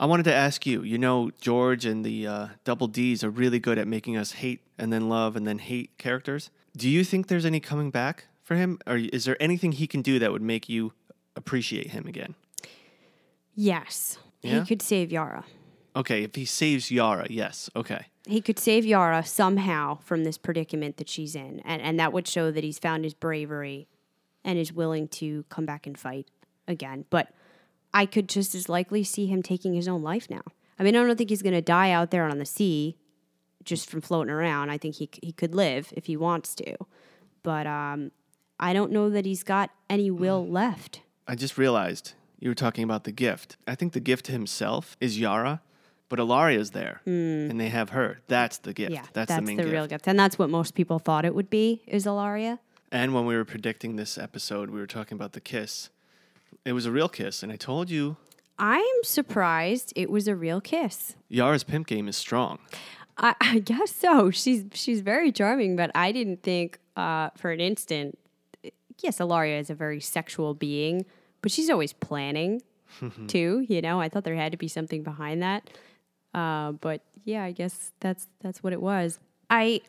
I 0.00 0.06
wanted 0.06 0.22
to 0.24 0.34
ask 0.34 0.64
you. 0.64 0.82
You 0.82 0.96
know, 0.96 1.30
George 1.42 1.84
and 1.84 2.02
the 2.02 2.26
uh, 2.26 2.46
Double 2.64 2.86
D's 2.86 3.22
are 3.22 3.28
really 3.28 3.58
good 3.58 3.78
at 3.78 3.86
making 3.86 4.16
us 4.16 4.32
hate 4.32 4.62
and 4.78 4.90
then 4.90 5.10
love 5.10 5.36
and 5.36 5.46
then 5.46 5.58
hate 5.58 5.96
characters. 5.98 6.50
Do 6.74 6.88
you 6.88 7.04
think 7.04 7.26
there's 7.26 7.44
any 7.44 7.60
coming 7.60 7.90
back 7.90 8.24
for 8.42 8.56
him, 8.56 8.78
or 8.86 8.96
is 8.96 9.26
there 9.26 9.36
anything 9.40 9.72
he 9.72 9.86
can 9.86 10.00
do 10.00 10.18
that 10.18 10.32
would 10.32 10.40
make 10.40 10.70
you 10.70 10.94
appreciate 11.36 11.88
him 11.90 12.06
again? 12.06 12.34
Yes. 13.54 14.18
Yeah? 14.40 14.60
He 14.60 14.66
could 14.66 14.80
save 14.80 15.12
Yara. 15.12 15.44
Okay, 15.94 16.22
if 16.22 16.34
he 16.34 16.46
saves 16.46 16.90
Yara, 16.90 17.26
yes. 17.28 17.68
Okay. 17.76 18.06
he 18.26 18.40
could 18.40 18.58
save 18.58 18.86
Yara 18.86 19.22
somehow 19.24 19.98
from 20.04 20.24
this 20.24 20.38
predicament 20.38 20.96
that 20.96 21.10
she's 21.10 21.34
in. 21.34 21.60
And, 21.60 21.82
and 21.82 22.00
that 22.00 22.12
would 22.14 22.26
show 22.26 22.50
that 22.50 22.64
he's 22.64 22.78
found 22.78 23.04
his 23.04 23.12
bravery 23.12 23.86
and 24.44 24.58
is 24.58 24.72
willing 24.72 25.08
to 25.08 25.44
come 25.50 25.66
back 25.66 25.86
and 25.86 25.98
fight 25.98 26.28
again. 26.66 27.04
But 27.10 27.34
I 27.92 28.06
could 28.06 28.28
just 28.28 28.54
as 28.54 28.68
likely 28.68 29.04
see 29.04 29.26
him 29.26 29.42
taking 29.42 29.74
his 29.74 29.88
own 29.88 30.02
life 30.02 30.28
now. 30.30 30.42
I 30.78 30.82
mean, 30.82 30.96
I 30.96 31.04
don't 31.04 31.16
think 31.16 31.30
he's 31.30 31.42
going 31.42 31.54
to 31.54 31.62
die 31.62 31.90
out 31.90 32.10
there 32.10 32.24
on 32.24 32.38
the 32.38 32.46
sea 32.46 32.96
just 33.64 33.90
from 33.90 34.00
floating 34.00 34.32
around. 34.32 34.70
I 34.70 34.78
think 34.78 34.96
he, 34.96 35.10
he 35.22 35.32
could 35.32 35.54
live 35.54 35.92
if 35.96 36.06
he 36.06 36.16
wants 36.16 36.54
to. 36.56 36.76
But 37.42 37.66
um, 37.66 38.12
I 38.58 38.72
don't 38.72 38.92
know 38.92 39.10
that 39.10 39.24
he's 39.26 39.42
got 39.42 39.70
any 39.88 40.10
will 40.10 40.46
left. 40.46 41.00
I 41.26 41.34
just 41.34 41.58
realized 41.58 42.14
you 42.38 42.48
were 42.50 42.54
talking 42.54 42.84
about 42.84 43.04
the 43.04 43.12
gift. 43.12 43.56
I 43.66 43.74
think 43.74 43.92
the 43.92 44.00
gift 44.00 44.26
to 44.26 44.32
himself 44.32 44.96
is 45.00 45.18
Yara, 45.18 45.60
but 46.08 46.18
Ellaria's 46.18 46.72
there, 46.72 47.02
and 47.06 47.60
they 47.60 47.68
have 47.68 47.90
her. 47.90 48.20
That's 48.26 48.58
the 48.58 48.72
gift. 48.72 48.92
Yeah, 48.92 49.02
that's, 49.12 49.28
that's, 49.28 49.34
the 49.36 49.42
main 49.42 49.56
the 49.56 49.62
gift. 49.64 49.72
real 49.72 49.86
gift. 49.86 50.08
And 50.08 50.18
that's 50.18 50.38
what 50.38 50.50
most 50.50 50.74
people 50.74 50.98
thought 50.98 51.24
it 51.24 51.34
would 51.34 51.50
be, 51.50 51.82
is 51.86 52.04
Ellaria. 52.04 52.58
And 52.90 53.14
when 53.14 53.26
we 53.26 53.36
were 53.36 53.44
predicting 53.44 53.96
this 53.96 54.18
episode, 54.18 54.70
we 54.70 54.80
were 54.80 54.86
talking 54.86 55.16
about 55.16 55.32
the 55.32 55.40
kiss. 55.40 55.90
It 56.64 56.72
was 56.72 56.86
a 56.86 56.90
real 56.90 57.08
kiss, 57.08 57.42
and 57.42 57.50
I 57.50 57.56
told 57.56 57.90
you 57.90 58.16
I'm 58.58 59.02
surprised 59.02 59.92
it 59.96 60.10
was 60.10 60.28
a 60.28 60.36
real 60.36 60.60
kiss. 60.60 61.16
Yara's 61.28 61.64
pimp 61.64 61.86
game 61.86 62.08
is 62.08 62.16
strong. 62.16 62.58
I, 63.16 63.34
I 63.40 63.58
guess 63.60 63.94
so. 63.94 64.30
She's 64.30 64.64
she's 64.74 65.00
very 65.00 65.32
charming, 65.32 65.76
but 65.76 65.90
I 65.94 66.12
didn't 66.12 66.42
think 66.42 66.78
uh, 66.96 67.30
for 67.36 67.50
an 67.50 67.60
instant. 67.60 68.18
Yes, 69.02 69.18
Ellaria 69.18 69.58
is 69.58 69.70
a 69.70 69.74
very 69.74 70.00
sexual 70.00 70.52
being, 70.52 71.06
but 71.40 71.50
she's 71.50 71.70
always 71.70 71.94
planning 71.94 72.60
too. 73.28 73.64
You 73.66 73.80
know, 73.80 74.00
I 74.00 74.10
thought 74.10 74.24
there 74.24 74.34
had 74.34 74.52
to 74.52 74.58
be 74.58 74.68
something 74.68 75.02
behind 75.02 75.42
that. 75.42 75.70
Uh, 76.34 76.72
but 76.72 77.00
yeah, 77.24 77.44
I 77.44 77.52
guess 77.52 77.92
that's 78.00 78.26
that's 78.40 78.62
what 78.62 78.74
it 78.74 78.82
was. 78.82 79.18
I 79.48 79.80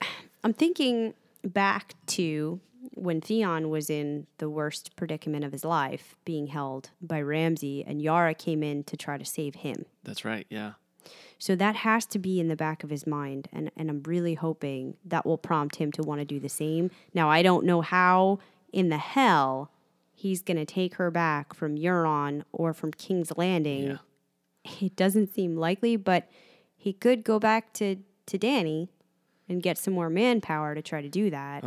I'm 0.46 0.54
thinking 0.54 1.14
back 1.44 1.96
to 2.08 2.62
when 2.94 3.22
Theon 3.22 3.70
was 3.70 3.90
in 3.90 4.28
the 4.38 4.50
worst 4.50 4.96
predicament 4.96 5.46
of 5.46 5.52
his 5.52 5.64
life, 5.64 6.16
being 6.26 6.48
held 6.48 6.90
by 7.02 7.22
Ramsay, 7.22 7.84
and 7.86 8.02
Yara 8.02 8.34
came 8.34 8.64
in 8.64 8.84
to 8.86 8.98
try 8.98 9.18
to 9.18 9.26
save 9.26 9.56
him. 9.56 9.86
That's 10.04 10.26
right. 10.26 10.46
Yeah. 10.50 10.74
So 11.38 11.56
that 11.56 11.78
has 11.78 12.06
to 12.08 12.20
be 12.20 12.40
in 12.40 12.50
the 12.50 12.56
back 12.56 12.84
of 12.84 12.92
his 12.92 13.08
mind. 13.08 13.48
And, 13.52 13.72
and 13.76 13.90
I'm 13.90 14.04
really 14.04 14.36
hoping 14.36 14.98
that 15.06 15.26
will 15.26 15.40
prompt 15.40 15.78
him 15.78 15.92
to 15.94 16.04
want 16.04 16.22
to 16.22 16.26
do 16.26 16.40
the 16.40 16.50
same. 16.50 16.92
Now, 17.14 17.30
I 17.30 17.42
don't 17.42 17.66
know 17.66 17.82
how 17.82 18.40
in 18.72 18.90
the 18.90 18.98
hell 19.00 19.72
he's 20.14 20.44
going 20.44 20.58
to 20.58 20.66
take 20.66 20.96
her 20.96 21.10
back 21.10 21.56
from 21.56 21.78
Euron 21.78 22.44
or 22.52 22.74
from 22.74 22.92
King's 22.92 23.36
Landing. 23.36 23.88
Yeah. 23.88 23.98
It 24.82 24.96
doesn't 24.96 25.34
seem 25.34 25.56
likely, 25.56 25.96
but 25.96 26.30
he 26.78 26.94
could 26.94 27.24
go 27.24 27.40
back 27.40 27.74
to, 27.74 27.96
to 28.28 28.38
Dany 28.38 28.90
and 29.50 29.64
get 29.64 29.80
some 29.80 29.96
more 29.96 30.10
manpower 30.10 30.76
to 30.76 30.84
try 30.84 31.02
to 31.02 31.10
do 31.10 31.32
that. 31.32 31.64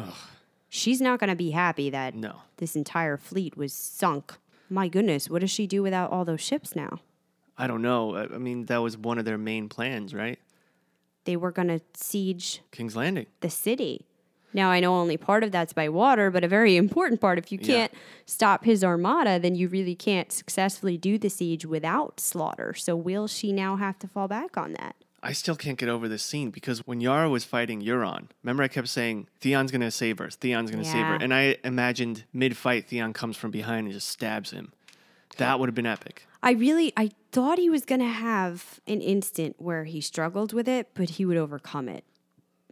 She's 0.74 1.00
not 1.00 1.20
going 1.20 1.30
to 1.30 1.36
be 1.36 1.50
happy 1.52 1.88
that 1.90 2.16
No. 2.16 2.40
this 2.56 2.74
entire 2.74 3.16
fleet 3.16 3.56
was 3.56 3.72
sunk. 3.72 4.34
My 4.68 4.88
goodness, 4.88 5.30
what 5.30 5.40
does 5.40 5.50
she 5.52 5.68
do 5.68 5.82
without 5.84 6.10
all 6.10 6.24
those 6.24 6.40
ships 6.40 6.74
now? 6.74 6.98
I 7.56 7.68
don't 7.68 7.80
know. 7.82 8.16
I 8.16 8.24
I 8.24 8.38
mean, 8.38 8.66
that 8.66 8.78
was 8.78 8.96
one 8.98 9.18
of 9.18 9.24
their 9.24 9.38
main 9.38 9.68
plans, 9.68 10.12
right? 10.12 10.38
They 11.26 11.36
were 11.36 11.52
going 11.52 11.68
to 11.68 11.80
siege 11.94 12.60
King's 12.72 12.96
Landing. 12.96 13.26
the 13.40 13.50
city. 13.50 14.04
Now 14.52 14.70
I 14.70 14.80
know 14.80 14.94
only 14.94 15.16
part 15.16 15.44
of 15.44 15.52
that's 15.52 15.72
by 15.72 15.88
water, 15.88 16.30
but 16.30 16.42
a 16.42 16.48
very 16.48 16.76
important 16.76 17.20
part. 17.20 17.38
If 17.38 17.52
you 17.52 17.58
can't 17.58 17.92
stop 18.26 18.64
his 18.64 18.82
armada, 18.82 19.38
then 19.38 19.54
you 19.54 19.68
really 19.68 19.94
can't 19.94 20.30
successfully 20.32 20.96
do 20.98 21.18
the 21.18 21.30
siege 21.30 21.64
without 21.64 22.18
slaughter. 22.18 22.74
So 22.74 22.96
will 22.96 23.28
she 23.28 23.52
now 23.52 23.76
have 23.76 23.98
to 24.00 24.08
fall 24.08 24.26
back 24.28 24.56
on 24.56 24.72
that? 24.72 24.96
I 25.24 25.32
still 25.32 25.56
can't 25.56 25.78
get 25.78 25.88
over 25.88 26.06
this 26.06 26.22
scene 26.22 26.50
because 26.50 26.86
when 26.86 27.00
Yara 27.00 27.30
was 27.30 27.44
fighting 27.44 27.80
Euron, 27.80 28.28
remember 28.42 28.62
I 28.62 28.68
kept 28.68 28.88
saying 28.88 29.26
Theon's 29.40 29.72
gonna 29.72 29.90
save 29.90 30.18
her, 30.18 30.28
Theon's 30.28 30.70
gonna 30.70 30.84
save 30.84 31.06
her, 31.06 31.14
and 31.14 31.32
I 31.32 31.56
imagined 31.64 32.24
mid-fight 32.34 32.86
Theon 32.88 33.14
comes 33.14 33.38
from 33.38 33.50
behind 33.50 33.86
and 33.86 33.94
just 33.94 34.08
stabs 34.08 34.50
him. 34.50 34.72
That 35.38 35.58
would 35.58 35.68
have 35.68 35.74
been 35.74 35.86
epic. 35.86 36.26
I 36.42 36.52
really 36.52 36.92
I 36.94 37.10
thought 37.32 37.58
he 37.58 37.70
was 37.70 37.86
gonna 37.86 38.08
have 38.08 38.80
an 38.86 39.00
instant 39.00 39.56
where 39.58 39.84
he 39.84 40.02
struggled 40.02 40.52
with 40.52 40.68
it, 40.68 40.90
but 40.92 41.10
he 41.10 41.24
would 41.24 41.38
overcome 41.38 41.88
it. 41.88 42.04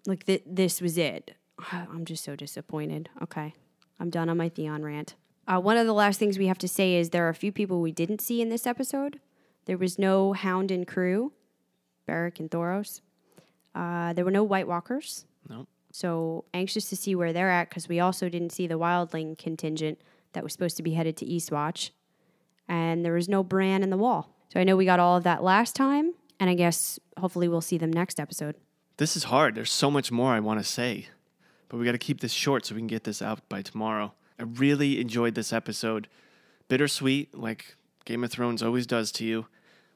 Like 0.07 0.27
th- 0.27 0.45
this 0.47 0.83
was 0.83 0.99
it. 0.99 1.35
I'm 1.73 2.05
just 2.05 2.23
so 2.23 2.37
disappointed. 2.37 3.09
Okay, 3.23 3.55
I'm 3.99 4.11
done 4.11 4.29
on 4.29 4.37
my 4.37 4.51
Theon 4.51 4.85
rant. 4.85 5.15
Uh, 5.49 5.59
one 5.59 5.79
of 5.79 5.87
the 5.87 5.95
last 5.95 6.19
things 6.19 6.39
we 6.39 6.49
have 6.49 6.59
to 6.59 6.69
say 6.69 6.97
is 6.97 7.11
there 7.11 7.27
are 7.27 7.31
a 7.31 7.35
few 7.35 7.51
people 7.51 7.81
we 7.81 7.93
didn't 7.93 8.21
see 8.21 8.43
in 8.43 8.51
this 8.51 8.67
episode. 8.67 9.21
There 9.65 9.79
was 9.79 9.99
no 9.99 10.35
Hound 10.35 10.71
and 10.71 10.87
crew, 10.87 11.33
Beric 12.07 12.41
and 12.41 12.51
Thoros. 12.51 13.01
Uh, 13.75 14.13
there 14.13 14.25
were 14.25 14.31
no 14.31 14.45
White 14.45 14.69
Walkers. 14.69 15.25
No. 15.49 15.67
So 15.93 16.45
anxious 16.55 16.89
to 16.89 16.97
see 16.97 17.15
where 17.15 17.33
they're 17.33 17.51
at 17.51 17.69
because 17.69 17.89
we 17.89 18.01
also 18.01 18.29
didn't 18.29 18.51
see 18.51 18.67
the 18.67 18.79
Wildling 18.79 19.37
contingent 19.39 20.01
that 20.33 20.43
was 20.43 20.53
supposed 20.53 20.77
to 20.79 20.83
be 20.83 20.95
headed 20.95 21.17
to 21.19 21.27
Eastwatch, 21.27 21.91
and 22.69 23.05
there 23.05 23.13
was 23.13 23.29
no 23.29 23.43
Bran 23.43 23.83
in 23.83 23.91
the 23.91 23.99
Wall. 23.99 24.35
So 24.53 24.61
I 24.61 24.65
know 24.65 24.77
we 24.77 24.85
got 24.85 25.01
all 25.01 25.17
of 25.17 25.25
that 25.25 25.43
last 25.43 25.77
time, 25.77 26.15
and 26.41 26.49
I 26.49 26.55
guess 26.55 26.99
hopefully 27.19 27.49
we'll 27.49 27.61
see 27.61 27.79
them 27.79 27.93
next 27.93 28.19
episode. 28.19 28.57
This 28.97 29.17
is 29.17 29.25
hard. 29.25 29.55
There's 29.55 29.71
so 29.71 29.91
much 29.91 30.11
more 30.11 30.33
I 30.33 30.41
want 30.41 30.61
to 30.61 30.65
say, 30.65 31.09
but 31.69 31.77
we 31.77 31.85
got 31.85 31.93
to 31.93 31.99
keep 31.99 32.21
this 32.21 32.33
short 32.33 32.65
so 32.65 32.75
we 32.75 32.81
can 32.81 32.87
get 32.87 33.05
this 33.05 33.21
out 33.21 33.47
by 33.49 33.63
tomorrow. 33.63 34.13
I 34.39 34.45
really 34.45 35.01
enjoyed 35.01 35.35
this 35.35 35.53
episode. 35.53 36.09
Bittersweet, 36.69 37.35
like 37.35 37.77
Game 38.05 38.25
of 38.25 38.31
Thrones 38.31 38.63
always 38.63 38.87
does 38.87 39.13
to 39.13 39.25
you. 39.25 39.47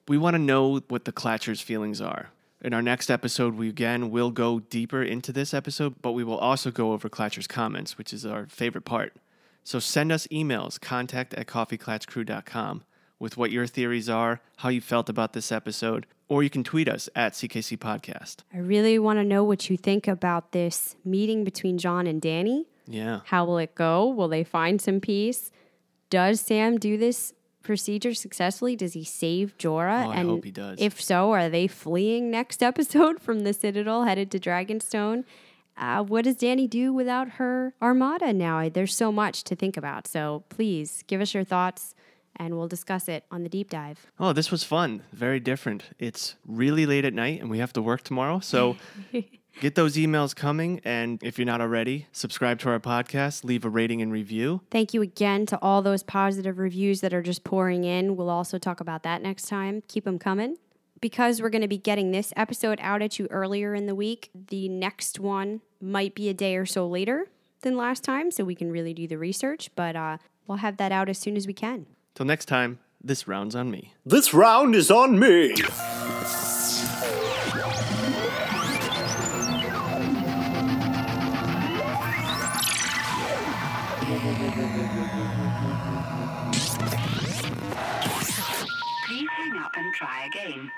We 0.09 0.19
want 0.19 0.35
to 0.35 0.39
know 0.39 0.81
what 0.89 1.05
the 1.05 1.13
Clatchers' 1.13 1.61
feelings 1.61 2.01
are. 2.01 2.31
In 2.63 2.73
our 2.73 2.83
next 2.83 3.11
episode, 3.11 3.55
we 3.55 3.69
again 3.69 4.11
will 4.11 4.31
go 4.31 4.61
deeper 4.61 5.03
into 5.03 5.33
this 5.33 5.53
episode, 5.53 5.97
but 6.01 6.13
we 6.13 6.23
will 6.23 6.39
also 6.39 6.71
go 6.71 6.93
over 6.93 7.09
Clatchers' 7.09 7.49
comments, 7.49 7.99
which 7.99 8.13
is 8.13 8.25
our 8.25 8.47
favorite 8.47 8.85
part. 8.85 9.17
So 9.65 9.81
send 9.81 10.13
us 10.13 10.29
emails, 10.29 10.81
contact 10.81 11.35
at 11.35 11.49
coffeeclatchcrew.com 11.49 12.85
with 13.19 13.37
what 13.37 13.51
your 13.51 13.67
theories 13.67 14.09
are, 14.09 14.41
how 14.59 14.69
you 14.69 14.81
felt 14.81 15.09
about 15.09 15.33
this 15.33 15.51
episode, 15.51 16.07
or 16.29 16.45
you 16.45 16.51
can 16.51 16.63
tweet 16.63 16.89
us 16.89 17.09
at 17.17 17.33
CKC 17.33 17.77
Podcast. 17.77 18.37
I 18.55 18.59
really 18.59 19.01
want 19.01 19.19
to 19.19 19.25
know 19.25 19.43
what 19.43 19.69
you 19.69 19.77
think 19.77 20.07
about 20.07 20.53
this 20.53 20.95
meeting 21.05 21.43
between 21.43 21.79
Jon 21.79 22.07
and 22.07 22.23
Dany. 22.23 22.67
Yeah. 22.87 23.21
How 23.25 23.45
will 23.45 23.59
it 23.59 23.75
go? 23.75 24.07
Will 24.07 24.29
they 24.29 24.45
find 24.45 24.81
some 24.81 25.01
peace? 25.01 25.51
Does 26.11 26.41
Sam 26.41 26.79
do 26.79 26.97
this 26.97 27.33
procedure 27.67 28.15
successfully? 28.15 28.77
Does 28.77 28.95
he 28.95 29.05
save 29.05 29.59
Jorah? 29.59 30.07
Oh, 30.07 30.11
I 30.11 30.17
and 30.17 30.29
hope 30.31 30.45
he 30.45 30.51
does. 30.53 30.79
If 30.81 31.03
so, 31.03 31.33
are 31.33 31.49
they 31.51 31.67
fleeing 31.67 32.31
next 32.31 32.63
episode 32.71 33.21
from 33.21 33.41
the 33.41 33.53
Citadel 33.53 34.05
headed 34.05 34.31
to 34.31 34.39
Dragonstone? 34.39 35.25
Uh, 35.77 36.03
what 36.03 36.25
does 36.25 36.37
Dany 36.37 36.71
do 36.71 36.93
without 36.93 37.29
her 37.33 37.75
armada 37.83 38.33
now? 38.33 38.69
There's 38.71 38.95
so 38.95 39.13
much 39.13 39.45
to 39.45 39.55
think 39.57 39.77
about. 39.77 40.07
So 40.07 40.45
please 40.49 41.05
give 41.07 41.21
us 41.21 41.35
your 41.35 41.45
thoughts 41.45 41.95
and 42.37 42.57
we'll 42.57 42.69
discuss 42.69 43.09
it 43.09 43.25
on 43.31 43.43
the 43.43 43.49
deep 43.49 43.69
dive. 43.69 44.07
Oh, 44.19 44.33
this 44.33 44.51
was 44.51 44.63
fun. 44.65 45.03
Very 45.13 45.41
different. 45.41 45.85
It's 45.99 46.37
really 46.47 46.87
late 46.87 47.05
at 47.05 47.13
night 47.13 47.41
and 47.41 47.51
we 47.51 47.59
have 47.59 47.73
to 47.75 47.83
work 47.83 48.03
tomorrow. 48.05 48.41
So 48.41 48.77
get 49.61 49.75
those 49.75 49.97
emails 49.97 50.35
coming. 50.35 50.81
And 50.85 51.23
if 51.23 51.39
you're 51.39 51.47
not 51.47 51.61
already, 51.61 52.07
subscribe 52.13 52.59
to 52.61 52.71
our 52.71 52.81
podcast, 52.81 53.45
leave 53.45 53.65
a 53.65 53.69
rating 53.69 54.03
and 54.03 54.13
review. 54.13 54.61
Thank 54.71 54.95
you 54.95 55.03
again 55.03 55.47
to 55.47 55.59
all 55.63 55.83
those 55.83 56.03
positive 56.03 56.59
reviews 56.59 57.01
that 57.01 57.13
are 57.13 57.23
just 57.23 57.45
pouring 57.45 57.85
in. 57.85 58.17
We'll 58.17 58.31
also 58.31 58.59
talk 58.59 58.81
about 58.81 59.03
that 59.03 59.23
next 59.23 59.49
time. 59.49 59.83
Keep 59.89 60.05
them 60.05 60.19
coming. 60.19 60.57
Because 61.01 61.43
we're 61.43 61.51
going 61.51 61.63
to 61.63 61.69
be 61.69 61.77
getting 61.77 62.11
this 62.11 62.33
episode 62.37 62.79
out 62.81 63.03
at 63.03 63.19
you 63.19 63.27
earlier 63.31 63.75
in 63.75 63.87
the 63.87 63.95
week, 63.95 64.31
the 64.49 64.69
next 64.69 65.21
one 65.21 65.61
might 65.81 66.15
be 66.15 66.31
a 66.31 66.35
day 66.35 66.57
or 66.57 66.65
so 66.65 66.87
later 66.87 67.27
than 67.61 67.77
last 67.77 68.03
time, 68.03 68.31
so 68.31 68.45
we 68.45 68.55
can 68.55 68.71
really 68.73 68.95
do 68.95 69.07
the 69.07 69.19
research. 69.19 69.71
But 69.77 69.95
uh, 69.95 70.17
we'll 70.47 70.59
have 70.59 70.79
that 70.79 70.93
out 70.93 71.11
as 71.11 71.19
soon 71.19 71.37
as 71.37 71.47
we 71.47 71.53
can. 71.53 71.85
Till 72.15 72.25
next 72.25 72.47
time, 72.47 72.79
this 73.05 73.29
round's 73.29 73.55
on 73.55 73.71
me. 73.71 73.93
This 74.07 74.33
round 74.33 74.75
is 74.75 74.91
on 74.91 75.19
me. 75.19 75.55
And 89.77 89.93
try 89.93 90.27
again. 90.27 90.71